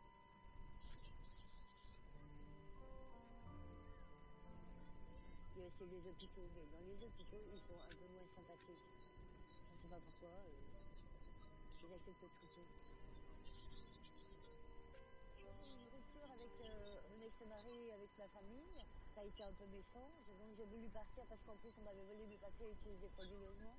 Les 5.81 6.07
hôpitaux, 6.07 6.47
mais 6.53 6.65
dans 6.67 6.85
les 6.85 7.03
hôpitaux, 7.03 7.41
ils 7.41 7.59
sont 7.59 7.73
un 7.73 7.95
peu 7.97 8.07
moins 8.13 8.27
sympathiques. 8.35 8.77
Je 8.77 9.73
ne 9.73 9.79
sais 9.81 9.87
pas 9.89 9.99
pourquoi. 9.99 10.29
Euh, 10.29 10.53
ils 11.81 11.93
acceptent 11.93 12.21
tout. 12.21 12.45
tout. 12.53 12.69
Une 15.41 15.89
rupture 15.89 16.29
avec 16.29 16.53
euh, 16.61 17.25
ex-mari, 17.25 17.91
avec 17.93 18.09
ma 18.15 18.27
famille, 18.29 18.77
ça 19.15 19.21
a 19.21 19.25
été 19.25 19.43
un 19.43 19.53
peu 19.53 19.65
méchant. 19.73 20.09
Donc 20.37 20.53
j'ai 20.55 20.65
voulu 20.65 20.87
partir 20.89 21.25
parce 21.25 21.41
qu'en 21.41 21.57
plus 21.57 21.73
on 21.79 21.81
m'avait 21.81 22.05
volé 22.05 22.27
mes 22.27 22.37
papiers 22.37 22.71
utilisés 22.71 23.09
frauduleusement. 23.17 23.75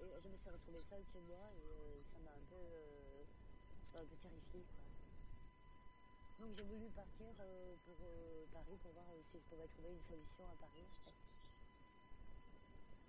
Et 0.00 0.10
je 0.10 0.28
me 0.28 0.36
suis 0.36 0.50
retrouvée 0.50 0.82
seule 0.90 1.04
chez 1.12 1.20
moi 1.20 1.38
et 1.54 1.70
euh, 1.70 2.02
ça 2.10 2.18
m'a 2.18 2.32
un 2.32 2.44
peu, 2.50 2.58
euh, 2.58 3.24
un 3.94 4.04
peu 4.04 4.16
terrifiée. 4.16 4.66
Donc 6.40 6.50
j'ai 6.56 6.64
voulu 6.64 6.90
partir 6.90 7.30
pour 7.86 7.96
Paris 8.50 8.76
pour 8.82 8.92
voir 8.92 9.06
si 9.30 9.38
je 9.38 9.44
pouvais 9.46 9.68
trouver 9.68 9.94
une 9.94 10.02
solution 10.02 10.50
à 10.50 10.56
Paris. 10.56 11.23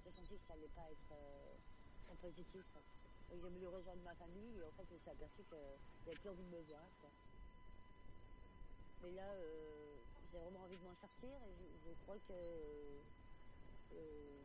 J'ai 0.05 0.11
senti 0.11 0.37
que 0.37 0.45
ça 0.45 0.53
allait 0.53 0.69
pas 0.69 0.85
être 0.91 1.11
euh, 1.13 1.57
très 2.05 2.15
positif. 2.17 2.65
Donc 3.31 3.41
j'ai 3.41 3.49
voulu 3.49 3.67
rejoindre 3.67 4.03
ma 4.03 4.13
famille 4.13 4.59
et 4.61 4.63
en 4.63 4.71
fait 4.73 4.85
je 4.87 4.93
me 4.93 4.99
suis 4.99 5.09
aperçue 5.09 5.43
qu'ils 5.45 5.57
n'avaient 6.05 6.19
plus 6.19 6.29
envie 6.29 6.43
de 6.43 6.49
me 6.49 6.61
voir. 6.61 6.85
Mais 9.01 9.11
là, 9.11 9.27
euh, 9.33 9.97
j'ai 10.31 10.37
vraiment 10.37 10.61
envie 10.61 10.77
de 10.77 10.83
m'en 10.83 10.95
sortir 10.95 11.29
et 11.43 11.55
je, 11.83 11.91
crois 12.03 12.19
que 12.19 13.01
euh, 13.93 14.43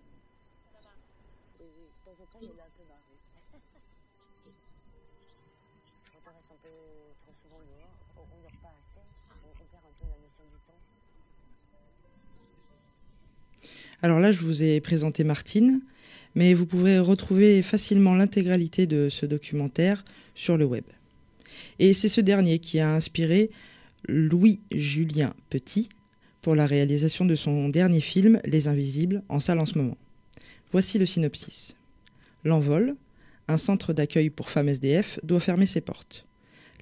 de 1.59 1.93
temps 2.05 2.13
en 2.13 2.27
temps, 2.27 2.41
il 2.41 2.59
est 2.59 2.63
un 2.63 2.71
peu 2.71 2.85
marre. 2.85 3.05
On 6.15 6.31
reste 6.33 6.51
un 6.53 6.57
peu 6.57 7.15
trop 7.23 7.35
souvent 7.43 7.61
dehors, 7.61 7.97
on 8.17 8.37
ne 8.37 8.43
dort 8.43 8.61
pas 8.63 8.71
assez, 8.71 9.05
on 9.45 9.65
perd 9.67 9.85
un 9.85 9.93
peu 9.93 10.07
la 10.07 10.19
notion 10.19 10.45
du 10.45 10.59
temps. 10.61 10.81
Alors 14.03 14.19
là, 14.19 14.33
je 14.33 14.39
vous 14.39 14.63
ai 14.63 14.81
présenté 14.81 15.25
Martine, 15.25 15.83
mais 16.35 16.55
vous 16.55 16.65
pourrez 16.65 16.99
retrouver 16.99 17.61
facilement 17.63 18.15
l'intégralité 18.15 18.87
de 18.87 19.09
ce 19.11 19.27
documentaire 19.27 20.05
sur 20.35 20.57
le 20.57 20.65
web. 20.65 20.85
Et 21.79 21.93
c'est 21.93 22.09
ce 22.09 22.21
dernier 22.21 22.59
qui 22.59 22.81
a 22.81 22.91
inspiré 22.91 23.51
Louis-Julien 24.09 25.35
Petit 25.51 25.91
pour 26.41 26.55
la 26.55 26.65
réalisation 26.65 27.27
de 27.27 27.35
son 27.35 27.69
dernier 27.69 28.01
film 28.01 28.41
Les 28.45 28.69
Invisibles 28.69 29.23
en 29.29 29.41
salle 29.41 29.59
en 29.59 29.67
ce 29.67 29.77
moment. 29.77 29.99
Voici 30.73 30.99
le 30.99 31.05
synopsis. 31.05 31.77
L'envol, 32.45 32.97
un 33.49 33.59
centre 33.59 33.93
d'accueil 33.93 34.31
pour 34.31 34.49
femmes 34.49 34.71
SDF, 34.71 35.19
doit 35.23 35.41
fermer 35.41 35.67
ses 35.67 35.83
portes. 35.83 36.25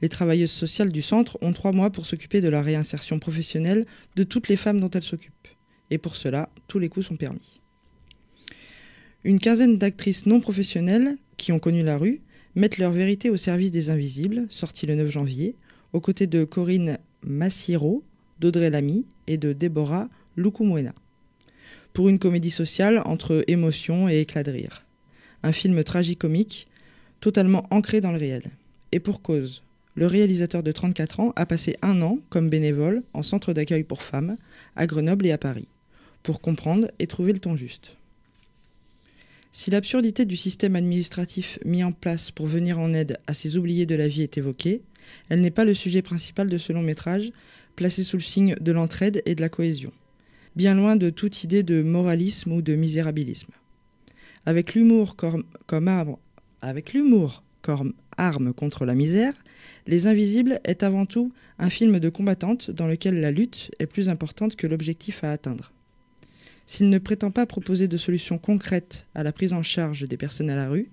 Les 0.01 0.09
travailleuses 0.09 0.53
sociales 0.53 0.93
du 0.93 1.03
centre 1.03 1.37
ont 1.41 1.53
trois 1.53 1.73
mois 1.73 1.91
pour 1.91 2.07
s'occuper 2.07 2.41
de 2.41 2.49
la 2.49 2.63
réinsertion 2.63 3.19
professionnelle 3.19 3.87
de 4.15 4.23
toutes 4.23 4.47
les 4.47 4.55
femmes 4.55 4.79
dont 4.79 4.91
elles 4.91 5.03
s'occupent. 5.03 5.48
Et 5.91 5.99
pour 5.99 6.17
cela, 6.17 6.49
tous 6.67 6.79
les 6.79 6.89
coups 6.89 7.07
sont 7.07 7.17
permis. 7.17 7.61
Une 9.25 9.41
quinzaine 9.41 9.79
d'actrices 9.79 10.27
non 10.27 10.41
professionnelles 10.41 11.17
qui 11.37 11.53
ont 11.53 11.59
connu 11.59 11.83
la 11.83 11.99
rue 11.99 12.21
mettent 12.55 12.79
leur 12.79 12.93
vérité 12.93 13.31
au 13.31 13.37
service 13.37 13.71
des 13.71 13.91
Invisibles, 13.91 14.47
sorti 14.49 14.87
le 14.87 14.95
9 14.95 15.11
janvier, 15.11 15.55
aux 15.93 16.01
côtés 16.01 16.27
de 16.27 16.45
Corinne 16.45 16.99
Massiro, 17.23 18.05
d'Audrey 18.41 18.71
Lamy 18.71 19.07
et 19.27 19.37
de 19.37 19.53
Déborah 19.53 20.09
Lukumwena. 20.37 20.95
Pour 21.93 22.09
une 22.09 22.19
comédie 22.19 22.51
sociale 22.51 23.03
entre 23.05 23.43
émotion 23.49 24.09
et 24.09 24.21
éclat 24.21 24.43
de 24.43 24.51
rire. 24.51 24.85
Un 25.43 25.53
film 25.53 25.83
tragicomique, 25.83 26.69
totalement 27.21 27.65
ancré 27.71 28.01
dans 28.01 28.13
le 28.13 28.19
réel. 28.19 28.45
Et 28.93 29.01
pour 29.01 29.23
cause, 29.23 29.63
le 29.95 30.07
réalisateur 30.07 30.63
de 30.63 30.71
34 30.71 31.21
ans 31.21 31.33
a 31.35 31.45
passé 31.47 31.77
un 31.83 32.03
an 32.03 32.19
comme 32.31 32.51
bénévole 32.51 33.03
en 33.15 33.23
centre 33.25 33.53
d'accueil 33.53 33.83
pour 33.83 34.03
femmes 34.03 34.37
à 34.77 34.87
Grenoble 34.87 35.27
et 35.27 35.33
à 35.33 35.39
Paris, 35.39 35.69
pour 36.23 36.41
comprendre 36.41 36.89
et 36.99 37.07
trouver 37.07 37.33
le 37.33 37.39
ton 37.39 37.57
juste. 37.57 37.97
Si 39.51 39.71
l'absurdité 39.71 40.25
du 40.25 40.37
système 40.37 40.77
administratif 40.77 41.59
mis 41.65 41.83
en 41.83 41.93
place 41.93 42.31
pour 42.31 42.47
venir 42.47 42.79
en 42.79 42.93
aide 42.93 43.19
à 43.27 43.35
ces 43.35 43.57
oubliés 43.57 43.87
de 43.87 43.95
la 43.95 44.07
vie 44.07 44.23
est 44.23 44.39
évoquée, 44.39 44.83
elle 45.29 45.41
n'est 45.41 45.51
pas 45.51 45.65
le 45.65 45.75
sujet 45.75 46.03
principal 46.03 46.49
de 46.49 46.59
ce 46.59 46.73
long 46.73 46.83
métrage, 46.83 47.33
placé 47.75 48.05
sous 48.05 48.17
le 48.17 48.23
signe 48.23 48.55
de 48.61 48.73
l'entraide 48.73 49.23
et 49.25 49.35
de 49.35 49.41
la 49.41 49.49
cohésion, 49.49 49.93
bien 50.55 50.75
loin 50.75 50.97
de 50.97 51.11
toute 51.11 51.45
idée 51.45 51.63
de 51.63 51.83
moralisme 51.83 52.53
ou 52.53 52.63
de 52.63 52.75
misérabilisme. 52.75 53.53
Avec 54.47 54.75
l'humour 54.75 55.17
comme, 55.17 55.45
comme 55.67 55.89
arme, 55.89 56.17
contre 58.53 58.85
la 58.85 58.95
misère, 58.95 59.35
Les 59.87 60.07
Invisibles 60.07 60.61
est 60.65 60.83
avant 60.83 61.07
tout 61.07 61.33
un 61.59 61.71
film 61.71 61.99
de 61.99 62.09
combattante 62.09 62.71
dans 62.71 62.87
lequel 62.87 63.21
la 63.21 63.31
lutte 63.31 63.71
est 63.79 63.87
plus 63.87 64.09
importante 64.09 64.57
que 64.57 64.67
l'objectif 64.67 65.25
à 65.25 65.33
atteindre. 65.33 65.73
S'il 66.69 66.91
ne 66.91 66.99
prétend 66.99 67.31
pas 67.31 67.47
proposer 67.47 67.89
de 67.89 67.97
solutions 67.97 68.37
concrètes 68.37 69.07
à 69.15 69.23
la 69.23 69.33
prise 69.33 69.55
en 69.55 69.63
charge 69.63 70.07
des 70.07 70.19
personnes 70.19 70.51
à 70.51 70.55
la 70.55 70.69
rue, 70.69 70.91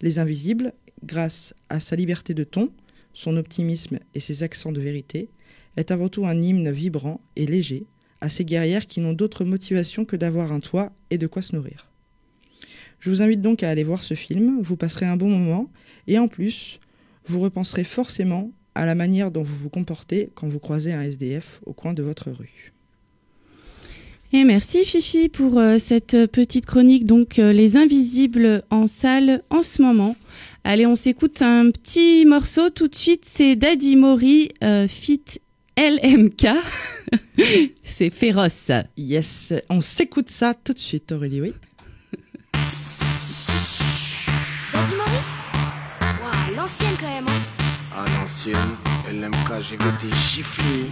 Les 0.00 0.20
Invisibles, 0.20 0.72
grâce 1.02 1.52
à 1.68 1.80
sa 1.80 1.96
liberté 1.96 2.32
de 2.32 2.44
ton, 2.44 2.70
son 3.12 3.36
optimisme 3.36 3.98
et 4.14 4.20
ses 4.20 4.44
accents 4.44 4.70
de 4.70 4.80
vérité, 4.80 5.28
est 5.76 5.90
avant 5.90 6.08
tout 6.08 6.26
un 6.26 6.40
hymne 6.40 6.70
vibrant 6.70 7.20
et 7.34 7.44
léger 7.44 7.86
à 8.20 8.28
ces 8.28 8.44
guerrières 8.44 8.86
qui 8.86 9.00
n'ont 9.00 9.14
d'autre 9.14 9.44
motivation 9.44 10.04
que 10.04 10.14
d'avoir 10.14 10.52
un 10.52 10.60
toit 10.60 10.92
et 11.10 11.18
de 11.18 11.26
quoi 11.26 11.42
se 11.42 11.56
nourrir. 11.56 11.90
Je 13.00 13.10
vous 13.10 13.20
invite 13.20 13.42
donc 13.42 13.64
à 13.64 13.68
aller 13.68 13.82
voir 13.82 14.04
ce 14.04 14.14
film, 14.14 14.62
vous 14.62 14.76
passerez 14.76 15.06
un 15.06 15.16
bon 15.16 15.28
moment 15.28 15.72
et 16.06 16.20
en 16.20 16.28
plus, 16.28 16.78
vous 17.24 17.40
repenserez 17.40 17.84
forcément 17.84 18.52
à 18.76 18.86
la 18.86 18.94
manière 18.94 19.32
dont 19.32 19.42
vous 19.42 19.56
vous 19.56 19.70
comportez 19.70 20.30
quand 20.36 20.46
vous 20.46 20.60
croisez 20.60 20.92
un 20.92 21.02
SDF 21.02 21.62
au 21.66 21.72
coin 21.72 21.94
de 21.94 22.04
votre 22.04 22.30
rue. 22.30 22.75
Et 24.38 24.44
merci 24.44 24.84
Fifi 24.84 25.30
pour 25.30 25.58
euh, 25.58 25.78
cette 25.78 26.26
petite 26.26 26.66
chronique. 26.66 27.06
Donc 27.06 27.38
euh, 27.38 27.54
les 27.54 27.78
invisibles 27.78 28.62
en 28.70 28.86
salle 28.86 29.42
en 29.48 29.62
ce 29.62 29.80
moment. 29.80 30.14
Allez, 30.62 30.84
on 30.84 30.94
s'écoute 30.94 31.40
un 31.40 31.70
petit 31.70 32.26
morceau 32.26 32.68
tout 32.68 32.86
de 32.86 32.94
suite. 32.94 33.22
C'est 33.24 33.56
Daddy 33.56 33.96
Mori 33.96 34.50
euh, 34.62 34.86
fit 34.88 35.22
LMK. 35.78 36.48
C'est 37.82 38.10
féroce. 38.10 38.70
Yes, 38.98 39.54
on 39.70 39.80
s'écoute 39.80 40.28
ça 40.28 40.52
tout 40.52 40.74
de 40.74 40.78
suite, 40.78 41.12
Aurélie, 41.12 41.40
oui. 41.40 41.54
Daddy 42.52 42.66
Mori? 44.96 46.54
L'ancienne 46.54 46.94
quand 47.00 47.08
même. 47.08 47.26
hein. 47.26 47.40
À 47.96 48.04
l'ancienne, 48.20 48.76
LMK, 49.10 49.62
j'ai 49.62 49.78
des 49.78 50.14
gifler. 50.14 50.84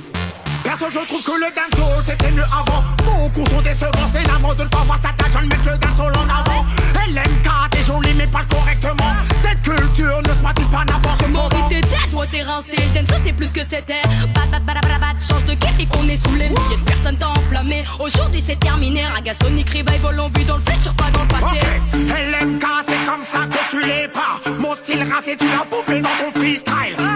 Perso, 0.64 0.86
je 0.90 1.06
trouve 1.06 1.22
que 1.22 1.32
le 1.32 1.46
dancehall 1.54 2.02
c'était 2.06 2.30
mieux 2.32 2.44
avant. 2.44 2.82
Beaucoup 3.04 3.48
sont 3.50 3.60
décevants, 3.60 4.08
c'est 4.12 4.26
la 4.26 4.38
mode 4.38 4.56
de 4.56 4.64
ne 4.64 4.68
pas 4.68 4.82
voir 4.84 4.98
sa 5.02 5.10
tâche, 5.12 5.42
de 5.42 5.46
mettre 5.46 5.70
le 5.70 5.76
dancehall 5.78 6.12
en 6.16 6.28
avant. 6.28 6.64
LMK, 7.06 7.70
t'es 7.70 7.82
joli 7.82 8.14
mais 8.14 8.26
pas 8.26 8.44
correctement. 8.50 9.12
Cette 9.42 9.60
culture 9.60 10.22
ne 10.22 10.28
se 10.28 10.40
pratique 10.42 10.70
pas 10.70 10.84
n'importe 10.86 11.22
comment. 11.22 11.48
Maury, 11.50 11.62
t'es 11.68 11.80
dead, 11.82 12.10
toi 12.10 12.24
t'es 12.30 12.42
rincé. 12.42 12.76
Le 12.76 13.00
dancehall 13.00 13.20
c'est 13.24 13.32
plus 13.34 13.48
que 13.48 13.60
c'était. 13.68 14.02
Bat, 14.34 14.58
bat, 14.60 14.72
bat, 14.72 15.14
change 15.20 15.44
de 15.44 15.54
game 15.54 15.78
et 15.78 15.86
qu'on 15.86 16.08
est 16.08 16.26
sous 16.26 16.34
les 16.34 16.48
lignes. 16.48 16.84
Personne 16.86 17.18
t'a 17.18 17.28
enflammé. 17.28 17.84
Aujourd'hui 18.00 18.42
c'est 18.44 18.58
terminé. 18.58 19.04
Raga 19.06 19.34
Sonic 19.34 19.68
Revival 19.68 20.18
on 20.18 20.28
vit 20.30 20.44
dans 20.44 20.56
le 20.56 20.62
futur, 20.62 20.94
pas 20.94 21.10
dans 21.12 21.22
le 21.22 21.28
passé. 21.28 21.58
LMK, 21.92 22.64
c'est 22.88 23.04
comme 23.04 23.24
ça 23.30 23.46
que 23.46 23.70
tu 23.70 23.86
l'es 23.86 24.08
pas. 24.08 24.50
Mon 24.58 24.74
style 24.74 25.02
rincé, 25.12 25.36
tu 25.38 25.46
l'as 25.46 25.66
poupé 25.70 26.00
dans 26.00 26.08
ton 26.08 26.40
freestyle. 26.40 27.13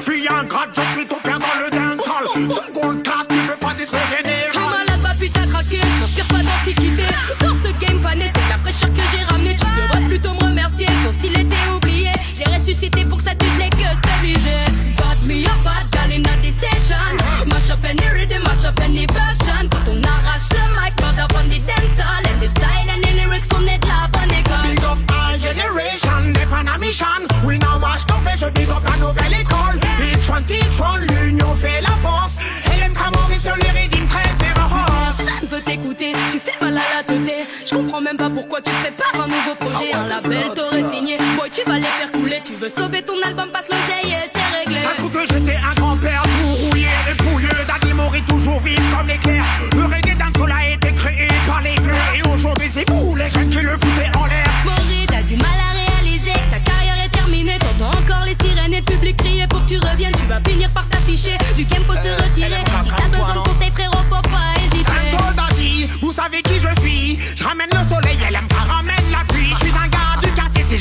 Up 17.79 17.85
any 17.85 18.09
rhythm, 18.13 18.43
mash 18.43 18.65
up 18.65 18.81
any 18.81 19.07
version. 19.07 19.69
Quand 19.71 19.89
on 19.89 20.03
arrache 20.03 20.49
le 20.53 20.65
mic, 20.75 20.97
God 20.97 21.19
up 21.19 21.33
on 21.35 21.49
the 21.49 21.61
dancehall. 21.61 22.27
And 22.27 22.41
the 22.41 22.49
style 22.49 22.91
and 22.91 23.03
the 23.03 23.13
lyrics, 23.13 23.49
on 23.55 23.67
est 23.67 23.79
de 23.79 23.87
la 23.87 24.09
bonne 24.13 24.33
école. 24.33 24.69
Big 24.69 24.85
up 24.85 24.99
my 25.09 25.39
generation, 25.39 26.33
na 26.65 26.79
mission. 26.79 27.23
Oui, 27.45 27.59
now 27.59 27.79
watch 27.81 28.05
ton 28.07 28.19
fait, 28.25 28.37
je 28.37 28.47
big 28.51 28.69
up 28.69 28.83
la 28.85 28.97
nouvelle 28.97 29.41
école. 29.41 29.79
Each 30.01 30.29
one 30.29 30.45
teach 30.45 30.81
one, 30.81 31.07
l'union 31.07 31.55
fait 31.55 31.81
la 31.81 31.95
force. 32.03 32.33
LMK 32.67 33.17
Maurice 33.17 33.43
sur 33.43 33.57
les 33.57 33.71
rythmes 33.71 34.07
très 34.07 34.29
féroces. 34.43 35.17
Personne 35.17 35.49
veut 35.49 35.61
t'écouter, 35.61 36.13
tu 36.33 36.41
fais 36.41 36.59
mal 36.61 36.77
à 36.77 36.97
la 36.99 37.03
teuté. 37.05 37.45
Je 37.67 37.75
comprends 37.75 38.01
même 38.01 38.17
pas 38.17 38.31
pourquoi 38.31 38.61
tu 38.61 38.73
prépares 38.73 39.25
un 39.25 39.29
nouveau 39.29 39.55
projet. 39.55 39.93
Un 39.95 40.09
label 40.09 40.55
t'aurait 40.55 40.85
signé, 40.93 41.19
boy, 41.37 41.51
tu 41.51 41.63
vas 41.65 41.79
les 41.79 41.85
faire 41.99 42.13
couler. 42.13 42.43
Tu 42.45 42.55
veux 42.55 42.69
sauver 42.69 43.03
ton 43.03 43.21
album, 43.23 43.51
passe 43.51 43.69
l'oseille 43.69 44.08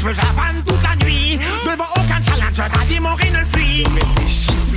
je 0.08 0.14
j'avane 0.14 0.64
toute 0.66 0.82
la 0.84 0.95
nuit. 1.05 1.39
Devant 1.66 1.89
aucun 1.95 2.22
challenge, 2.24 2.55
Daddy 2.55 2.99
Mori 2.99 3.30
ne 3.32 3.43
fuit. 3.45 3.84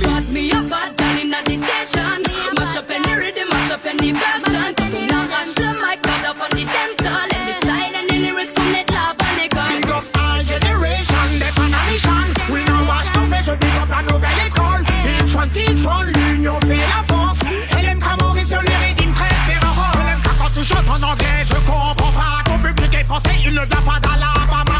Got 0.01 0.29
me 0.31 0.51
up, 0.51 0.67
bad 0.69 0.97
gal 0.97 1.17
in 1.17 1.33
a 1.33 1.41
session. 1.45 2.23
Mash 2.57 2.75
up 2.75 2.89
any 2.89 3.15
rhythm, 3.15 3.47
mash 3.49 3.71
up 3.71 3.85
any 3.85 4.11
version. 4.11 4.75
Arrache 5.09 5.59
le 5.59 5.71
mic, 5.79 6.05
up 6.27 6.37
on 6.41 6.49
the. 6.55 6.63
And 6.63 7.31
the 7.47 7.53
style 7.61 7.95
and 7.95 8.09
the 8.09 8.17
lyrics, 8.19 8.53
école. 8.53 9.71
Big 9.71 9.89
up 9.89 10.03
my 10.15 10.43
generation, 10.43 11.39
mission. 11.91 12.33
Oui, 12.49 12.61
non, 12.67 12.85
watch 12.87 13.11
ton 13.13 13.27
fait, 13.27 13.43
je 13.45 13.51
big 13.51 13.75
up 13.81 13.89
la 13.89 14.01
nouvelle 14.11 14.47
école. 14.47 14.83
Each 15.23 15.35
one 15.35 15.49
teach 15.49 15.85
one, 15.85 16.11
l'union 16.13 16.59
fait 16.61 16.75
la 16.75 17.03
force. 17.07 17.39
LMK 17.71 18.21
Maurice 18.21 18.47
sur 18.49 18.61
les 18.61 18.75
rythmes 18.75 19.13
très 19.13 19.33
féroces. 19.47 19.95
LMK 19.95 20.27
quand 20.39 20.51
tu 20.53 20.65
chantes 20.65 20.89
en 20.89 21.01
anglais, 21.01 21.45
je 21.45 21.55
comprends 21.55 21.95
pas. 21.95 22.43
Ton 22.45 22.57
public 22.57 22.93
est 22.93 23.03
français, 23.05 23.35
il 23.45 23.53
ne 23.53 23.61
vient 23.61 23.81
pas 23.85 23.99
d'Alabama. 23.99 24.70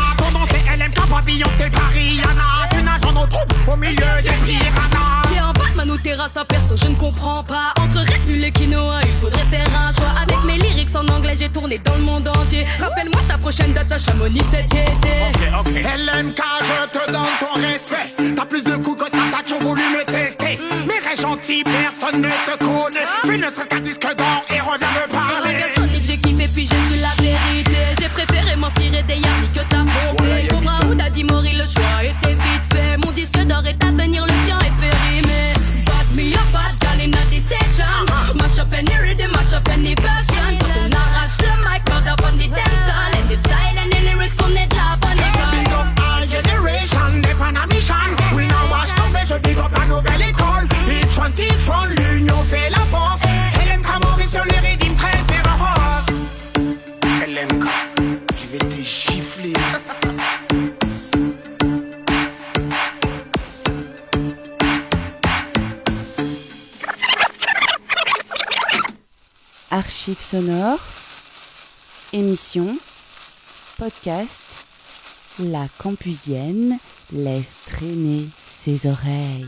Pas 1.22 1.32
Beyoncé, 1.32 1.70
Paris, 1.72 2.16
Yana. 2.18 2.70
Tu 2.72 2.84
nages 2.84 3.02
dans 3.02 3.12
nos 3.14 3.28
troupes 3.28 3.54
au 3.72 3.76
milieu 3.76 3.96
des 3.96 4.30
piranhas. 4.46 5.24
T'es 5.32 5.40
un 5.40 5.54
Batman 5.54 5.92
ou 5.92 5.98
t'es 5.98 6.14
Rasta 6.14 6.46
perso, 6.46 6.76
je 6.76 6.88
ne 6.88 6.96
comprends 6.96 7.44
pas. 7.44 7.74
Entre 7.80 8.00
Red 8.00 8.44
et 8.44 8.52
quinoa, 8.52 9.00
il 9.04 9.22
faudrait 9.22 9.46
faire 9.48 9.68
un 9.76 9.92
choix. 9.92 10.14
Avec 10.22 10.44
mes 10.46 10.58
lyrics 10.58 10.96
en 10.96 11.06
anglais, 11.08 11.36
j'ai 11.38 11.50
tourné 11.50 11.80
dans 11.80 11.96
le 11.96 12.02
monde 12.02 12.28
entier. 12.28 12.66
Rappelle-moi 12.80 13.22
ta 13.28 13.38
prochaine 13.38 13.74
date 13.74 13.92
à 13.92 13.98
Chamonix 13.98 14.44
cet 14.52 14.66
été. 14.66 15.12
LMK, 15.74 16.42
je 16.62 17.00
te 17.00 17.12
donne 17.12 17.36
ton 17.40 17.60
respect. 17.60 18.34
T'as 18.36 18.46
plus 18.46 18.64
de 18.64 18.76
coups 18.78 19.04
que 19.04 19.10
ça, 19.10 19.44
qui 19.46 19.54
ont 19.54 19.60
voulu 19.60 19.82
me 19.82 20.04
tester. 20.06 20.60
Mais 20.88 21.00
reste 21.08 21.22
gentil, 21.22 21.64
personne 21.64 22.22
ne 22.22 22.30
te 22.30 22.58
connaît. 22.64 23.06
Fais 23.24 23.38
ne 23.38 23.52
serait 23.52 23.68
qu'un 23.68 23.80
disque 23.80 24.16
d'or 24.18 24.44
et 24.50 24.60
reviens 24.60 24.88
me 24.90 25.11
Archives 70.02 70.20
sonores, 70.20 70.80
émissions, 72.12 72.76
podcast, 73.78 74.42
la 75.38 75.68
campusienne 75.78 76.80
laisse 77.14 77.54
traîner 77.68 78.26
ses 78.48 78.90
oreilles. 78.90 79.46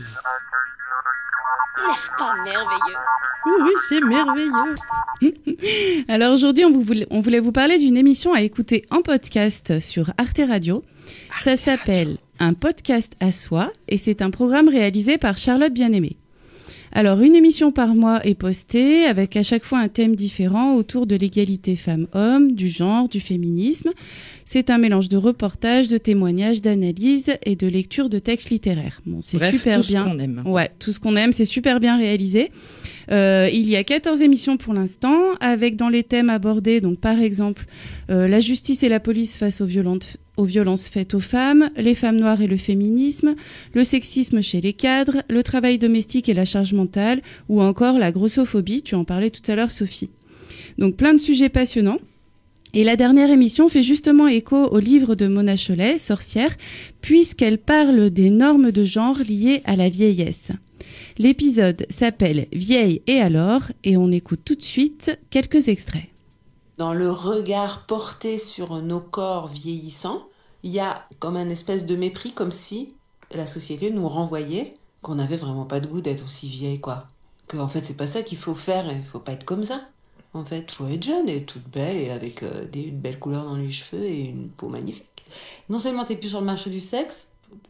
N'est-ce 1.84 2.08
pas 2.16 2.34
merveilleux? 2.44 3.64
Oui, 3.64 3.72
c'est 3.88 4.00
merveilleux. 4.00 6.04
Alors 6.08 6.32
aujourd'hui, 6.32 6.64
on, 6.64 6.70
vous 6.70 6.82
voulait, 6.82 7.08
on 7.10 7.20
voulait 7.20 7.40
vous 7.40 7.50
parler 7.50 7.76
d'une 7.76 7.96
émission 7.96 8.32
à 8.32 8.42
écouter 8.42 8.84
en 8.92 9.02
podcast 9.02 9.80
sur 9.80 10.12
Arte 10.18 10.40
Radio. 10.46 10.84
Ça 11.42 11.56
s'appelle 11.56 12.18
Un 12.38 12.54
podcast 12.54 13.14
à 13.18 13.32
soi 13.32 13.72
et 13.88 13.98
c'est 13.98 14.22
un 14.22 14.30
programme 14.30 14.68
réalisé 14.68 15.18
par 15.18 15.36
Charlotte 15.36 15.72
Bien-Aimée. 15.72 16.16
Alors, 16.96 17.20
une 17.22 17.34
émission 17.34 17.72
par 17.72 17.96
mois 17.96 18.24
est 18.24 18.36
postée 18.36 19.04
avec 19.06 19.36
à 19.36 19.42
chaque 19.42 19.64
fois 19.64 19.80
un 19.80 19.88
thème 19.88 20.14
différent 20.14 20.76
autour 20.76 21.06
de 21.08 21.16
l'égalité 21.16 21.74
femmes-hommes, 21.74 22.52
du 22.52 22.68
genre, 22.68 23.08
du 23.08 23.18
féminisme. 23.18 23.90
C'est 24.44 24.70
un 24.70 24.78
mélange 24.78 25.08
de 25.08 25.16
reportages, 25.16 25.88
de 25.88 25.98
témoignages, 25.98 26.62
d'analyses 26.62 27.32
et 27.44 27.56
de 27.56 27.66
lecture 27.66 28.08
de 28.08 28.20
textes 28.20 28.50
littéraires. 28.50 29.00
Bon, 29.06 29.20
c'est 29.22 29.38
super 29.50 29.78
tout 29.78 29.82
ce 29.82 29.88
bien. 29.88 30.04
qu'on 30.04 30.18
aime. 30.20 30.42
Ouais, 30.46 30.70
tout 30.78 30.92
ce 30.92 31.00
qu'on 31.00 31.16
aime, 31.16 31.32
c'est 31.32 31.44
super 31.44 31.80
bien 31.80 31.98
réalisé. 31.98 32.52
Euh, 33.10 33.50
il 33.52 33.68
y 33.68 33.74
a 33.74 33.82
14 33.82 34.22
émissions 34.22 34.56
pour 34.56 34.72
l'instant, 34.72 35.18
avec 35.40 35.74
dans 35.74 35.88
les 35.88 36.04
thèmes 36.04 36.30
abordés, 36.30 36.80
donc 36.80 37.00
par 37.00 37.18
exemple, 37.18 37.66
euh, 38.10 38.28
la 38.28 38.38
justice 38.38 38.84
et 38.84 38.88
la 38.88 39.00
police 39.00 39.36
face 39.36 39.60
aux, 39.60 39.66
violentes- 39.66 40.16
aux 40.36 40.44
violences 40.44 40.88
faites 40.88 41.14
aux 41.14 41.20
femmes, 41.20 41.70
les 41.76 41.94
femmes 41.94 42.18
noires 42.18 42.42
et 42.42 42.46
le 42.46 42.56
féminisme, 42.56 43.34
le 43.72 43.84
sexisme 43.84 44.42
chez 44.42 44.60
les 44.60 44.72
cadres, 44.72 45.22
le 45.28 45.42
travail 45.42 45.78
domestique 45.78 46.28
et 46.28 46.34
la 46.34 46.44
charge 46.44 46.72
mentale, 46.72 47.22
ou 47.48 47.62
encore 47.62 47.98
la 47.98 48.12
grossophobie, 48.12 48.82
tu 48.82 48.94
en 48.94 49.04
parlais 49.04 49.30
tout 49.30 49.48
à 49.50 49.54
l'heure 49.54 49.70
Sophie. 49.70 50.10
Donc 50.78 50.96
plein 50.96 51.12
de 51.12 51.18
sujets 51.18 51.48
passionnants. 51.48 52.00
Et 52.76 52.82
la 52.82 52.96
dernière 52.96 53.30
émission 53.30 53.68
fait 53.68 53.84
justement 53.84 54.26
écho 54.26 54.56
au 54.56 54.80
livre 54.80 55.14
de 55.14 55.28
Mona 55.28 55.54
Cholet, 55.56 55.96
Sorcière, 55.96 56.56
puisqu'elle 57.00 57.58
parle 57.58 58.10
des 58.10 58.30
normes 58.30 58.72
de 58.72 58.84
genre 58.84 59.18
liées 59.18 59.62
à 59.64 59.76
la 59.76 59.88
vieillesse. 59.88 60.50
L'épisode 61.16 61.86
s'appelle 61.88 62.48
Vieille 62.52 63.00
et 63.06 63.20
alors, 63.20 63.70
et 63.84 63.96
on 63.96 64.10
écoute 64.10 64.40
tout 64.44 64.56
de 64.56 64.62
suite 64.62 65.16
quelques 65.30 65.68
extraits. 65.68 66.08
Dans 66.76 66.92
le 66.92 67.10
regard 67.10 67.86
porté 67.86 68.36
sur 68.38 68.82
nos 68.82 69.00
corps 69.00 69.48
vieillissants, 69.48 70.22
il 70.62 70.72
y 70.72 70.80
a 70.80 71.06
comme 71.20 71.36
un 71.36 71.48
espèce 71.48 71.86
de 71.86 71.94
mépris, 71.94 72.32
comme 72.32 72.50
si 72.50 72.94
la 73.32 73.46
société 73.46 73.90
nous 73.90 74.08
renvoyait 74.08 74.74
qu'on 75.02 75.16
n'avait 75.16 75.36
vraiment 75.36 75.66
pas 75.66 75.80
de 75.80 75.86
goût 75.86 76.00
d'être 76.00 76.24
aussi 76.24 76.48
vieille, 76.48 76.80
quoi. 76.80 77.04
Que 77.46 77.58
en 77.58 77.68
fait, 77.68 77.82
c'est 77.82 77.96
pas 77.96 78.06
ça 78.06 78.22
qu'il 78.22 78.38
faut 78.38 78.54
faire, 78.54 78.90
il 78.90 79.02
faut 79.02 79.20
pas 79.20 79.32
être 79.32 79.44
comme 79.44 79.64
ça. 79.64 79.82
En 80.32 80.44
fait, 80.44 80.72
faut 80.72 80.88
être 80.88 81.04
jeune 81.04 81.28
et 81.28 81.44
toute 81.44 81.68
belle 81.68 81.96
et 81.96 82.10
avec 82.10 82.42
euh, 82.42 82.66
des 82.66 82.82
une 82.82 82.98
belle 82.98 83.20
couleur 83.20 83.44
dans 83.44 83.54
les 83.54 83.70
cheveux 83.70 84.02
et 84.02 84.24
une 84.24 84.48
peau 84.48 84.68
magnifique. 84.68 85.24
non 85.68 85.78
seulement 85.78 86.04
t'es 86.04 86.16
plus 86.16 86.30
sur 86.30 86.40
le 86.40 86.46
marché 86.46 86.70
du 86.70 86.80
sexe 86.80 87.28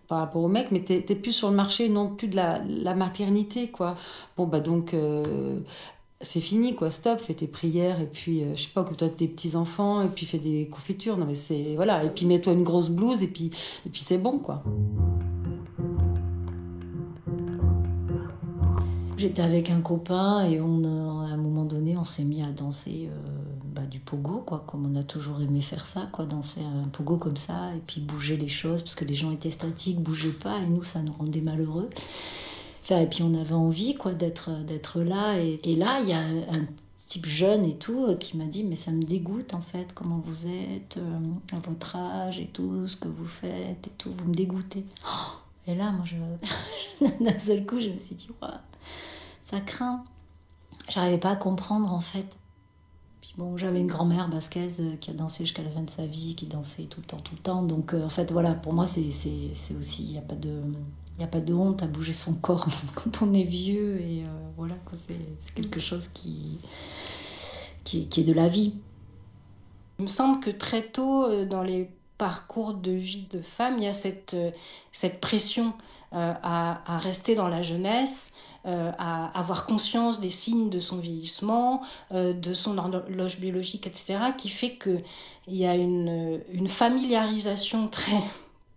par 0.09 0.18
rapport 0.18 0.42
au 0.42 0.48
mec, 0.48 0.70
mais 0.70 0.80
t'es 0.80 1.02
plus 1.02 1.32
sur 1.32 1.50
le 1.50 1.57
marché 1.57 1.88
non 1.88 2.09
plus 2.09 2.28
de 2.28 2.36
la, 2.36 2.62
la 2.66 2.94
maternité, 2.94 3.68
quoi. 3.68 3.96
Bon, 4.36 4.46
bah 4.46 4.61
donc, 4.61 4.94
euh, 4.94 5.59
c'est 6.21 6.41
fini, 6.41 6.75
quoi. 6.75 6.91
Stop, 6.91 7.21
fais 7.21 7.35
tes 7.35 7.47
prières, 7.47 8.01
et 8.01 8.07
puis, 8.07 8.43
euh, 8.43 8.55
je 8.55 8.62
sais 8.62 8.71
pas, 8.73 8.81
occupe-toi 8.83 9.09
de 9.09 9.15
tes 9.15 9.29
petits-enfants, 9.29 10.03
et 10.03 10.09
puis 10.09 10.27
fais 10.27 10.39
des 10.39 10.69
confitures. 10.69 11.17
Non, 11.17 11.27
mais 11.27 11.35
c'est. 11.35 11.75
Voilà, 11.77 12.05
et 12.05 12.11
puis 12.11 12.27
mets-toi 12.27 12.53
une 12.55 12.62
grosse 12.62 12.91
blouse, 12.91 13.23
et 13.23 13.29
puis, 13.29 13.51
et 13.87 13.91
puis 13.91 14.01
c'est 14.01 14.19
bon, 14.19 14.39
quoi. 14.39 14.62
J'étais 19.17 19.43
avec 19.43 19.71
un 19.71 19.81
copain 19.81 20.45
et 20.45 20.61
on 20.61 20.85
a- 20.85 21.29
à 21.31 21.35
un 21.35 21.37
moment 21.37 21.65
donné, 21.65 21.97
on 21.97 22.05
s'est 22.05 22.25
mis 22.25 22.43
à 22.43 22.51
danser 22.51 23.09
euh, 23.11 23.17
bah, 23.75 23.87
du 23.87 24.01
pogo, 24.01 24.43
quoi, 24.45 24.65
comme 24.67 24.85
on 24.85 24.97
a 24.97 25.03
toujours 25.05 25.41
aimé 25.41 25.61
faire 25.61 25.87
ça, 25.87 26.09
quoi, 26.12 26.27
danser 26.27 26.61
un 26.61 26.89
pogo 26.89 27.17
comme 27.17 27.37
ça 27.37 27.75
et 27.75 27.81
puis 27.87 28.01
bouger 28.01 28.37
les 28.37 28.49
choses 28.49 28.83
parce 28.83 28.97
que 28.97 29.05
les 29.05 29.15
gens 29.15 29.31
étaient 29.31 29.51
statiques, 29.51 30.01
bougeaient 30.03 30.29
pas 30.31 30.59
et 30.61 30.67
nous, 30.67 30.83
ça 30.83 31.01
nous 31.01 31.12
rendait 31.12 31.41
malheureux. 31.41 31.89
Et 32.91 33.07
puis 33.07 33.22
on 33.22 33.35
avait 33.35 33.55
envie, 33.55 33.95
quoi, 33.95 34.12
d'être 34.12 34.51
d'être 34.64 35.01
là 35.01 35.39
et, 35.39 35.76
là, 35.76 36.01
il 36.01 36.09
y 36.09 36.12
a 36.12 36.20
un, 36.20 36.66
type 37.07 37.26
jeune 37.26 37.64
et 37.64 37.74
tout 37.74 38.07
euh, 38.07 38.16
qui 38.16 38.37
m'a 38.39 38.47
dit 38.47 38.64
mais 38.64 38.76
ça 38.76 38.91
me 38.91 39.03
dégoûte 39.03 39.53
en 39.53 39.61
fait 39.61 39.93
comment 39.93 40.22
vous 40.24 40.47
êtes 40.47 40.97
euh, 40.97 41.18
à 41.53 41.59
votre 41.59 41.97
âge 41.97 42.41
et 42.41 42.47
tout 42.47 42.89
ce 42.89 42.97
que 42.97 43.09
vous 43.09 43.26
faites 43.26 43.87
et 43.87 43.91
tout 43.99 44.11
vous 44.11 44.24
me 44.24 44.35
dégoûtez 44.35 44.87
Oh 45.07 45.37
et 45.66 45.74
là 45.74 45.93
moi 45.93 46.07
je 46.07 46.16
d'un 47.22 47.39
seul 47.39 47.66
coup 47.66 47.78
je 47.78 47.91
me 47.91 47.99
suis 47.99 48.14
dit 48.14 48.28
Ouah, 48.41 48.62
ça 49.45 49.61
craint. 49.61 50.03
J'arrivais 50.89 51.18
pas 51.18 51.30
à 51.30 51.37
comprendre 51.37 51.93
en 51.93 52.01
fait. 52.01 52.37
Puis 53.20 53.35
bon, 53.39 53.57
j'avais 53.57 53.80
une 53.80 53.87
grand-mère 53.87 54.28
basquaise 54.28 54.80
euh, 54.80 54.97
qui 54.97 55.11
a 55.11 55.14
dansé 55.14 55.45
jusqu'à 55.45 55.62
la 55.62 55.70
fin 55.70 55.82
de 55.82 55.91
sa 55.91 56.07
vie, 56.07 56.35
qui 56.35 56.47
dansait 56.47 56.85
tout 56.85 57.01
le 57.01 57.07
temps, 57.07 57.20
tout 57.20 57.35
le 57.35 57.41
temps. 57.41 57.62
Donc 57.62 57.95
euh, 57.95 58.05
en 58.05 58.11
fait, 58.11 58.30
voilà, 58.32 58.53
pour 58.55 58.74
moi, 58.74 58.87
c'est 58.87 59.07
aussi, 59.07 60.05
il 60.05 60.12
n'y 60.12 60.18
a, 60.18 60.22
pas 60.22 60.35
de- 60.35 60.62
y 61.21 61.25
a 61.25 61.29
pas 61.29 61.41
de 61.41 61.55
honte 61.55 61.83
à 61.83 61.87
bouger 61.87 62.12
son 62.12 62.35
corps 62.35 62.67
quand 62.95 63.23
on 63.23 63.33
est 63.35 63.45
vieux. 63.45 64.01
Et 64.01 64.23
euh, 64.23 64.27
voilà, 64.57 64.75
quoi, 64.85 64.99
c'est 65.07 65.55
quelque 65.55 65.81
chose 65.81 66.09
qui, 66.09 66.59
qui, 67.85 68.09
qui 68.09 68.21
est 68.21 68.25
de 68.25 68.33
la 68.33 68.49
vie. 68.49 68.75
Il 69.99 70.05
me 70.05 70.09
semble 70.11 70.41
que 70.41 70.51
très 70.51 70.83
tôt, 70.83 71.25
euh, 71.25 71.47
dans 71.47 71.62
les 71.62 71.89
parcours 72.19 72.75
de 72.75 72.93
vie 72.93 73.27
de 73.31 73.41
femme, 73.41 73.77
il 73.79 73.85
y 73.85 73.87
a 73.87 73.93
cette, 73.93 74.35
euh, 74.35 74.51
cette 74.93 75.21
pression 75.21 75.73
euh, 76.12 76.33
à, 76.43 76.95
à 76.95 76.99
rester 76.99 77.35
dans 77.35 77.49
la 77.49 77.62
jeunesse, 77.62 78.33
euh, 78.67 78.93
à 78.99 79.39
avoir 79.39 79.67
conscience 79.67 80.21
des 80.21 80.31
signes 80.31 80.71
de 80.71 80.79
son 80.79 80.99
vieillissement, 80.99 81.83
de 82.12 82.55
son 82.55 82.79
horloge 82.79 83.39
biologique, 83.39 83.87
etc., 83.87 84.19
qui 84.39 84.49
fait 84.49 84.79
qu'il 84.79 85.03
y 85.49 85.67
a 85.67 85.75
une, 85.75 86.41
une 86.53 86.69
familiarisation 86.69 87.89
très 87.89 88.23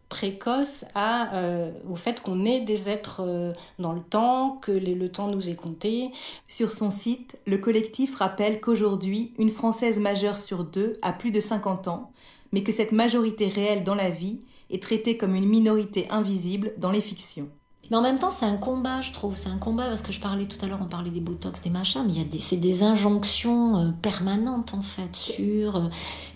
précoce 0.09 0.85
euh, 0.95 1.71
au 1.89 1.95
fait 1.95 2.21
qu'on 2.21 2.45
est 2.45 2.61
des 2.61 2.89
êtres 2.89 3.21
euh, 3.21 3.53
dans 3.79 3.93
le 3.93 4.01
temps, 4.01 4.57
que 4.61 4.71
le 4.71 5.09
temps 5.09 5.27
nous 5.27 5.49
est 5.49 5.55
compté. 5.55 6.11
Sur 6.47 6.71
son 6.71 6.89
site, 6.89 7.37
le 7.45 7.57
collectif 7.57 8.15
rappelle 8.15 8.61
qu'aujourd'hui, 8.61 9.33
une 9.37 9.51
Française 9.51 9.99
majeure 9.99 10.37
sur 10.37 10.63
deux 10.63 10.97
a 11.01 11.13
plus 11.13 11.31
de 11.31 11.39
50 11.39 11.87
ans, 11.87 12.11
mais 12.51 12.63
que 12.63 12.71
cette 12.71 12.91
majorité 12.91 13.47
réelle 13.49 13.83
dans 13.83 13.95
la 13.95 14.09
vie 14.09 14.39
est 14.69 14.81
traitée 14.81 15.17
comme 15.17 15.35
une 15.35 15.47
minorité 15.47 16.07
invisible 16.09 16.73
dans 16.77 16.91
les 16.91 17.01
fictions. 17.01 17.49
Mais 17.89 17.97
en 17.97 18.01
même 18.01 18.19
temps, 18.19 18.31
c'est 18.31 18.45
un 18.45 18.57
combat, 18.57 19.01
je 19.01 19.11
trouve. 19.11 19.35
C'est 19.37 19.49
un 19.49 19.57
combat 19.57 19.87
parce 19.87 20.01
que 20.01 20.11
je 20.11 20.19
parlais 20.19 20.45
tout 20.45 20.63
à 20.63 20.67
l'heure, 20.67 20.79
on 20.81 20.87
parlait 20.87 21.09
des 21.09 21.21
botox, 21.21 21.61
des 21.61 21.69
machins, 21.69 22.03
mais 22.05 22.13
il 22.13 22.17
y 22.17 22.21
a 22.21 22.25
des, 22.25 22.39
c'est 22.39 22.57
des 22.57 22.83
injonctions 22.83 23.79
euh, 23.79 23.91
permanentes 24.01 24.73
en 24.73 24.81
fait 24.81 25.15
sur, 25.15 25.77
euh, 25.77 25.89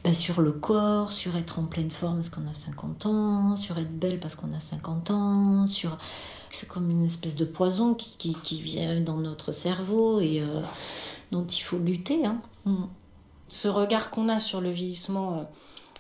bah, 0.04 0.14
sur 0.14 0.42
le 0.42 0.54
corps, 0.54 1.12
sur 1.12 1.36
être 1.36 1.60
en 1.60 1.64
pleine 1.64 1.92
forme 1.92 2.16
parce 2.18 2.30
qu'on 2.30 2.48
a 2.50 2.54
50 2.54 3.06
ans, 3.06 3.56
sur 3.56 3.78
être 3.78 3.98
belle 3.98 4.20
parce 4.20 4.36
qu'on 4.36 4.54
a 4.54 4.60
50 4.60 5.12
ans, 5.12 5.68
sur 5.68 5.98
c'est 6.50 6.68
comme 6.68 6.90
une 6.90 7.06
espèce 7.06 7.36
de 7.36 7.46
poison 7.46 7.94
qui, 7.94 8.36
qui, 8.44 8.62
vient 8.62 9.00
dans 9.00 9.18
notre 9.18 9.52
cerveau 9.52 10.20
et 10.20 10.42
euh, 10.42 10.62
dont 11.32 11.46
il 11.46 11.62
faut 11.62 11.80
lutter. 11.80 12.26
Hein. 12.26 12.40
Mm. 12.66 12.84
ce 13.50 13.68
regard 13.68 14.12
qu'on 14.12 14.30
a 14.30 14.40
sur 14.40 14.62
le 14.62 14.70
vieillissement 14.70 15.50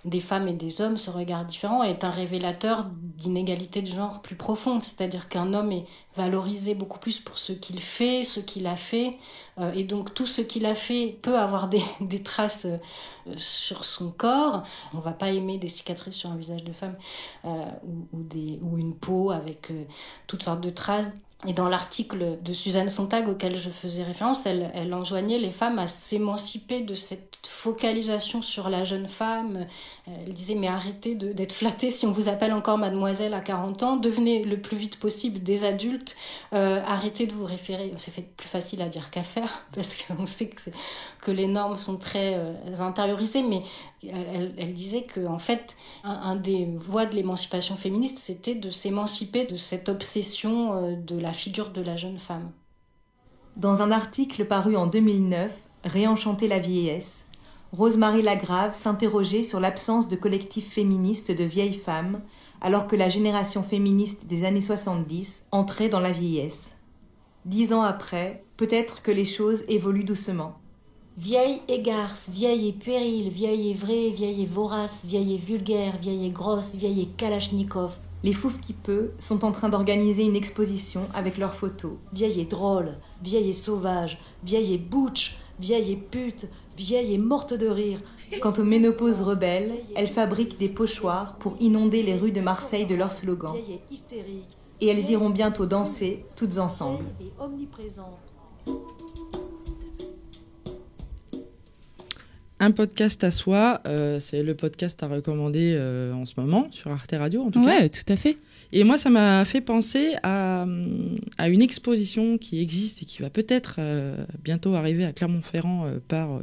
des 0.06 0.20
femmes 0.20 0.48
et 0.48 0.54
des 0.54 0.82
hommes, 0.82 0.98
ce 0.98 1.10
regard 1.10 1.46
différent, 1.46 1.84
est 1.84 2.04
un 2.04 2.10
révélateur 2.10 2.86
d'inégalités 2.86 3.82
de 3.82 3.88
genre 3.88 4.22
plus 4.22 4.36
profondes. 4.36 4.82
C'est-à-dire 4.82 5.30
qu'un 5.30 5.54
homme 5.54 5.72
est 5.72 5.86
valorisé 6.16 6.74
beaucoup 6.76 7.00
plus 7.00 7.20
pour 7.20 7.38
ce 7.38 7.54
qu'il 7.54 7.80
fait, 7.80 8.24
ce 8.24 8.40
qu'il 8.40 8.68
a 8.68 8.76
fait, 8.76 9.18
euh, 9.60 9.72
et 9.74 9.84
donc 9.84 10.14
tout 10.14 10.26
ce 10.26 10.42
qu'il 10.42 10.66
a 10.66 10.76
fait 10.76 11.18
peut 11.22 11.38
avoir 11.38 11.70
des, 11.70 11.84
traces 12.24 12.66
euh, 12.66 12.78
sur 13.38 13.84
son 13.84 14.12
corps. 14.12 14.64
On 14.94 15.00
va 15.00 15.12
pas 15.12 15.30
aimer 15.30 15.58
des 15.58 15.70
cicatrices 15.70 16.16
sur 16.16 16.32
un 16.32 16.36
visage 16.36 16.64
de 16.64 16.74
femme 16.74 16.96
euh, 17.46 17.66
ou, 18.14 18.78
une 18.78 18.96
peau 18.96 19.32
avec 19.32 19.72
toutes 20.28 20.44
sortes 20.44 20.62
de 20.62 20.70
traces. 20.70 21.12
Et 21.48 21.54
dans 21.54 21.70
l'article 21.70 22.38
de 22.44 22.54
Suzanne 22.54 22.90
Sontag 22.90 23.28
auquel 23.28 23.58
je 23.58 23.72
faisais 23.72 24.04
référence, 24.04 24.46
elle, 24.46 24.94
enjoignait 24.94 25.40
les 25.40 25.50
femmes 25.50 25.80
à 25.80 25.88
s'émanciper 25.88 26.82
de 26.82 26.94
cette 26.94 27.40
focalisation 27.48 28.44
sur 28.44 28.70
la 28.70 28.84
jeune 28.84 29.08
femme. 29.08 29.66
Euh, 30.08 30.12
Elle 30.28 30.34
disait 30.36 30.54
mais 30.54 30.68
arrêtez 30.68 31.16
d'être 31.16 31.52
flattée 31.52 31.90
si 31.90 32.06
on 32.06 32.12
vous 32.12 32.30
appelle 32.30 32.54
encore 32.54 32.78
mademoiselle 32.78 33.34
à 33.34 33.42
40 33.42 33.82
ans, 33.82 33.96
devenez 33.96 34.44
le 34.44 34.62
plus 34.62 34.78
vite 34.78 35.00
possible 35.00 35.40
des 35.42 35.64
adultes, 35.64 36.16
Euh, 36.54 36.82
arrêtez 36.86 37.28
de 37.28 37.34
vous 37.34 37.46
référer, 37.46 37.94
c'est 37.98 38.12
fait 38.12 38.22
plus 38.38 38.48
facile 38.48 38.82
à 38.82 38.90
dire 38.90 39.10
qu'à 39.10 39.24
faire 39.24 39.66
parce 39.76 39.90
qu'on 40.04 40.26
sait 40.26 40.50
que, 40.50 40.70
que 41.22 41.32
les 41.32 41.48
normes 41.48 41.78
sont 41.78 41.98
très 41.98 42.36
euh, 42.36 42.54
intériorisées, 42.80 43.44
mais 43.44 43.64
elle, 44.08 44.74
disait 44.74 45.04
que 45.04 45.26
en 45.28 45.38
fait 45.38 45.78
un, 46.04 46.12
un 46.12 46.36
des 46.36 46.66
voies 46.66 47.06
de 47.06 47.16
l'émancipation 47.16 47.76
féministe 47.76 48.18
c'était 48.20 48.56
de 48.56 48.70
s'émanciper 48.70 49.46
de 49.46 49.56
cette 49.56 49.90
obsession 49.90 50.74
euh, 50.74 50.96
de 50.96 51.18
la 51.18 51.34
figure 51.34 51.70
de 51.70 51.82
la 51.82 51.98
jeune 51.98 52.20
femme. 52.20 52.52
Dans 53.58 53.82
un 53.82 53.92
article 53.92 54.46
paru 54.46 54.76
en 54.76 54.88
2009, 54.88 55.52
Réenchanter 55.84 56.48
la 56.48 56.60
vieillesse, 56.60 57.26
Rosemary 57.74 58.22
Lagrave 58.22 58.76
s'interrogeait 58.76 59.42
sur 59.42 59.60
l'absence 59.60 60.08
de 60.08 60.16
collectifs 60.16 60.72
féministes 60.72 61.32
de 61.32 61.44
vieilles 61.44 61.74
femmes, 61.74 62.22
alors 62.62 62.86
que 62.86 62.96
la 62.96 63.10
génération 63.10 63.64
féministe 63.64 64.28
des 64.28 64.44
années 64.44 64.62
70 64.62 65.46
entrait 65.52 65.90
dans 65.90 66.00
la 66.00 66.12
vieillesse. 66.12 66.74
Dix 67.46 67.74
ans 67.74 67.82
après, 67.82 68.44
peut-être 68.58 69.02
que 69.02 69.10
les 69.10 69.26
choses 69.26 69.64
évoluent 69.68 70.04
doucement. 70.04 70.61
Vieille 71.18 71.62
et 71.68 71.82
garce, 71.82 72.30
vieille 72.30 72.70
et 72.70 72.72
puérile, 72.72 73.30
vieille 73.30 73.72
et 73.72 73.74
vraie, 73.74 74.10
vieille 74.12 74.44
et 74.44 74.46
vorace, 74.46 75.04
vieille 75.04 75.36
et 75.36 75.38
vulgaire, 75.38 75.98
vieille 76.00 76.26
et 76.26 76.30
grosse, 76.30 76.74
vieille 76.74 77.02
et 77.02 77.06
kalachnikov. 77.18 77.98
Les 78.24 78.32
Fouf 78.32 78.62
qui 78.62 78.72
peut 78.72 79.12
sont 79.20 79.44
en 79.44 79.52
train 79.52 79.68
d'organiser 79.68 80.24
une 80.24 80.38
exposition 80.38 81.02
avec 81.14 81.38
leurs 81.38 81.54
photos. 81.54 81.94
Vieille 82.14 82.40
et 82.40 82.46
drôle, 82.46 82.98
vieille 83.22 83.50
et 83.50 83.54
sauvage, 83.54 84.20
vieille 84.44 84.74
et 84.74 84.78
butch, 84.78 85.38
vieille 85.60 85.92
et 85.92 85.98
pute, 85.98 86.48
vieille 86.78 87.14
et 87.14 87.18
morte 87.18 87.54
de 87.54 87.68
rire. 87.68 88.02
Quant 88.42 88.54
aux 88.54 88.64
ménopauses 88.64 89.22
rebelles, 89.22 89.74
elles 89.96 90.08
fabriquent 90.08 90.58
des 90.58 90.70
pochoirs 90.70 91.36
pour 91.36 91.56
inonder 91.60 92.04
les 92.04 92.16
rues 92.16 92.32
de 92.32 92.42
Marseille 92.42 92.86
de 92.86 92.96
leurs 92.96 93.12
slogans. 93.12 93.54
Vieille 93.54 93.80
et 93.90 93.94
hystérique. 93.94 94.58
Et 94.80 94.88
elles 94.88 95.12
iront 95.12 95.30
bientôt 95.30 95.66
danser, 95.66 96.26
toutes 96.38 96.58
ensemble. 96.58 97.06
Un 102.62 102.72
podcast 102.72 103.24
à 103.24 103.32
soi, 103.32 103.82
euh, 103.86 104.20
c'est 104.20 104.44
le 104.44 104.56
podcast 104.56 105.02
à 105.04 105.08
recommander 105.08 105.74
euh, 105.76 106.14
en 106.14 106.26
ce 106.26 106.36
moment 106.38 106.70
sur 106.72 106.92
Arte 106.92 107.14
Radio, 107.18 107.42
en 107.42 107.52
tout 107.52 107.64
cas. 107.64 107.82
Ouais, 107.82 107.90
tout 107.90 108.06
à 108.08 108.16
fait. 108.16 108.38
Et 108.72 108.84
moi, 108.84 108.98
ça 108.98 109.10
m'a 109.10 109.44
fait 109.44 109.62
penser 109.62 110.14
à, 110.24 110.66
à 111.38 111.50
une 111.50 111.62
exposition 111.62 112.38
qui 112.38 112.62
existe 112.62 113.02
et 113.02 113.06
qui 113.06 113.22
va 113.22 113.30
peut-être 113.30 113.76
euh, 113.80 114.16
bientôt 114.44 114.76
arriver 114.76 115.04
à 115.04 115.12
Clermont-Ferrand 115.12 115.88
par, 116.08 116.40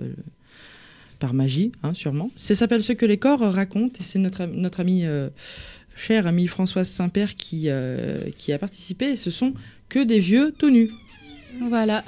par 1.21 1.33
magie, 1.33 1.73
hein, 1.83 1.95
sûrement. 1.95 2.31
Ça 2.37 2.55
s'appelle 2.55 2.83
Ce 2.83 2.93
que 2.93 3.07
les 3.07 3.17
corps 3.19 3.41
racontent 3.41 3.97
et 3.99 4.03
c'est 4.03 4.19
notre, 4.19 4.45
notre 4.45 4.81
ami, 4.81 5.05
chère 5.99 6.27
amie 6.27 6.47
Françoise 6.47 6.89
Saint-Père 6.89 7.35
qui, 7.35 7.65
euh, 7.67 8.31
qui 8.37 8.53
a 8.53 8.59
participé. 8.59 9.11
Et 9.11 9.17
ce 9.17 9.31
sont 9.31 9.53
que 9.89 10.03
des 10.03 10.19
vieux 10.19 10.55
tout 10.57 10.71
nus. 10.71 10.91
Voilà. 11.69 12.05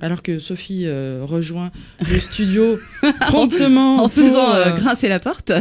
Alors 0.00 0.22
que 0.22 0.38
Sophie 0.38 0.82
euh, 0.86 1.20
rejoint 1.24 1.70
le 2.00 2.18
studio 2.18 2.78
promptement 3.20 3.96
en 3.96 4.08
pour, 4.08 4.12
faisant 4.12 4.54
euh, 4.54 4.64
euh, 4.66 4.72
grincer 4.76 5.08
la 5.08 5.18
porte. 5.20 5.52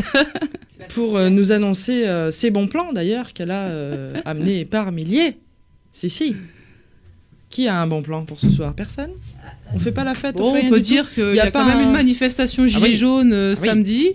pour 0.90 1.18
euh, 1.18 1.30
nous 1.30 1.52
annoncer 1.52 2.06
ses 2.32 2.52
bons 2.52 2.68
plans 2.68 2.92
d'ailleurs 2.94 3.34
qu'elle 3.34 3.52
a 3.52 3.70
amenés 4.26 4.66
par 4.66 4.92
milliers. 4.92 5.38
Si, 5.92 6.10
si. 6.10 6.36
Qui 7.50 7.68
a 7.68 7.80
un 7.82 7.88
bon 7.88 8.02
plan 8.02 8.26
pour 8.26 8.40
ce 8.40 8.50
soir? 8.50 8.74
Personne? 8.74 9.12
On 9.74 9.80
fait 9.80 9.92
pas 9.94 10.04
la 10.04 10.16
fête 10.16 10.36
Bon, 10.36 10.54
fait 10.54 10.66
on 10.66 10.70
peut 10.70 10.80
dire 10.82 11.12
qu'il 11.14 11.34
y 11.36 11.40
a, 11.40 11.50
pas 11.52 11.62
quand 11.62 11.68
même 11.68 11.78
un- 11.80 11.84
une 11.88 11.92
manifestation 11.94 12.66
Ah 12.76 12.80
oui. 12.82 12.98
jaunes 12.98 13.32
euh, 13.34 13.54
Ah 13.56 13.60
oui. 13.62 13.68
samedi. 13.68 14.10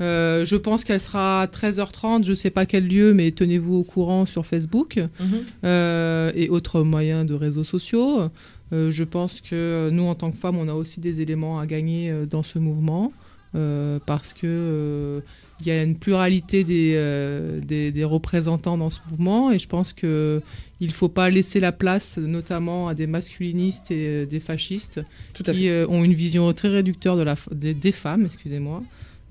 Euh, 0.00 0.44
je 0.44 0.56
pense 0.56 0.84
qu'elle 0.84 1.00
sera 1.00 1.42
à 1.42 1.46
13h30, 1.46 2.24
je 2.24 2.34
sais 2.34 2.50
pas 2.50 2.66
quel 2.66 2.86
lieu, 2.86 3.14
mais 3.14 3.30
tenez-vous 3.30 3.76
au 3.76 3.82
courant 3.82 4.26
sur 4.26 4.44
Facebook 4.46 4.98
Mhm. 5.20 5.26
euh, 5.64 6.32
et 6.34 6.48
autres 6.50 6.82
moyens 6.82 7.24
de 7.26 7.34
réseaux 7.34 7.64
sociaux. 7.64 8.28
Euh, 8.72 8.90
je 8.90 9.04
pense 9.04 9.40
que 9.40 9.90
nous, 9.90 10.04
en 10.04 10.14
tant 10.14 10.30
que 10.30 10.36
femmes, 10.36 10.56
on 10.56 10.68
a 10.68 10.74
aussi 10.74 11.00
des 11.00 11.20
éléments 11.20 11.60
à 11.60 11.66
gagner 11.66 12.10
euh, 12.10 12.26
dans 12.26 12.42
ce 12.42 12.58
mouvement 12.58 13.12
euh, 13.54 13.98
parce 14.06 14.32
que 14.32 14.40
euh, 14.44 15.20
il 15.60 15.66
y 15.66 15.70
a 15.70 15.82
une 15.82 15.96
pluralité 15.96 16.64
des, 16.64 16.92
euh, 16.96 17.60
des, 17.60 17.92
des 17.92 18.04
représentants 18.04 18.76
dans 18.76 18.90
ce 18.90 19.00
mouvement 19.08 19.50
et 19.50 19.58
je 19.58 19.68
pense 19.68 19.92
que 19.92 20.42
il 20.80 20.92
faut 20.92 21.08
pas 21.08 21.30
laisser 21.30 21.58
la 21.58 21.72
place, 21.72 22.18
notamment 22.18 22.88
à 22.88 22.94
des 22.94 23.06
masculinistes 23.06 23.90
et 23.90 24.06
euh, 24.08 24.26
des 24.26 24.40
fascistes 24.40 25.00
qui 25.32 25.68
euh, 25.68 25.86
ont 25.88 26.04
une 26.04 26.12
vision 26.12 26.52
très 26.52 26.68
réducteur 26.68 27.16
de 27.16 27.22
la, 27.22 27.36
des, 27.52 27.72
des 27.72 27.92
femmes, 27.92 28.26
excusez-moi. 28.26 28.82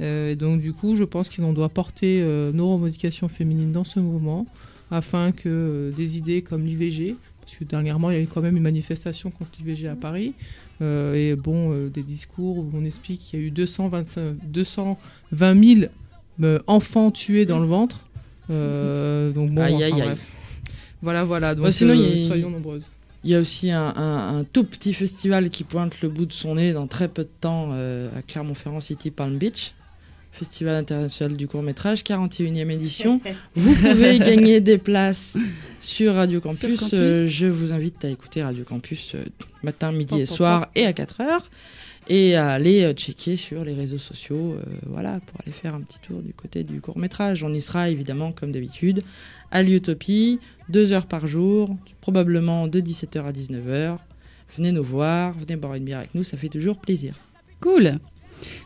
Euh, 0.01 0.31
et 0.31 0.36
donc 0.36 0.59
du 0.59 0.73
coup, 0.73 0.95
je 0.95 1.03
pense 1.03 1.29
qu'on 1.29 1.53
doit 1.53 1.69
porter 1.69 2.21
euh, 2.21 2.51
nos 2.51 2.73
revendications 2.73 3.27
féminines 3.27 3.71
dans 3.71 3.83
ce 3.83 3.99
mouvement 3.99 4.47
afin 4.91 5.31
que 5.31 5.49
euh, 5.49 5.91
des 5.91 6.17
idées 6.17 6.41
comme 6.41 6.65
l'IVG, 6.65 7.15
parce 7.46 7.58
que 7.58 7.64
dernièrement 7.64 8.10
il 8.10 8.16
y 8.18 8.20
a 8.20 8.22
eu 8.22 8.28
quand 8.28 8.41
même 8.41 8.58
une 8.58 8.64
manifestation 8.64 9.30
contre 9.32 9.52
l'IVG 9.60 9.88
à 9.88 9.96
Paris, 9.96 10.34
euh, 10.82 11.14
et 11.14 11.36
bon, 11.36 11.72
euh, 11.72 11.89
des 11.89 12.04
discours 12.04 12.58
où 12.58 12.70
on 12.74 12.84
explique 12.84 13.22
qu'il 13.22 13.39
y 13.39 13.43
a 13.43 13.46
eu 13.46 13.52
225, 13.52 14.36
220 14.52 15.64
000 15.78 15.91
euh, 16.43 16.60
enfants 16.68 17.12
tués 17.12 17.46
dans 17.46 17.60
le 17.60 17.66
ventre. 17.68 18.06
Donc 18.50 19.52
bon, 19.52 19.62
Aïe, 19.62 19.76
enfin, 19.76 19.84
aïe, 19.86 19.91
aïe. 19.93 20.02
bref. 20.02 20.20
Voilà, 21.02 21.24
voilà. 21.24 21.56
Donc 21.56 21.66
Bah, 21.66 21.72
sinon, 21.72 21.93
y 21.93 22.28
soyons 22.28 22.50
nombreuses. 22.50 22.86
Il 23.24 23.32
y 23.32 23.36
a 23.36 23.39
aussi 23.39 23.72
un, 23.72 23.93
un- 23.96 24.39
un 24.39 24.43
tout 24.43 24.64
petit 24.64 24.93
festival 24.93 25.50
qui 25.50 25.64
pointe 25.64 26.02
le 26.02 26.10
bout 26.10 26.26
de 26.28 26.34
son 26.34 26.56
nez 26.56 26.74
dans 26.74 26.86
très 26.88 27.08
peu 27.08 27.24
de 27.24 27.30
temps 27.41 27.72
à 27.72 28.22
Clermont-Ferrand 28.22 28.82
City 28.82 29.10
Palm 29.12 29.38
Beach. 29.38 29.74
Festival 30.36 30.75
international 30.75 31.38
du 31.38 31.47
court 31.47 31.63
métrage, 31.63 32.03
41e 32.03 32.69
édition. 32.69 33.21
Vous 33.55 33.73
pouvez 33.73 34.19
gagner 34.19 34.59
des 34.59 34.77
places 34.77 35.38
sur 35.79 36.15
Radio 36.15 36.41
Campus. 36.41 36.59
Sur 36.59 36.79
Campus. 36.79 36.93
Euh, 36.93 37.25
je 37.25 37.47
vous 37.47 37.71
invite 37.71 38.03
à 38.03 38.09
écouter 38.09 38.43
Radio 38.43 38.65
Campus 38.65 39.15
euh, 39.15 39.23
matin, 39.63 39.93
midi 39.93 40.19
et 40.19 40.25
soir 40.25 40.67
et 40.75 40.86
à 40.86 40.91
4 40.91 41.21
heures. 41.21 41.49
Et 42.09 42.36
à 42.36 42.49
aller 42.49 42.83
euh, 42.83 42.91
checker 42.91 43.38
sur 43.38 43.63
les 43.63 43.73
réseaux 43.73 43.97
sociaux, 43.97 44.57
voilà, 44.86 45.21
pour 45.25 45.39
aller 45.41 45.53
faire 45.53 45.73
un 45.73 45.79
petit 45.79 45.99
tour 45.99 46.21
du 46.21 46.33
côté 46.33 46.65
du 46.65 46.81
court 46.81 46.97
métrage. 46.97 47.41
On 47.45 47.53
y 47.53 47.61
sera 47.61 47.89
évidemment, 47.89 48.33
comme 48.33 48.51
d'habitude, 48.51 49.03
à 49.51 49.63
l'Utopie, 49.63 50.41
deux 50.67 50.91
heures 50.91 51.07
par 51.07 51.27
jour, 51.27 51.73
probablement 52.01 52.67
de 52.67 52.81
17h 52.81 53.23
à 53.23 53.31
19h. 53.31 53.99
Venez 54.57 54.73
nous 54.73 54.83
voir, 54.83 55.33
venez 55.33 55.55
boire 55.55 55.75
une 55.75 55.86
bière 55.86 55.99
avec 55.99 56.13
nous, 56.13 56.23
ça 56.23 56.36
fait 56.36 56.49
toujours 56.49 56.77
plaisir. 56.77 57.15
Cool. 57.61 57.99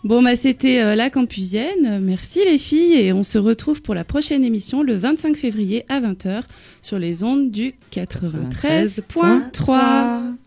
Bon, 0.03 0.24
bah, 0.24 0.36
c'était 0.36 0.82
euh, 0.82 0.95
la 0.95 1.09
Campusienne. 1.09 1.99
Merci 2.01 2.41
les 2.45 2.57
filles 2.57 2.93
et 2.93 3.13
on 3.13 3.24
se 3.24 3.38
retrouve 3.38 3.82
pour 3.82 3.95
la 3.95 4.03
prochaine 4.03 4.43
émission 4.43 4.84
le 4.84 4.95
25 4.95 5.36
février 5.36 5.86
à 5.89 6.01
20h 6.01 6.43
sur 6.82 6.99
les 6.99 7.24
ondes 7.24 7.51
du 7.51 7.74
93.3. 7.91 10.39